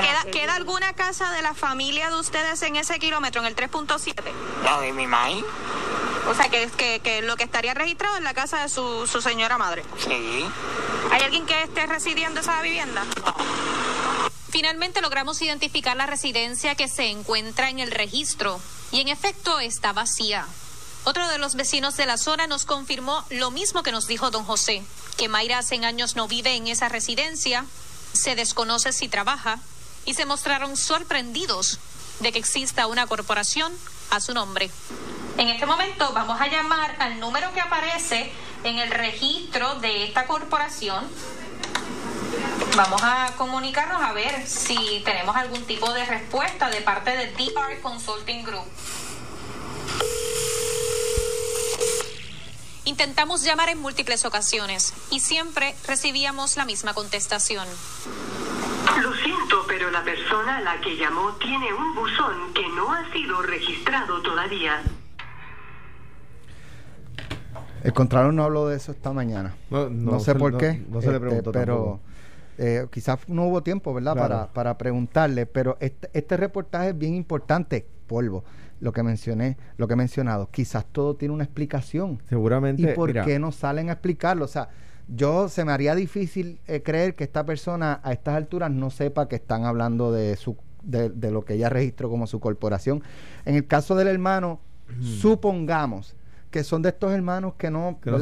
¿Queda, 0.02 0.32
¿Queda 0.32 0.56
alguna 0.56 0.94
casa 0.94 1.30
de 1.32 1.44
la 1.44 1.54
familia 1.54 2.10
de 2.10 2.16
ustedes 2.20 2.60
en 2.64 2.76
ese 2.76 2.98
kilómetro, 2.98 3.42
en 3.42 3.48
el 3.48 3.56
3.7? 3.56 4.16
La 4.64 4.80
de 4.80 4.94
mi 4.94 5.06
maíz. 5.06 5.46
O 6.28 6.34
sea, 6.34 6.50
que, 6.50 6.70
que, 6.76 7.00
que 7.02 7.22
lo 7.22 7.36
que 7.38 7.44
estaría 7.44 7.74
registrado 7.76 8.16
es 8.18 8.24
la 8.24 8.34
casa 8.34 8.62
de 8.62 8.70
su, 8.70 9.06
su 9.08 9.22
señora 9.22 9.58
madre. 9.60 9.84
Sí. 9.98 10.46
¿Hay 11.12 11.22
alguien 11.22 11.46
que 11.46 11.64
esté 11.64 11.86
residiendo 11.86 12.40
esa 12.40 12.62
vivienda? 12.62 13.04
Finalmente 14.50 15.02
logramos 15.02 15.42
identificar 15.42 15.96
la 15.96 16.06
residencia 16.06 16.76
que 16.76 16.88
se 16.88 17.08
encuentra 17.08 17.70
en 17.70 17.80
el 17.80 17.92
registro 17.92 18.60
y 18.92 19.02
en 19.02 19.08
efecto 19.08 19.60
está 19.60 19.94
vacía. 19.94 20.46
Otro 21.06 21.28
de 21.28 21.38
los 21.38 21.56
vecinos 21.56 21.96
de 21.98 22.06
la 22.06 22.18
zona 22.18 22.48
nos 22.48 22.66
confirmó 22.66 23.24
lo 23.30 23.52
mismo 23.52 23.84
que 23.84 23.92
nos 23.92 24.08
dijo 24.08 24.32
don 24.32 24.44
José, 24.44 24.84
que 25.18 25.30
Mayra 25.30 25.60
hace 25.60 25.76
años 25.86 26.16
no 26.16 26.28
vive 26.28 26.56
en 26.56 26.68
esa 26.68 26.90
residencia, 26.90 27.66
se 28.14 28.36
desconoce 28.36 28.92
si 28.92 29.08
trabaja 29.08 29.60
y 30.06 30.14
se 30.14 30.26
mostraron 30.26 30.76
sorprendidos 30.78 31.80
de 32.20 32.32
que 32.32 32.40
exista 32.40 32.88
una 32.88 33.08
corporación 33.08 33.74
a 34.12 34.20
su 34.20 34.34
nombre. 34.34 34.70
En 35.38 35.48
este 35.48 35.66
momento 35.66 36.12
vamos 36.14 36.40
a 36.42 36.48
llamar 36.48 36.96
al 37.00 37.20
número 37.20 37.54
que 37.54 37.62
aparece 37.62 38.32
en 38.64 38.80
el 38.80 38.92
registro 38.92 39.76
de 39.76 40.04
esta 40.04 40.28
corporación. 40.28 41.06
Vamos 42.76 43.02
a 43.04 43.34
comunicarnos 43.38 44.02
a 44.02 44.14
ver 44.14 44.48
si 44.48 45.02
tenemos 45.04 45.36
algún 45.36 45.64
tipo 45.66 45.92
de 45.94 46.06
respuesta 46.06 46.70
de 46.70 46.82
parte 46.82 47.12
de 47.12 47.28
DR 47.28 47.82
Consulting 47.82 48.44
Group. 48.44 48.66
Intentamos 52.86 53.44
llamar 53.44 53.70
en 53.70 53.80
múltiples 53.80 54.26
ocasiones 54.26 54.94
y 55.12 55.20
siempre 55.20 55.76
recibíamos 55.88 56.58
la 56.58 56.66
misma 56.66 56.94
contestación. 56.94 57.68
Lo 59.02 59.14
siento, 59.16 59.64
pero 59.68 59.92
la 59.92 60.04
persona 60.04 60.58
a 60.58 60.62
la 60.62 60.82
que 60.82 60.98
llamó 60.98 61.34
tiene 61.34 61.72
un 61.74 61.96
buzón 61.96 62.54
que 62.54 62.68
no 62.70 62.92
ha 62.92 63.12
sido 63.12 63.42
registrado 63.42 64.22
todavía. 64.22 64.84
El 67.84 67.94
Contralor 67.94 68.34
no 68.34 68.44
habló 68.44 68.68
de 68.68 68.78
eso 68.78 68.92
esta 68.92 69.14
mañana. 69.14 69.56
No, 69.70 70.20
sé 70.20 70.36
por 70.36 70.58
qué. 70.58 70.84
No, 70.90 71.02
se 71.02 71.08
le 71.08 71.16
este, 71.16 71.28
preguntó 71.28 71.52
Pero 71.52 72.00
eh, 72.58 72.88
quizás 72.92 73.20
no 73.28 73.48
hubo 73.48 73.64
tiempo, 73.64 73.94
¿verdad? 73.94 74.14
Claro. 74.14 74.28
Para, 74.28 74.48
para 74.54 74.78
preguntarle. 74.78 75.46
Pero 75.46 75.78
este, 75.80 76.10
este 76.14 76.38
reportaje 76.38 76.90
es 76.90 76.98
bien 76.98 77.16
importante. 77.16 77.86
Polvo. 78.08 78.44
Lo 78.80 78.94
que 78.94 79.04
mencioné, 79.04 79.58
lo 79.78 79.88
que 79.88 79.94
he 79.94 79.98
mencionado. 79.98 80.50
Quizás 80.52 80.86
todo 80.86 81.16
tiene 81.16 81.34
una 81.34 81.44
explicación. 81.44 82.22
Seguramente. 82.30 82.82
¿Y 82.82 82.88
por 82.96 83.10
mira, 83.10 83.26
qué 83.26 83.38
no 83.38 83.52
salen 83.52 83.90
a 83.90 83.94
explicarlo? 83.94 84.46
O 84.46 84.48
sea, 84.48 84.70
yo 85.08 85.50
se 85.50 85.66
me 85.66 85.72
haría 85.72 85.96
difícil 85.96 86.60
eh, 86.66 86.82
creer 86.82 87.16
que 87.16 87.24
esta 87.24 87.46
persona 87.46 88.00
a 88.04 88.14
estas 88.14 88.36
alturas 88.36 88.72
no 88.72 88.90
sepa 88.90 89.28
que 89.28 89.36
están 89.36 89.66
hablando 89.66 90.12
de 90.12 90.36
su 90.38 90.58
de, 90.84 91.10
de 91.10 91.30
lo 91.30 91.44
que 91.44 91.56
ella 91.56 91.70
registró 91.70 92.10
como 92.10 92.26
su 92.26 92.40
corporación. 92.40 93.04
En 93.46 93.56
el 93.56 93.68
caso 93.68 93.96
del 93.96 94.08
hermano, 94.08 94.62
supongamos 95.02 96.16
que 96.52 96.64
son 96.64 96.82
de 96.82 96.90
estos 96.90 97.12
hermanos 97.14 97.54
que 97.58 97.70
no, 97.72 98.00
Que 98.02 98.12
no 98.12 98.18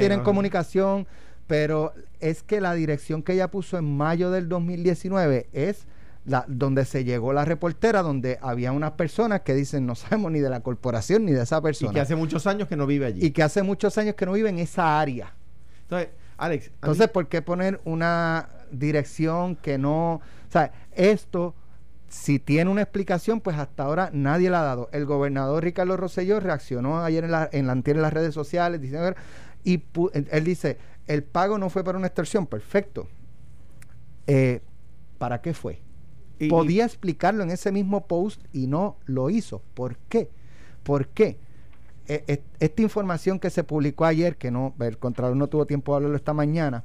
tienen 0.00 0.20
comunicación, 0.24 1.06
pero 1.46 1.92
es 2.20 2.42
que 2.42 2.60
la 2.60 2.74
dirección 2.74 3.22
que 3.22 3.32
ella 3.34 3.50
puso 3.50 3.76
en 3.78 3.96
mayo 3.96 4.30
del 4.30 4.48
2019 4.48 5.48
es 5.52 5.86
la, 6.26 6.44
donde 6.48 6.84
se 6.86 7.04
llegó 7.04 7.32
la 7.34 7.44
reportera, 7.44 8.00
donde 8.02 8.38
había 8.40 8.72
unas 8.72 8.92
personas 8.92 9.42
que 9.42 9.54
dicen 9.54 9.84
no 9.86 9.94
sabemos 9.94 10.32
ni 10.32 10.40
de 10.40 10.48
la 10.50 10.60
corporación 10.60 11.24
ni 11.26 11.32
de 11.32 11.42
esa 11.42 11.60
persona. 11.60 11.90
Y 11.90 11.94
que 11.94 12.00
hace 12.00 12.16
muchos 12.16 12.46
años 12.46 12.66
que 12.66 12.76
no 12.76 12.86
vive 12.86 13.06
allí. 13.06 13.24
y 13.26 13.30
que 13.30 13.42
hace 13.42 13.62
muchos 13.62 13.96
años 13.98 14.14
que 14.14 14.24
no 14.26 14.32
vive 14.32 14.48
en 14.48 14.58
esa 14.58 14.98
área. 15.00 15.34
Entonces, 15.82 16.08
Alex. 16.38 16.66
a 16.66 16.70
mí- 16.70 16.74
Entonces, 16.76 17.08
¿por 17.08 17.28
qué 17.28 17.42
poner 17.42 17.80
una 17.84 18.48
dirección 18.72 19.54
que 19.56 19.76
no... 19.78 20.14
O 20.14 20.50
sea, 20.50 20.72
esto, 20.92 21.54
si 22.14 22.38
tiene 22.38 22.70
una 22.70 22.82
explicación, 22.82 23.40
pues 23.40 23.58
hasta 23.58 23.82
ahora 23.82 24.10
nadie 24.12 24.48
la 24.48 24.60
ha 24.60 24.64
dado. 24.64 24.88
El 24.92 25.04
gobernador 25.04 25.64
Ricardo 25.64 25.96
Rosselló 25.96 26.38
reaccionó 26.38 27.02
ayer 27.02 27.24
en 27.24 27.32
la, 27.32 27.48
en 27.50 27.66
la 27.66 27.72
en 27.72 28.02
las 28.02 28.12
redes 28.12 28.32
sociales 28.34 28.80
diciendo... 28.80 29.14
Y 29.64 29.78
pu- 29.78 30.10
él, 30.14 30.28
él 30.30 30.44
dice, 30.44 30.78
el 31.06 31.24
pago 31.24 31.58
no 31.58 31.70
fue 31.70 31.82
para 31.82 31.98
una 31.98 32.06
extorsión, 32.06 32.46
perfecto. 32.46 33.08
Eh, 34.26 34.60
¿Para 35.18 35.40
qué 35.40 35.54
fue? 35.54 35.80
y- 36.38 36.48
Podía 36.48 36.84
explicarlo 36.84 37.42
en 37.42 37.50
ese 37.50 37.72
mismo 37.72 38.06
post 38.06 38.42
y 38.52 38.66
no 38.66 38.96
lo 39.06 39.30
hizo. 39.30 39.62
¿Por 39.74 39.96
qué? 40.08 40.30
¿Por 40.82 41.08
qué? 41.08 41.38
Eh, 42.06 42.22
eh, 42.28 42.42
esta 42.60 42.82
información 42.82 43.40
que 43.40 43.50
se 43.50 43.64
publicó 43.64 44.04
ayer, 44.04 44.36
que 44.36 44.50
no, 44.50 44.74
el 44.80 44.98
Contralor 44.98 45.36
no 45.36 45.48
tuvo 45.48 45.66
tiempo 45.66 45.92
de 45.92 45.96
hablarlo 45.96 46.16
esta 46.16 46.34
mañana, 46.34 46.84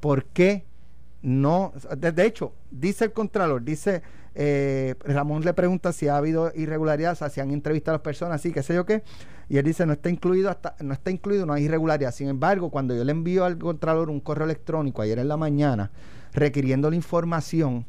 ¿por 0.00 0.24
qué 0.24 0.64
no? 1.22 1.72
De, 1.96 2.12
de 2.12 2.26
hecho, 2.26 2.52
dice 2.70 3.04
el 3.06 3.12
Contralor, 3.12 3.62
dice, 3.62 4.02
eh, 4.40 4.94
Ramón 5.04 5.44
le 5.44 5.52
pregunta 5.52 5.92
si 5.92 6.06
ha 6.08 6.16
habido 6.16 6.52
irregularidad, 6.54 7.12
o 7.12 7.16
sea, 7.16 7.28
si 7.28 7.40
han 7.40 7.50
entrevistado 7.50 7.96
a 7.96 7.98
las 7.98 8.02
personas, 8.04 8.36
así, 8.36 8.52
qué 8.52 8.62
sé 8.62 8.74
yo 8.74 8.86
qué, 8.86 9.02
y 9.48 9.58
él 9.58 9.64
dice, 9.64 9.84
no 9.84 9.92
está 9.92 10.10
incluido, 10.10 10.48
hasta, 10.48 10.76
no 10.80 10.94
está 10.94 11.10
incluido, 11.10 11.44
no 11.44 11.52
hay 11.54 11.64
irregularidad. 11.64 12.12
Sin 12.12 12.28
embargo, 12.28 12.70
cuando 12.70 12.94
yo 12.94 13.02
le 13.04 13.12
envío 13.12 13.44
al 13.44 13.58
Contralor 13.58 14.10
un 14.10 14.20
correo 14.20 14.44
electrónico 14.44 15.02
ayer 15.02 15.18
en 15.18 15.28
la 15.28 15.36
mañana, 15.36 15.90
requiriendo 16.32 16.88
la 16.90 16.96
información, 16.96 17.84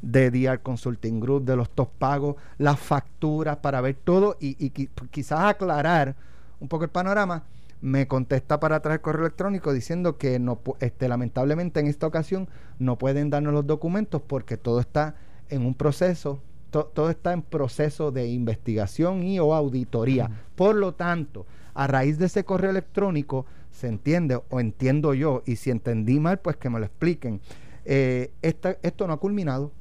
de 0.00 0.30
DR 0.30 0.60
Consulting 0.62 1.20
Group, 1.20 1.44
de 1.44 1.56
los 1.56 1.70
top 1.70 1.90
pagos, 1.98 2.36
las 2.58 2.78
facturas, 2.78 3.56
para 3.58 3.80
ver 3.80 3.96
todo 3.96 4.36
y, 4.40 4.50
y 4.64 4.70
qui- 4.70 4.90
quizás 5.10 5.40
aclarar 5.40 6.14
un 6.60 6.68
poco 6.68 6.84
el 6.84 6.90
panorama, 6.90 7.44
me 7.80 8.06
contesta 8.08 8.60
para 8.60 8.76
atrás 8.76 8.94
el 8.94 9.00
correo 9.00 9.22
electrónico 9.22 9.72
diciendo 9.72 10.16
que 10.18 10.38
no 10.38 10.60
este, 10.80 11.08
lamentablemente 11.08 11.80
en 11.80 11.86
esta 11.86 12.06
ocasión 12.06 12.48
no 12.78 12.96
pueden 12.98 13.30
darnos 13.30 13.52
los 13.52 13.66
documentos 13.66 14.20
porque 14.22 14.56
todo 14.56 14.80
está 14.80 15.14
en 15.50 15.64
un 15.66 15.74
proceso, 15.74 16.40
to- 16.70 16.86
todo 16.86 17.10
está 17.10 17.32
en 17.32 17.42
proceso 17.42 18.10
de 18.10 18.28
investigación 18.28 19.22
y 19.22 19.38
o 19.40 19.54
auditoría. 19.54 20.30
Por 20.56 20.74
lo 20.76 20.94
tanto, 20.94 21.46
a 21.74 21.86
raíz 21.86 22.18
de 22.18 22.26
ese 22.26 22.44
correo 22.44 22.70
electrónico 22.70 23.46
se 23.70 23.86
entiende 23.88 24.40
o 24.50 24.60
entiendo 24.60 25.14
yo 25.14 25.42
y 25.46 25.56
si 25.56 25.70
entendí 25.70 26.18
mal 26.20 26.38
pues 26.40 26.56
que 26.56 26.68
me 26.70 26.78
lo 26.78 26.84
expliquen. 26.86 27.40
Eh, 27.84 28.32
esta- 28.42 28.76
esto 28.82 29.06
no 29.06 29.12
ha 29.14 29.18
culminado. 29.20 29.72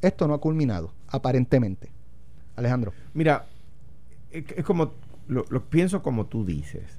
Esto 0.00 0.26
no 0.28 0.34
ha 0.34 0.40
culminado, 0.40 0.92
aparentemente. 1.08 1.90
Alejandro. 2.56 2.92
Mira, 3.14 3.46
es, 4.30 4.44
es 4.56 4.64
como, 4.64 4.92
lo, 5.26 5.44
lo 5.50 5.64
pienso 5.64 6.02
como 6.02 6.26
tú 6.26 6.44
dices. 6.44 6.98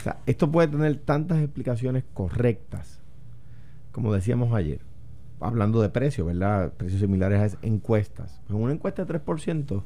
O 0.00 0.02
sea, 0.02 0.18
esto 0.26 0.50
puede 0.50 0.68
tener 0.68 0.96
tantas 0.98 1.38
explicaciones 1.42 2.04
correctas, 2.14 3.00
como 3.92 4.12
decíamos 4.12 4.54
ayer, 4.54 4.80
hablando 5.40 5.80
de 5.82 5.88
precios, 5.88 6.26
¿verdad? 6.26 6.72
Precios 6.76 7.00
similares 7.00 7.40
a 7.40 7.44
esas 7.46 7.58
encuestas. 7.62 8.40
En 8.48 8.56
una 8.56 8.72
encuesta 8.72 9.04
de 9.04 9.14
3%, 9.20 9.82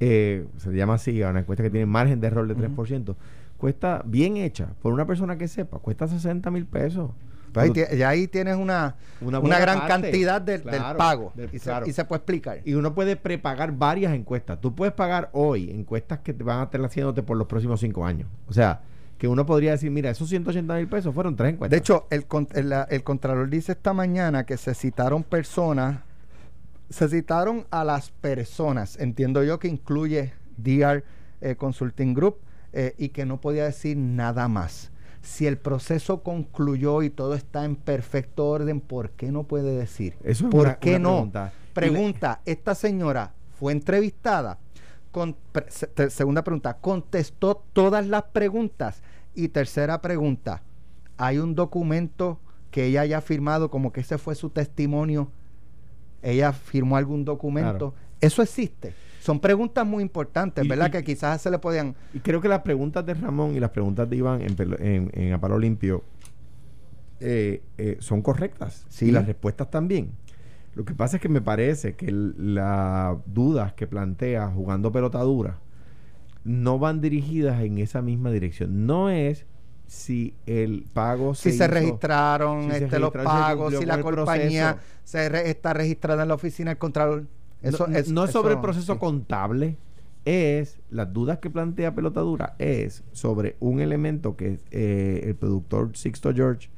eh, 0.00 0.46
se 0.56 0.72
llama 0.72 0.94
así, 0.94 1.22
a 1.22 1.30
una 1.30 1.40
encuesta 1.40 1.62
que 1.62 1.70
tiene 1.70 1.86
margen 1.86 2.20
de 2.20 2.26
error 2.26 2.46
de 2.48 2.56
3%, 2.56 3.14
cuesta, 3.58 4.02
bien 4.04 4.36
hecha, 4.36 4.68
por 4.82 4.92
una 4.92 5.06
persona 5.06 5.38
que 5.38 5.46
sepa, 5.48 5.78
cuesta 5.78 6.08
60 6.08 6.50
mil 6.50 6.66
pesos. 6.66 7.10
Pues 7.52 7.70
ahí 7.76 7.98
ya 8.24 8.30
tienes 8.30 8.56
una, 8.56 8.96
Una 9.20 9.38
gran 9.60 9.80
parte. 9.80 9.88
cantidad 10.04 10.40
del, 10.40 10.64
del 10.64 10.82
pago. 10.96 11.32
del- 11.34 11.50
y, 11.52 11.58
se, 11.58 11.64
claro. 11.64 11.86
y 11.86 11.92
se 11.92 12.02
puede 12.06 12.20
explicar. 12.20 12.60
Y 12.64 12.72
uno 12.72 12.94
puede 12.94 13.14
prepagar 13.16 13.72
varias 13.76 14.14
encuestas. 14.14 14.58
Tú 14.58 14.74
puedes 14.74 14.94
pagar 14.94 15.28
hoy 15.34 15.70
encuestas 15.70 16.20
que 16.20 16.32
te 16.32 16.42
van 16.42 16.60
a 16.60 16.62
estar 16.64 16.82
haciéndote 16.82 17.22
por 17.22 17.36
los 17.36 17.46
próximos 17.46 17.78
cinco 17.80 18.06
años. 18.06 18.26
O 18.48 18.54
sea, 18.54 18.80
que 19.22 19.28
uno 19.28 19.46
podría 19.46 19.70
decir, 19.70 19.88
mira, 19.88 20.10
esos 20.10 20.28
180 20.30 20.74
mil 20.74 20.88
pesos 20.88 21.14
fueron 21.14 21.36
tres 21.36 21.52
encuestas. 21.52 21.70
De 21.70 21.76
hecho, 21.78 22.08
el, 22.10 22.26
el, 22.90 23.04
Contralor 23.04 23.48
dice 23.48 23.70
esta 23.70 23.92
mañana 23.92 24.44
que 24.44 24.56
se 24.56 24.74
citaron 24.74 25.22
personas, 25.22 26.00
se 26.90 27.08
citaron 27.08 27.64
a 27.70 27.84
las 27.84 28.10
personas, 28.10 28.98
entiendo 28.98 29.44
yo 29.44 29.60
que 29.60 29.68
incluye 29.68 30.32
DR 30.56 31.04
eh, 31.40 31.54
Consulting 31.54 32.14
Group, 32.14 32.38
eh, 32.72 32.96
y 32.98 33.10
que 33.10 33.24
no 33.24 33.40
podía 33.40 33.62
decir 33.62 33.96
nada 33.96 34.48
más. 34.48 34.90
Si 35.20 35.46
el 35.46 35.56
proceso 35.56 36.24
concluyó 36.24 37.02
y 37.04 37.08
todo 37.10 37.34
está 37.36 37.64
en 37.64 37.76
perfecto 37.76 38.48
orden, 38.48 38.80
¿por 38.80 39.10
qué 39.10 39.30
no 39.30 39.44
puede 39.44 39.76
decir? 39.76 40.16
Eso 40.24 40.46
es 40.46 40.50
¿Por 40.50 40.62
una- 40.66 40.78
qué 40.80 40.96
una 40.96 40.98
no? 40.98 41.10
pregunta. 41.14 41.52
Pregunta, 41.74 42.40
¿esta 42.44 42.74
señora 42.74 43.34
fue 43.56 43.70
entrevistada? 43.70 44.58
Con, 45.12 45.36
pre- 45.52 45.66
se- 45.70 45.86
te- 45.86 46.10
segunda 46.10 46.42
pregunta, 46.42 46.78
¿contestó 46.80 47.62
todas 47.72 48.08
las 48.08 48.24
preguntas? 48.24 49.00
Y 49.34 49.48
tercera 49.48 50.00
pregunta, 50.02 50.62
¿hay 51.16 51.38
un 51.38 51.54
documento 51.54 52.38
que 52.70 52.86
ella 52.86 53.02
haya 53.02 53.20
firmado 53.20 53.70
como 53.70 53.92
que 53.92 54.00
ese 54.00 54.18
fue 54.18 54.34
su 54.34 54.50
testimonio? 54.50 55.30
¿Ella 56.22 56.52
firmó 56.52 56.96
algún 56.96 57.24
documento? 57.24 57.92
Claro. 57.92 57.94
Eso 58.20 58.42
existe. 58.42 58.94
Son 59.20 59.40
preguntas 59.40 59.86
muy 59.86 60.02
importantes, 60.02 60.66
¿verdad? 60.66 60.88
y- 60.88 60.90
que 60.92 61.04
quizás 61.04 61.40
se 61.42 61.50
le 61.50 61.58
podían... 61.58 61.94
Y 62.12 62.20
creo 62.20 62.40
que 62.40 62.48
las 62.48 62.60
preguntas 62.62 63.04
de 63.06 63.14
Ramón 63.14 63.54
y 63.54 63.60
las 63.60 63.70
preguntas 63.70 64.08
de 64.08 64.16
Iván 64.16 64.40
en, 64.42 64.56
en, 64.80 65.10
en 65.12 65.32
A 65.32 65.40
Palo 65.40 65.58
Limpio 65.58 66.02
eh, 67.20 67.62
eh, 67.78 67.96
son 68.00 68.20
correctas. 68.22 68.84
Sí. 68.88 69.06
Y 69.06 69.10
las 69.12 69.26
respuestas 69.26 69.70
también. 69.70 70.10
Lo 70.74 70.84
que 70.84 70.94
pasa 70.94 71.16
es 71.16 71.22
que 71.22 71.28
me 71.28 71.40
parece 71.40 71.94
que 71.94 72.10
las 72.10 73.16
dudas 73.26 73.74
que 73.74 73.86
plantea 73.86 74.48
jugando 74.48 74.90
pelota 74.90 75.20
dura 75.20 75.58
no 76.44 76.78
van 76.78 77.00
dirigidas 77.00 77.60
en 77.62 77.78
esa 77.78 78.02
misma 78.02 78.30
dirección. 78.30 78.86
No 78.86 79.10
es 79.10 79.46
si 79.86 80.34
el 80.46 80.84
pago 80.92 81.34
Si 81.34 81.50
se 81.50 81.56
hizo- 81.56 81.66
registraron 81.68 82.62
si 82.64 82.70
se 82.78 82.84
este, 82.84 82.98
los 82.98 83.12
registraron, 83.12 83.40
se 83.40 83.46
pagos, 83.56 83.74
si 83.78 83.84
la 83.86 84.00
compañía 84.00 84.72
proceso. 84.74 85.00
se 85.04 85.28
re- 85.28 85.50
está 85.50 85.72
registrada 85.74 86.22
en 86.22 86.28
la 86.28 86.34
oficina 86.34 86.70
del 86.70 86.78
Contralor. 86.78 87.26
Eso, 87.60 87.86
no, 87.86 87.96
es, 87.96 88.08
no 88.10 88.26
sobre 88.26 88.52
el 88.52 88.58
eso- 88.58 88.62
proceso 88.62 88.92
sí. 88.94 88.98
contable, 88.98 89.76
es 90.24 90.78
las 90.90 91.12
dudas 91.12 91.38
que 91.38 91.50
plantea 91.50 91.94
Pelotadura 91.94 92.54
es 92.58 93.02
sobre 93.12 93.56
un 93.60 93.80
elemento 93.80 94.36
que 94.36 94.58
eh, 94.70 95.20
el 95.24 95.34
productor 95.36 95.96
Sixto 95.96 96.32
George 96.32 96.70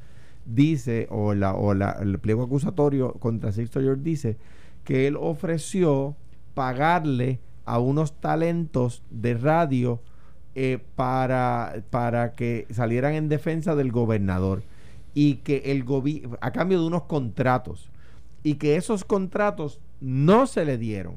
dice, 0.47 1.07
o, 1.11 1.35
la, 1.35 1.55
o 1.55 1.73
la- 1.75 1.93
el 2.01 2.19
pliego 2.19 2.43
acusatorio 2.43 3.13
contra 3.15 3.53
Sixto 3.53 3.81
George 3.81 4.03
dice, 4.03 4.37
que 4.83 5.07
él 5.07 5.17
ofreció 5.19 6.17
pagarle 6.55 7.41
a 7.65 7.79
unos 7.79 8.13
talentos 8.21 9.03
de 9.11 9.35
radio 9.35 10.01
eh, 10.55 10.79
para, 10.97 11.83
para 11.91 12.33
que 12.33 12.67
salieran 12.71 13.15
en 13.15 13.29
defensa 13.29 13.75
del 13.75 13.91
gobernador 13.91 14.63
y 15.15 15.37
que 15.37 15.63
el 15.67 15.85
gobierno, 15.85 16.37
a 16.41 16.51
cambio 16.53 16.81
de 16.81 16.87
unos 16.87 17.05
contratos, 17.05 17.89
y 18.43 18.55
que 18.55 18.77
esos 18.77 19.05
contratos 19.05 19.81
no 20.01 20.47
se 20.47 20.65
le 20.65 20.77
dieron. 20.79 21.15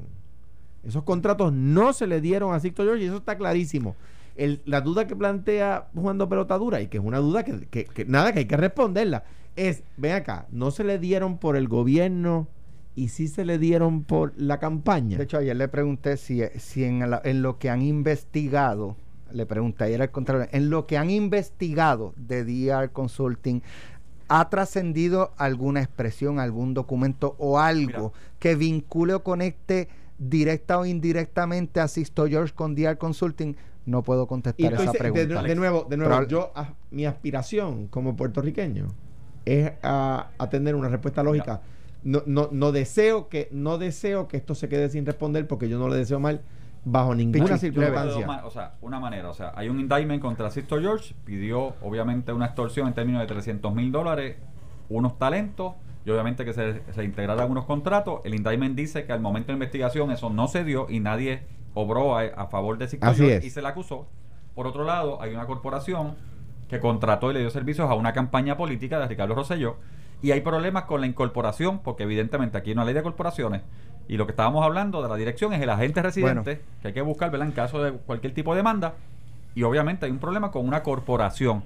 Esos 0.84 1.02
contratos 1.02 1.52
no 1.52 1.92
se 1.92 2.06
le 2.06 2.20
dieron 2.20 2.54
a 2.54 2.60
Sixto 2.60 2.84
George 2.84 3.02
y 3.04 3.06
eso 3.08 3.18
está 3.18 3.36
clarísimo. 3.36 3.96
El- 4.36 4.60
la 4.64 4.80
duda 4.80 5.06
que 5.06 5.16
plantea 5.16 5.88
jugando 5.94 6.28
pelota 6.28 6.56
dura 6.56 6.80
y 6.80 6.86
que 6.86 6.98
es 6.98 7.04
una 7.04 7.18
duda 7.18 7.44
que, 7.44 7.66
que- 7.66 7.84
que 7.84 8.04
nada 8.04 8.32
que 8.32 8.38
hay 8.40 8.44
que 8.46 8.56
responderla 8.56 9.24
es, 9.56 9.82
ven 9.96 10.12
acá, 10.12 10.46
no 10.52 10.70
se 10.70 10.84
le 10.84 10.98
dieron 10.98 11.38
por 11.38 11.56
el 11.56 11.66
gobierno 11.68 12.46
y 12.98 13.08
sí 13.08 13.28
se 13.28 13.44
le 13.44 13.58
dieron 13.58 14.02
por 14.02 14.32
la 14.36 14.58
campaña. 14.58 15.16
De 15.18 15.24
hecho, 15.24 15.38
ayer 15.38 15.56
le 15.56 15.68
pregunté 15.68 16.16
si, 16.16 16.42
si 16.58 16.84
en, 16.84 17.08
la- 17.10 17.20
en 17.24 17.42
lo 17.42 17.58
que 17.58 17.70
han 17.70 17.82
investigado, 17.82 18.96
le 19.32 19.46
pregunté 19.46 19.84
ayer 19.84 20.02
al 20.02 20.10
contrario, 20.10 20.48
en 20.52 20.68
lo 20.70 20.86
que 20.86 20.98
han 20.98 21.10
investigado 21.10 22.12
de 22.16 22.44
DR 22.44 22.90
Consulting, 22.90 23.62
¿ha 24.28 24.48
trascendido 24.50 25.32
alguna 25.36 25.80
expresión, 25.80 26.38
algún 26.40 26.74
documento 26.74 27.36
o 27.38 27.58
algo 27.60 28.12
que 28.38 28.54
vincule 28.56 29.14
o 29.14 29.22
conecte 29.22 29.88
directa 30.18 30.78
o 30.78 30.84
indirectamente 30.84 31.80
a 31.80 31.88
Sisto 31.88 32.26
George 32.26 32.52
con 32.54 32.74
DR 32.74 32.98
Consulting? 32.98 33.54
No 33.86 34.02
puedo 34.02 34.26
contestar 34.26 34.74
esa 34.74 34.92
se- 34.92 34.98
pregunta. 34.98 35.42
de 35.42 35.54
nuevo, 35.54 35.86
de 35.88 35.96
nuevo, 35.96 36.10
Probable- 36.10 36.28
yo 36.30 36.52
ah, 36.54 36.74
mi 36.90 37.06
aspiración 37.06 37.86
como 37.86 38.16
puertorriqueño 38.16 38.88
es 39.44 39.72
a, 39.82 40.30
a 40.36 40.50
tener 40.50 40.74
una 40.74 40.88
respuesta 40.88 41.22
lógica. 41.22 41.62
No, 42.04 42.22
no, 42.26 42.48
no 42.52 42.72
deseo 42.72 43.28
que 43.28 43.48
no 43.50 43.76
deseo 43.78 44.28
que 44.28 44.36
esto 44.36 44.54
se 44.54 44.68
quede 44.68 44.88
sin 44.88 45.04
responder 45.04 45.46
porque 45.46 45.68
yo 45.68 45.78
no 45.78 45.88
le 45.88 45.96
deseo 45.96 46.20
mal 46.20 46.42
bajo 46.84 47.14
ninguna 47.14 47.58
circunstancia. 47.58 48.42
o 48.44 48.50
sea, 48.50 48.74
una 48.80 49.00
manera, 49.00 49.30
o 49.30 49.34
sea, 49.34 49.52
hay 49.56 49.68
un 49.68 49.80
indictment 49.80 50.22
contra 50.22 50.50
Sisto 50.50 50.80
George, 50.80 51.14
pidió 51.24 51.74
obviamente 51.82 52.32
una 52.32 52.46
extorsión 52.46 52.88
en 52.88 52.94
términos 52.94 53.20
de 53.20 53.26
300 53.26 53.74
mil 53.74 53.92
dólares, 53.92 54.36
unos 54.88 55.18
talentos 55.18 55.74
y 56.04 56.10
obviamente 56.10 56.44
que 56.44 56.52
se, 56.52 56.82
se 56.92 57.04
integraran 57.04 57.50
unos 57.50 57.64
contratos. 57.66 58.20
El 58.24 58.34
indictment 58.34 58.74
dice 58.76 59.04
que 59.04 59.12
al 59.12 59.20
momento 59.20 59.48
de 59.48 59.54
investigación 59.54 60.10
eso 60.10 60.30
no 60.30 60.48
se 60.48 60.64
dio 60.64 60.86
y 60.88 61.00
nadie 61.00 61.42
obró 61.74 62.16
a, 62.16 62.22
a 62.22 62.46
favor 62.46 62.78
de 62.78 62.88
Sisto 62.88 63.06
George 63.06 63.36
es. 63.36 63.44
y 63.44 63.50
se 63.50 63.60
le 63.60 63.68
acusó. 63.68 64.06
Por 64.54 64.66
otro 64.66 64.84
lado, 64.84 65.20
hay 65.20 65.34
una 65.34 65.46
corporación 65.46 66.16
que 66.68 66.80
contrató 66.80 67.30
y 67.30 67.34
le 67.34 67.40
dio 67.40 67.50
servicios 67.50 67.90
a 67.90 67.94
una 67.94 68.12
campaña 68.12 68.56
política 68.56 68.98
de 68.98 69.06
Ricardo 69.06 69.34
Rosselló 69.34 69.76
y 70.22 70.32
hay 70.32 70.40
problemas 70.40 70.84
con 70.84 71.00
la 71.00 71.06
incorporación 71.06 71.80
porque 71.80 72.02
evidentemente 72.02 72.58
aquí 72.58 72.70
hay 72.70 72.74
una 72.74 72.84
ley 72.84 72.94
de 72.94 73.02
corporaciones 73.02 73.62
y 74.08 74.16
lo 74.16 74.26
que 74.26 74.32
estábamos 74.32 74.64
hablando 74.64 75.02
de 75.02 75.08
la 75.08 75.16
dirección 75.16 75.52
es 75.52 75.60
el 75.62 75.70
agente 75.70 76.02
residente 76.02 76.60
que 76.82 76.88
hay 76.88 76.94
que 76.94 77.02
buscar 77.02 77.30
¿verdad? 77.30 77.46
en 77.48 77.52
caso 77.52 77.82
de 77.82 77.92
cualquier 77.92 78.34
tipo 78.34 78.52
de 78.52 78.58
demanda 78.58 78.94
y 79.54 79.62
obviamente 79.62 80.06
hay 80.06 80.12
un 80.12 80.18
problema 80.18 80.50
con 80.50 80.66
una 80.66 80.82
corporación 80.82 81.62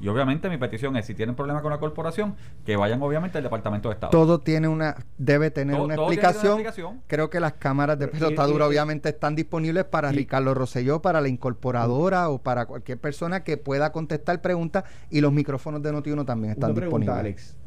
y 0.00 0.08
obviamente 0.08 0.48
mi 0.50 0.56
petición 0.56 0.96
es 0.96 1.06
si 1.06 1.14
tienen 1.14 1.36
problema 1.36 1.62
con 1.62 1.70
la 1.70 1.78
corporación 1.78 2.34
que 2.66 2.74
vayan 2.74 3.00
obviamente 3.02 3.38
al 3.38 3.44
Departamento 3.44 3.88
de 3.88 3.92
Estado 3.94 4.10
todo 4.10 4.40
tiene 4.40 4.66
una 4.66 4.96
debe 5.16 5.52
tener 5.52 5.76
Todo- 5.76 5.84
una 5.84 5.94
todo 5.94 6.08
tiene 6.08 6.22
explicación. 6.22 6.52
una 6.54 6.62
explicación. 6.62 7.02
Creo 7.06 7.30
que 7.30 7.38
las 7.38 7.52
cámaras 7.52 8.00
de 8.00 8.08
pelotadura 8.08 8.66
obviamente 8.66 9.10
están 9.10 9.36
disponibles 9.36 9.84
para 9.84 10.12
y- 10.12 10.16
Ricardo 10.16 10.54
Rosselló, 10.54 11.00
para 11.02 11.20
la 11.20 11.28
incorporadora 11.28 12.30
o 12.30 12.38
para 12.38 12.66
cualquier 12.66 12.98
persona 12.98 13.44
que 13.44 13.58
pueda 13.58 13.92
contestar 13.92 14.40
preguntas 14.40 14.82
y 15.08 15.20
los 15.20 15.32
micrófonos 15.32 15.80
de 15.82 15.92
Notiuno 15.92 16.24
también 16.24 16.54
están 16.54 16.72
Una 16.72 16.80
pregunta, 16.80 16.98
disponibles. 17.14 17.44
Alex. 17.52 17.61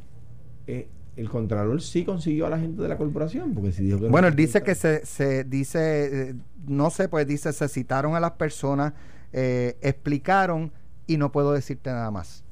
Eh, 0.68 0.88
¿El 1.16 1.30
Contralor 1.30 1.82
sí 1.82 2.04
consiguió 2.04 2.46
a 2.46 2.50
la 2.50 2.60
gente 2.60 2.82
de 2.82 2.90
la 2.90 2.98
corporación? 2.98 3.54
Porque 3.54 3.72
si 3.72 3.84
dijo 3.84 4.00
que 4.00 4.08
Bueno, 4.10 4.24
no- 4.28 4.30
él 4.30 4.36
dice 4.36 4.64
que 4.64 4.76
se, 4.76 5.06
se 5.06 5.46
dice, 5.46 6.30
eh, 6.32 6.36
no 6.68 6.90
sé, 6.90 7.08
pues 7.08 7.26
dice, 7.26 7.54
se 7.54 7.70
citaron 7.70 8.16
a 8.16 8.20
las 8.20 8.32
personas, 8.32 8.92
eh, 9.32 9.78
explicaron 9.82 10.74
y 11.08 11.16
no 11.18 11.32
puedo 11.32 11.54
decirte 11.54 11.90
nada 11.90 12.12
más. 12.12 12.44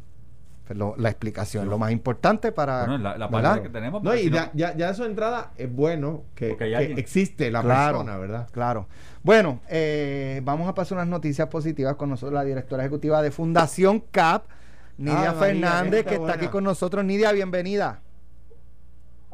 Pues 0.66 0.80
lo- 0.80 0.96
la 0.98 1.10
explicación, 1.10 1.68
lo 1.70 1.78
más 1.78 1.92
importante 1.92 2.54
para... 2.54 2.86
Bueno, 2.86 2.98
la, 3.18 3.30
parte 3.30 3.64
que 3.64 3.70
tenemos 3.70 4.02
No, 4.02 4.16
y 4.16 4.20
si 4.20 4.30
no- 4.30 4.38
ya, 4.38 4.52
ya, 4.54 4.78
ya 4.78 4.90
eso 4.92 5.04
de 5.04 5.10
entrada 5.10 5.52
es 5.58 5.70
bueno 5.70 6.24
que, 6.34 6.56
que 6.56 6.74
alguien- 6.74 6.98
existe 6.98 7.52
la 7.52 7.62
Claro, 7.64 7.98
persona, 7.98 8.18
¿verdad? 8.18 8.48
Claro. 8.54 8.88
Bueno, 9.24 9.60
eh, 9.68 10.40
vamos 10.46 10.70
a 10.70 10.74
pasar 10.74 11.00
unas 11.00 11.10
noticias 11.10 11.50
positivas 11.50 11.98
con 11.98 12.10
nosotros, 12.12 12.34
la 12.34 12.46
directora 12.46 12.84
ejecutiva 12.84 13.22
de 13.22 13.32
Fundación 13.32 14.00
CAP, 14.10 14.46
Nidia 14.98 15.32
Ah, 15.32 15.34
Fernández, 15.34 16.04
que 16.06 16.12
está 16.12 16.20
buena. 16.20 16.34
aquí 16.36 16.48
con 16.48 16.64
nosotros. 16.64 17.04
Nidia, 17.04 17.34
bienvenida. 17.34 18.00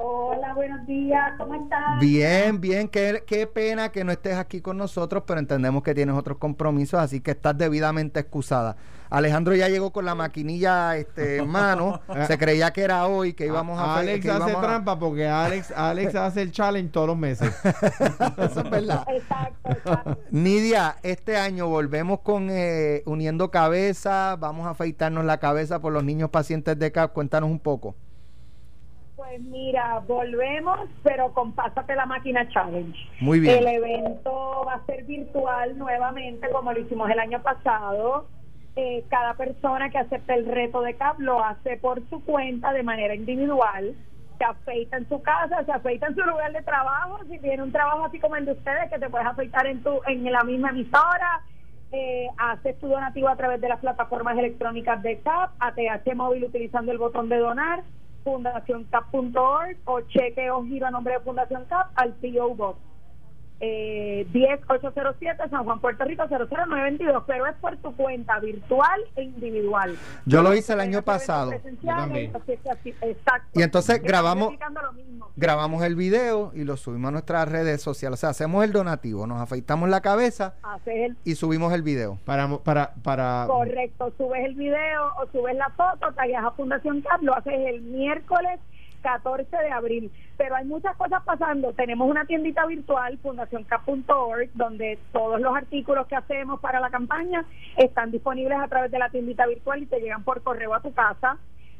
Hola, 0.01 0.53
buenos 0.53 0.87
días, 0.87 1.33
¿cómo 1.37 1.55
estás? 1.55 1.99
Bien, 1.99 2.61
bien, 2.61 2.87
qué, 2.87 3.21
qué 3.27 3.45
pena 3.47 3.89
que 3.91 4.05
no 4.05 4.13
estés 4.13 4.37
aquí 4.37 4.61
con 4.61 4.77
nosotros, 4.77 5.23
pero 5.27 5.41
entendemos 5.41 5.83
que 5.83 5.93
tienes 5.93 6.15
otros 6.15 6.37
compromisos, 6.37 7.01
así 7.01 7.19
que 7.19 7.31
estás 7.31 7.57
debidamente 7.57 8.21
excusada. 8.21 8.77
Alejandro 9.09 9.53
ya 9.55 9.67
llegó 9.67 9.91
con 9.91 10.05
la 10.05 10.15
maquinilla 10.15 10.95
este, 10.95 11.37
en 11.39 11.49
mano, 11.49 11.99
se 12.27 12.37
creía 12.37 12.71
que 12.71 12.83
era 12.83 13.07
hoy, 13.07 13.33
que 13.33 13.47
íbamos 13.47 13.77
a... 13.77 13.97
Alex 13.97 14.23
que 14.23 14.31
hace 14.31 14.51
a- 14.55 14.61
trampa 14.61 14.97
porque 14.97 15.27
Alex, 15.27 15.71
Alex 15.75 16.15
hace 16.15 16.43
el 16.43 16.53
challenge 16.53 16.91
todos 16.93 17.07
los 17.07 17.17
meses. 17.17 17.53
Eso 18.37 18.61
es 18.61 18.69
verdad. 18.69 19.05
Exacto, 19.09 19.69
exacto. 19.69 20.17
Nidia, 20.31 20.95
este 21.03 21.35
año 21.35 21.67
volvemos 21.67 22.21
con 22.21 22.47
eh, 22.49 23.03
Uniendo 23.05 23.51
Cabeza, 23.51 24.37
vamos 24.39 24.65
a 24.65 24.69
afeitarnos 24.69 25.25
la 25.25 25.39
cabeza 25.39 25.81
por 25.81 25.91
los 25.91 26.05
niños 26.05 26.29
pacientes 26.29 26.79
de 26.79 26.89
CAP, 26.93 27.11
cuéntanos 27.11 27.49
un 27.49 27.59
poco. 27.59 27.95
Pues 29.19 29.41
mira, 29.41 30.01
volvemos, 30.07 30.79
pero 31.03 31.33
con 31.33 31.51
Pásate 31.51 31.93
la 31.93 32.05
Máquina 32.05 32.47
Challenge. 32.47 32.97
Muy 33.19 33.41
bien. 33.41 33.57
El 33.57 33.67
evento 33.67 34.63
va 34.65 34.75
a 34.75 34.85
ser 34.85 35.03
virtual 35.03 35.77
nuevamente, 35.77 36.49
como 36.49 36.71
lo 36.71 36.79
hicimos 36.79 37.09
el 37.09 37.19
año 37.19 37.41
pasado. 37.41 38.29
Eh, 38.77 39.03
cada 39.09 39.33
persona 39.33 39.89
que 39.89 39.97
acepte 39.97 40.33
el 40.35 40.45
reto 40.45 40.79
de 40.79 40.93
CAP 40.93 41.19
lo 41.19 41.43
hace 41.43 41.75
por 41.75 42.01
su 42.09 42.23
cuenta 42.23 42.71
de 42.71 42.81
manera 42.81 43.13
individual. 43.13 43.93
Se 44.37 44.45
afeita 44.45 44.95
en 44.95 45.09
su 45.09 45.21
casa, 45.21 45.65
se 45.65 45.71
afeita 45.73 46.07
en 46.07 46.15
su 46.15 46.21
lugar 46.21 46.53
de 46.53 46.61
trabajo. 46.61 47.19
Si 47.29 47.39
tiene 47.39 47.61
un 47.61 47.73
trabajo 47.73 48.05
así 48.05 48.21
como 48.21 48.37
el 48.37 48.45
de 48.45 48.53
ustedes, 48.53 48.89
que 48.89 48.99
te 48.99 49.09
puedes 49.09 49.27
afeitar 49.27 49.67
en, 49.67 49.83
tu, 49.83 49.99
en 50.07 50.31
la 50.31 50.45
misma 50.45 50.69
emisora. 50.69 51.41
Eh, 51.91 52.27
haces 52.37 52.79
tu 52.79 52.87
donativo 52.87 53.27
a 53.27 53.35
través 53.35 53.59
de 53.59 53.67
las 53.67 53.81
plataformas 53.81 54.37
electrónicas 54.37 55.03
de 55.03 55.19
CAP, 55.19 55.51
ATH 55.59 56.15
móvil 56.15 56.45
utilizando 56.45 56.93
el 56.93 56.99
botón 56.99 57.27
de 57.27 57.37
donar, 57.37 57.83
fundacioncap.org 58.23 59.77
o 59.85 60.01
cheque 60.01 60.49
o 60.51 60.63
giro 60.63 60.87
a 60.87 60.91
nombre 60.91 61.13
de 61.13 61.19
Fundación 61.21 61.65
CAP 61.65 61.91
al 61.95 62.13
PO 62.13 62.55
Box. 62.55 62.79
Eh, 63.61 64.25
10807 64.31 65.49
San 65.49 65.65
Juan, 65.65 65.81
Puerto 65.81 66.05
Rico 66.05 66.23
00922, 66.29 67.23
pero 67.27 67.45
es 67.45 67.55
por 67.57 67.75
tu 67.77 67.93
cuenta 67.93 68.39
virtual 68.39 69.01
e 69.17 69.23
individual. 69.23 69.97
Yo 70.25 70.41
lo 70.41 70.53
hice 70.55 70.71
el 70.73 70.79
año 70.79 71.01
pasado. 71.01 71.51
también. 71.85 72.31
así 72.35 72.57
así- 72.69 72.95
Exacto. 73.01 73.59
Y 73.59 73.63
entonces 73.63 74.01
grabamos- 74.01 74.51
replicando 74.51 74.81
lo 74.81 74.93
mismo. 74.93 75.08
Grabamos 75.39 75.83
el 75.83 75.95
video 75.95 76.51
y 76.53 76.65
lo 76.65 76.75
subimos 76.75 77.07
a 77.07 77.11
nuestras 77.13 77.49
redes 77.49 77.81
sociales. 77.81 78.19
O 78.19 78.19
sea, 78.19 78.29
hacemos 78.31 78.61
el 78.65 78.73
donativo, 78.73 79.25
nos 79.25 79.39
afeitamos 79.39 79.87
la 79.87 80.01
cabeza 80.01 80.55
el 80.85 81.15
y 81.23 81.35
subimos 81.35 81.71
el 81.71 81.81
video. 81.81 82.17
Para, 82.25 82.57
para, 82.57 82.93
para 83.01 83.45
Correcto, 83.47 84.11
subes 84.17 84.43
el 84.43 84.55
video 84.55 85.13
o 85.17 85.31
subes 85.31 85.55
la 85.55 85.69
foto, 85.69 86.11
tagueas 86.13 86.43
a 86.43 86.51
Fundación 86.51 86.99
CAP, 86.99 87.21
lo 87.21 87.37
haces 87.37 87.53
el 87.53 87.79
miércoles 87.83 88.59
14 89.01 89.55
de 89.55 89.71
abril. 89.71 90.11
Pero 90.35 90.57
hay 90.57 90.65
muchas 90.65 90.97
cosas 90.97 91.23
pasando. 91.23 91.71
Tenemos 91.71 92.09
una 92.09 92.25
tiendita 92.25 92.65
virtual, 92.65 93.17
fundacioncap.org, 93.19 94.49
donde 94.55 94.99
todos 95.13 95.39
los 95.39 95.55
artículos 95.55 96.05
que 96.07 96.17
hacemos 96.17 96.59
para 96.59 96.81
la 96.81 96.89
campaña 96.89 97.45
están 97.77 98.11
disponibles 98.11 98.59
a 98.59 98.67
través 98.67 98.91
de 98.91 98.99
la 98.99 99.09
tiendita 99.09 99.47
virtual 99.47 99.83
y 99.83 99.85
te 99.85 100.01
llegan 100.01 100.25
por 100.25 100.43
correo 100.43 100.73
a 100.73 100.81
tu 100.81 100.93
casa. 100.93 101.37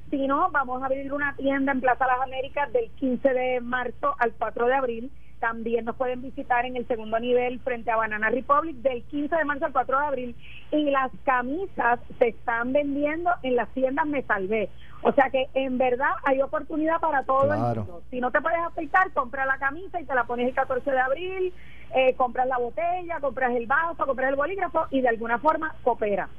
Si 0.10 0.28
no, 0.28 0.50
vamos 0.52 0.82
a 0.82 0.88
abrir 0.88 1.12
una 1.14 1.36
tienda 1.36 1.72
en 1.72 1.82
Plaza 1.82 2.08
Las 2.08 2.22
Américas 2.22 2.72
del 2.74 2.90
15 2.92 3.30
de 3.30 3.62
marzo 3.62 4.16
al 4.18 4.34
4 4.34 4.68
de 4.68 4.74
abril. 4.74 5.12
También 5.40 5.86
nos 5.86 5.96
pueden 5.96 6.22
visitar 6.22 6.66
en 6.66 6.76
el 6.76 6.86
segundo 6.88 7.20
nivel 7.20 7.60
frente 7.62 7.92
a 7.92 7.96
Banana 7.96 8.30
Republic 8.30 8.76
del 8.78 9.04
15 9.04 9.36
de 9.36 9.46
marzo 9.46 9.66
al 9.66 9.72
4 9.72 10.00
de 10.00 10.06
abril. 10.06 10.36
Y 10.72 10.90
las 10.90 11.12
camisas 11.24 12.00
se 12.18 12.30
están 12.30 12.74
vendiendo 12.74 13.30
en 13.44 13.56
las 13.56 13.70
tiendas 13.70 14.06
Me 14.08 14.24
Salvé. 14.24 14.70
O 15.02 15.14
sea 15.14 15.30
que 15.30 15.48
en 15.54 15.78
verdad 15.78 16.12
hay 16.24 16.42
oportunidad 16.42 17.00
para 17.00 17.24
todo 17.24 17.54
el 17.54 17.60
mundo. 17.60 18.02
Si 18.10 18.20
no 18.20 18.32
te 18.32 18.42
puedes 18.42 18.60
afeitar, 18.60 19.12
compra 19.14 19.46
la 19.46 19.58
camisa 19.58 20.02
y 20.02 20.06
te 20.06 20.14
la 20.16 20.26
pones 20.26 20.48
el 20.50 20.56
14 20.56 20.92
de 20.92 21.00
abril. 21.00 21.54
eh, 21.96 22.14
compras 22.16 22.48
la 22.48 22.58
botella, 22.58 23.20
compras 23.20 23.56
el 23.56 23.66
vaso, 23.66 24.06
compras 24.06 24.30
el 24.30 24.36
bolígrafo 24.36 24.88
y 24.92 25.02
de 25.02 25.10
alguna 25.10 25.40
forma 25.40 25.74
coopera. 25.84 26.30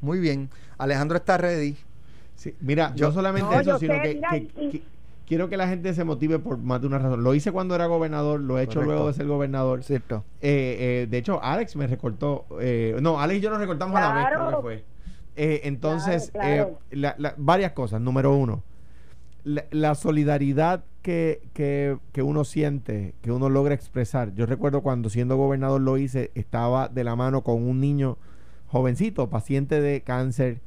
Muy 0.00 0.18
bien. 0.18 0.48
Alejandro 0.78 1.18
está 1.18 1.36
ready. 1.38 1.76
Sí, 2.42 2.54
mira, 2.60 2.92
Yo- 2.96 3.12
solamente 3.12 3.48
No, 3.54 3.60
eso, 3.60 3.70
yo 3.70 3.78
sino 3.78 3.94
sé, 3.94 4.02
que, 4.02 4.14
mira, 4.16 4.30
que- 4.30 4.36
y- 4.36 4.70
que- 4.70 4.82
quiero 5.28 5.48
que 5.48 5.56
la 5.56 5.68
gente 5.68 5.94
se 5.94 6.02
motive 6.02 6.40
por 6.40 6.58
más 6.58 6.80
de 6.80 6.88
una 6.88 6.98
razón. 6.98 7.22
Lo 7.22 7.34
hice 7.34 7.52
cuando 7.52 7.74
era 7.76 7.86
gobernador, 7.86 8.40
lo 8.40 8.58
he 8.58 8.62
hecho 8.64 8.80
Correcto. 8.80 8.92
luego 8.94 9.06
de 9.08 9.14
ser 9.14 9.26
gobernador. 9.28 9.84
Cierto. 9.84 10.24
Eh, 10.40 10.76
eh, 11.04 11.06
de 11.08 11.18
hecho, 11.18 11.40
Alex 11.42 11.76
me 11.76 11.86
recortó. 11.86 12.46
eh, 12.60 12.96
no, 13.00 13.20
Alex 13.20 13.38
y 13.38 13.42
yo 13.42 13.50
nos 13.50 13.60
recortamos 13.60 13.96
a 13.96 14.00
la 14.00 14.14
vez, 14.14 14.26
creo 14.26 14.56
que 14.56 14.62
fue. 14.62 14.84
Eh, 15.36 15.60
entonces, 15.64 16.30
Claro, 16.32 16.48
claro. 16.48 16.78
eh, 16.90 16.96
la- 16.96 17.14
la- 17.18 17.34
varias 17.38 17.72
cosas. 17.72 18.00
Número 18.00 18.34
uno, 18.34 18.64
la, 19.44 19.64
la 19.70 19.94
solidaridad 19.94 20.82
que, 21.02 21.42
que, 21.52 21.96
que 22.12 22.22
uno 22.22 22.44
siente, 22.44 23.14
que 23.22 23.30
uno 23.30 23.48
logra 23.48 23.74
expresar. 23.74 24.34
Yo 24.34 24.46
recuerdo 24.46 24.82
cuando 24.82 25.08
siendo 25.10 25.36
gobernador 25.36 25.80
lo 25.80 25.96
hice, 25.96 26.32
estaba 26.34 26.88
de 26.88 27.04
la 27.04 27.14
mano 27.16 27.42
con 27.42 27.62
un 27.62 27.80
niño 27.80 28.18
jovencito, 28.66 29.30
paciente 29.30 29.80
de 29.80 30.00
cáncer, 30.02 30.60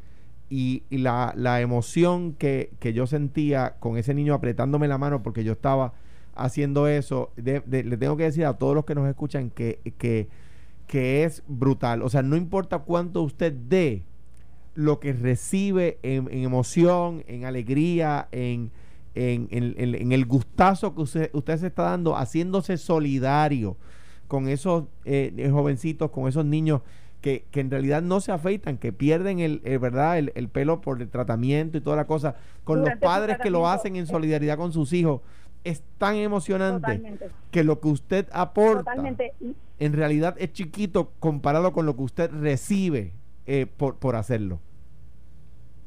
y, 0.50 0.84
la, 0.90 1.34
la 1.36 1.62
emoción 1.62 2.34
que, 2.34 2.72
que 2.80 2.94
yo 2.94 3.08
sentía 3.08 3.76
con 3.80 3.98
ese 3.98 4.14
niño 4.14 4.34
apretándome 4.34 4.88
la 4.88 4.98
mano 4.98 5.24
porque 5.24 5.44
yo 5.44 5.54
estaba 5.54 5.94
haciendo 6.36 6.88
eso. 6.88 7.32
Le 7.36 7.62
tengo 7.98 8.18
que 8.18 8.24
decir 8.24 8.46
a 8.46 8.54
todos 8.54 8.76
los 8.76 8.86
que 8.86 8.96
nos 8.96 9.08
escuchan 9.10 9.50
que, 9.50 9.80
que, 9.98 10.28
que 10.88 11.24
es 11.24 11.44
brutal. 11.48 12.02
O 12.04 12.10
sea, 12.10 12.22
no 12.22 12.36
importa 12.36 12.80
cuánto 12.80 13.22
usted 13.24 13.54
dé, 13.54 14.04
lo 14.76 15.00
que 15.00 15.14
recibe 15.14 16.00
en, 16.04 16.28
en 16.32 16.44
emoción, 16.44 17.24
en 17.28 17.46
alegría, 17.46 18.28
en, 18.34 18.72
en, 19.16 19.48
en- 19.52 20.12
el 20.12 20.26
gustazo 20.26 20.94
que 20.94 21.02
usted, 21.02 21.30
usted 21.34 21.58
se 21.58 21.68
está 21.68 21.84
dando, 21.84 22.16
haciéndose 22.18 22.78
solidario 22.78 23.78
con 24.28 24.50
esos 24.50 24.84
eh, 25.06 25.50
jovencitos, 25.52 26.12
con 26.12 26.28
esos 26.28 26.46
niños 26.46 26.82
que, 27.26 27.44
que 27.50 27.60
en 27.60 27.72
realidad 27.72 28.04
no 28.04 28.20
se 28.20 28.32
afeitan, 28.32 28.78
que 28.78 28.94
pierden 28.94 29.40
el, 29.40 29.60
el, 29.64 29.80
¿verdad? 29.80 30.20
El, 30.20 30.32
el 30.36 30.48
pelo 30.48 30.80
por 30.80 31.02
el 31.02 31.10
tratamiento 31.10 31.76
y 31.76 31.82
toda 31.82 31.96
la 31.96 32.06
cosa, 32.06 32.36
con 32.64 32.82
los 32.82 32.86
Durante 32.86 33.04
padres 33.04 33.38
que 33.40 33.50
lo 33.50 33.68
hacen 33.68 33.96
en 33.96 34.06
solidaridad 34.06 34.58
con 34.58 34.72
sus 34.72 34.94
hijos. 34.94 35.22
Es 35.64 35.82
tan 35.98 36.18
emocionante 36.18 36.82
Totalmente. 36.82 37.30
que 37.50 37.64
lo 37.64 37.80
que 37.80 37.88
usted 37.88 38.28
aporta 38.32 38.92
Totalmente. 38.92 39.34
En 39.80 39.94
realidad 39.94 40.36
es 40.38 40.54
chiquito 40.54 41.14
comparado 41.20 41.74
con 41.74 41.88
lo 41.88 41.96
que 41.96 42.04
usted 42.04 42.30
recibe 42.30 43.14
eh, 43.48 43.66
por, 43.66 43.96
por 43.96 44.16
hacerlo. 44.16 44.60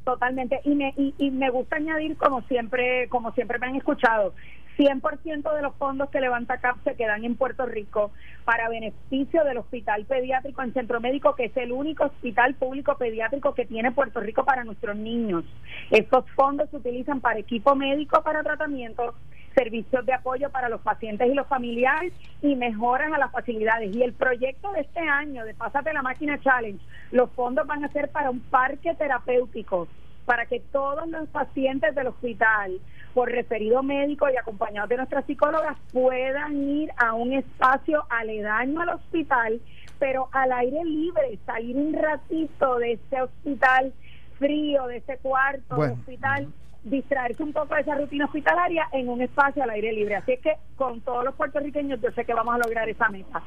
Totalmente. 0.03 0.61
Y 0.65 0.75
me, 0.75 0.93
y, 0.97 1.15
y 1.19 1.31
me 1.31 1.51
gusta 1.51 1.77
añadir, 1.77 2.17
como 2.17 2.43
siempre, 2.49 3.09
como 3.11 3.31
siempre 3.31 3.61
me 3.61 3.69
han 3.69 3.77
escuchado, 3.77 4.35
100% 4.79 5.55
de 5.55 5.63
los 5.63 5.75
fondos 5.75 6.09
que 6.09 6.21
levanta 6.21 6.59
CAP 6.59 6.83
se 6.85 6.95
quedan 6.95 7.25
en 7.25 7.35
Puerto 7.35 7.67
Rico 7.67 8.13
para 8.45 8.69
beneficio 8.69 9.43
del 9.45 9.59
Hospital 9.59 10.05
Pediátrico 10.07 10.63
en 10.63 10.73
Centro 10.73 11.01
Médico, 11.01 11.35
que 11.35 11.47
es 11.47 11.57
el 11.57 11.73
único 11.73 12.05
hospital 12.05 12.55
público 12.55 12.97
pediátrico 12.97 13.55
que 13.55 13.67
tiene 13.67 13.91
Puerto 13.91 14.21
Rico 14.21 14.45
para 14.45 14.63
nuestros 14.63 14.97
niños. 14.97 15.45
Estos 15.91 16.25
fondos 16.37 16.71
se 16.71 16.77
utilizan 16.77 17.21
para 17.21 17.41
equipo 17.41 17.75
médico 17.75 18.23
para 18.23 18.45
tratamiento, 18.45 19.15
servicios 19.57 20.07
de 20.07 20.13
apoyo 20.13 20.51
para 20.51 20.69
los 20.69 20.81
pacientes 20.81 21.29
y 21.29 21.35
los 21.35 21.49
familiares 21.49 22.13
y 22.41 22.55
mejoras 22.55 23.13
a 23.13 23.19
las 23.19 23.33
facilidades. 23.33 23.95
Y 23.95 24.03
el 24.03 24.13
proyecto 24.13 24.71
de 24.73 24.83
este 24.83 25.01
año 25.01 25.45
de 25.45 25.55
Pásate 25.55 25.93
la 25.93 26.03
Máquina 26.03 26.39
Challenge, 26.39 26.81
los 27.11 27.31
fondos 27.33 27.67
van 27.67 27.85
a 27.85 27.89
ser 27.89 28.11
para 28.11 28.31
un 28.31 28.41
parque 28.41 28.95
terapéutico, 28.95 29.89
para 30.29 30.45
que 30.45 30.61
todos 30.61 31.09
los 31.09 31.27
pacientes 31.31 31.95
del 31.95 32.09
hospital, 32.09 32.79
por 33.15 33.31
referido 33.31 33.83
médico 33.83 34.29
y 34.29 34.37
acompañados 34.37 34.91
de 34.91 34.99
nuestras 34.99 35.25
psicólogas, 35.25 35.79
puedan 35.91 36.55
ir 36.69 36.91
a 36.99 37.15
un 37.15 37.33
espacio 37.33 38.05
aledaño 38.11 38.83
al 38.83 38.91
hospital, 38.91 39.59
pero 39.99 40.29
al 40.33 40.53
aire 40.53 40.85
libre, 40.85 41.39
salir 41.47 41.75
un 41.75 41.95
ratito 41.95 42.77
de 42.77 42.93
ese 42.93 43.23
hospital 43.23 43.95
frío, 44.39 44.87
de 44.89 44.99
ese 44.99 45.17
cuarto 45.17 45.77
Bueno. 45.77 45.93
del 45.95 46.01
hospital 46.01 46.49
distraerse 46.85 47.43
un 47.43 47.55
poco 47.55 47.75
de 47.75 47.81
esa 47.81 47.95
rutina 47.95 48.27
hospitalaria 48.27 48.87
en 48.93 49.09
un 49.09 49.23
espacio 49.23 49.63
al 49.63 49.71
aire 49.71 49.95
libre. 49.95 50.17
Así 50.17 50.33
es 50.33 50.41
que 50.41 50.53
con 50.77 51.01
todos 51.01 51.25
los 51.25 51.35
puertorriqueños 51.37 52.03
yo 52.03 52.11
sé 52.11 52.27
que 52.27 52.35
vamos 52.35 52.55
a 52.55 52.59
lograr 52.59 52.87
esa 52.87 53.09
meta. 53.09 53.43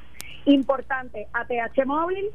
Importante, 0.45 1.27
ATH 1.31 1.85
móvil, 1.85 2.25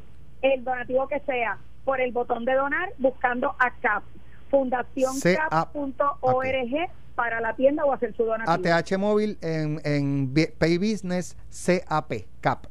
el 0.41 0.63
donativo 0.63 1.05
que 1.09 1.19
sea, 1.19 1.57
por 1.83 1.99
el 1.99 2.13
botón 2.13 2.45
de 2.45 2.53
donar, 2.53 2.93
buscando 2.97 3.53
a 3.59 3.71
CAP, 3.81 4.03
fundacioncap.org 4.49 6.89
para 7.15 7.41
la 7.41 7.55
tienda 7.55 7.83
o 7.85 7.93
hacer 7.93 8.15
su 8.15 8.23
donativo. 8.25 8.73
ATH 8.75 8.97
móvil 8.97 9.37
en, 9.41 9.81
en 9.83 10.33
Pay 10.57 10.77
Business 10.77 11.35
CAP, 11.65 12.13
CAP. 12.41 12.65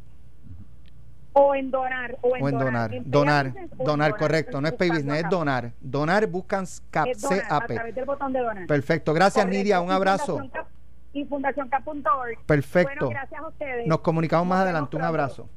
O 1.32 1.54
en 1.54 1.70
donar. 1.70 2.16
O 2.22 2.36
en, 2.36 2.42
O 2.44 2.48
en 2.48 2.58
donar. 2.58 2.94
En 2.94 3.10
Donar, 3.10 3.46
Business 3.48 3.70
en 3.78 3.84
donar, 3.84 4.16
correcto. 4.16 4.60
No 4.60 4.68
es 4.68 4.74
Pay 4.74 4.88
buscando 4.88 5.12
Business, 5.12 5.16
es 5.18 5.22
CAP. 5.24 5.32
donar. 5.32 5.72
Donar, 5.80 6.26
buscan 6.28 6.64
CAP, 6.90 7.06
Es 7.08 7.20
donar, 7.20 7.40
a 7.44 7.48
CAP. 7.60 7.66
través 7.74 7.94
del 7.94 8.04
botón 8.06 8.32
de 8.32 8.40
donar. 8.40 8.66
Perfecto. 8.66 9.12
Gracias, 9.12 9.44
Correcto. 9.44 9.58
Nidia. 9.62 9.80
Un 9.80 9.90
abrazo. 9.90 10.40
Cap- 10.52 10.66
Y 11.12 11.24
fundacioncap.org. 11.24 12.38
Perfecto. 12.46 13.06
Bueno, 13.06 13.10
gracias 13.10 13.40
a 13.42 13.48
ustedes. 13.48 13.86
Nos 13.86 14.00
comunicamos 14.00 14.46
más 14.46 14.60
adelante. 14.60 14.96
Un 14.96 15.02
abrazo. 15.02 15.48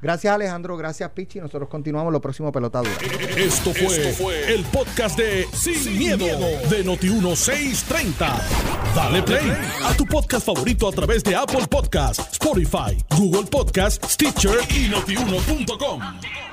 Gracias, 0.00 0.32
Alejandro. 0.32 0.76
Gracias, 0.76 1.10
Pichi. 1.10 1.40
Nosotros 1.40 1.68
continuamos 1.68 2.12
lo 2.12 2.20
próximo 2.20 2.52
pelota 2.52 2.80
dura. 2.80 2.92
Esto 3.36 3.72
fue, 3.74 4.54
el 4.54 4.64
podcast 4.64 5.18
de 5.18 5.46
Sin, 5.52 5.98
miedo, 5.98 6.24
de 6.26 6.84
Noti1630. 6.84 8.40
Dale 8.94 9.22
play 9.22 9.52
a 9.84 9.94
tu 9.94 10.04
podcast 10.06 10.46
favorito 10.46 10.88
a 10.88 10.92
través 10.92 11.22
de 11.24 11.34
Apple 11.34 11.66
Podcasts, 11.68 12.32
Spotify, 12.32 12.96
Google 13.16 13.44
Podcasts, 13.50 14.12
Stitcher 14.12 14.58
y 14.70 14.88
notiuno.com. 14.88 16.47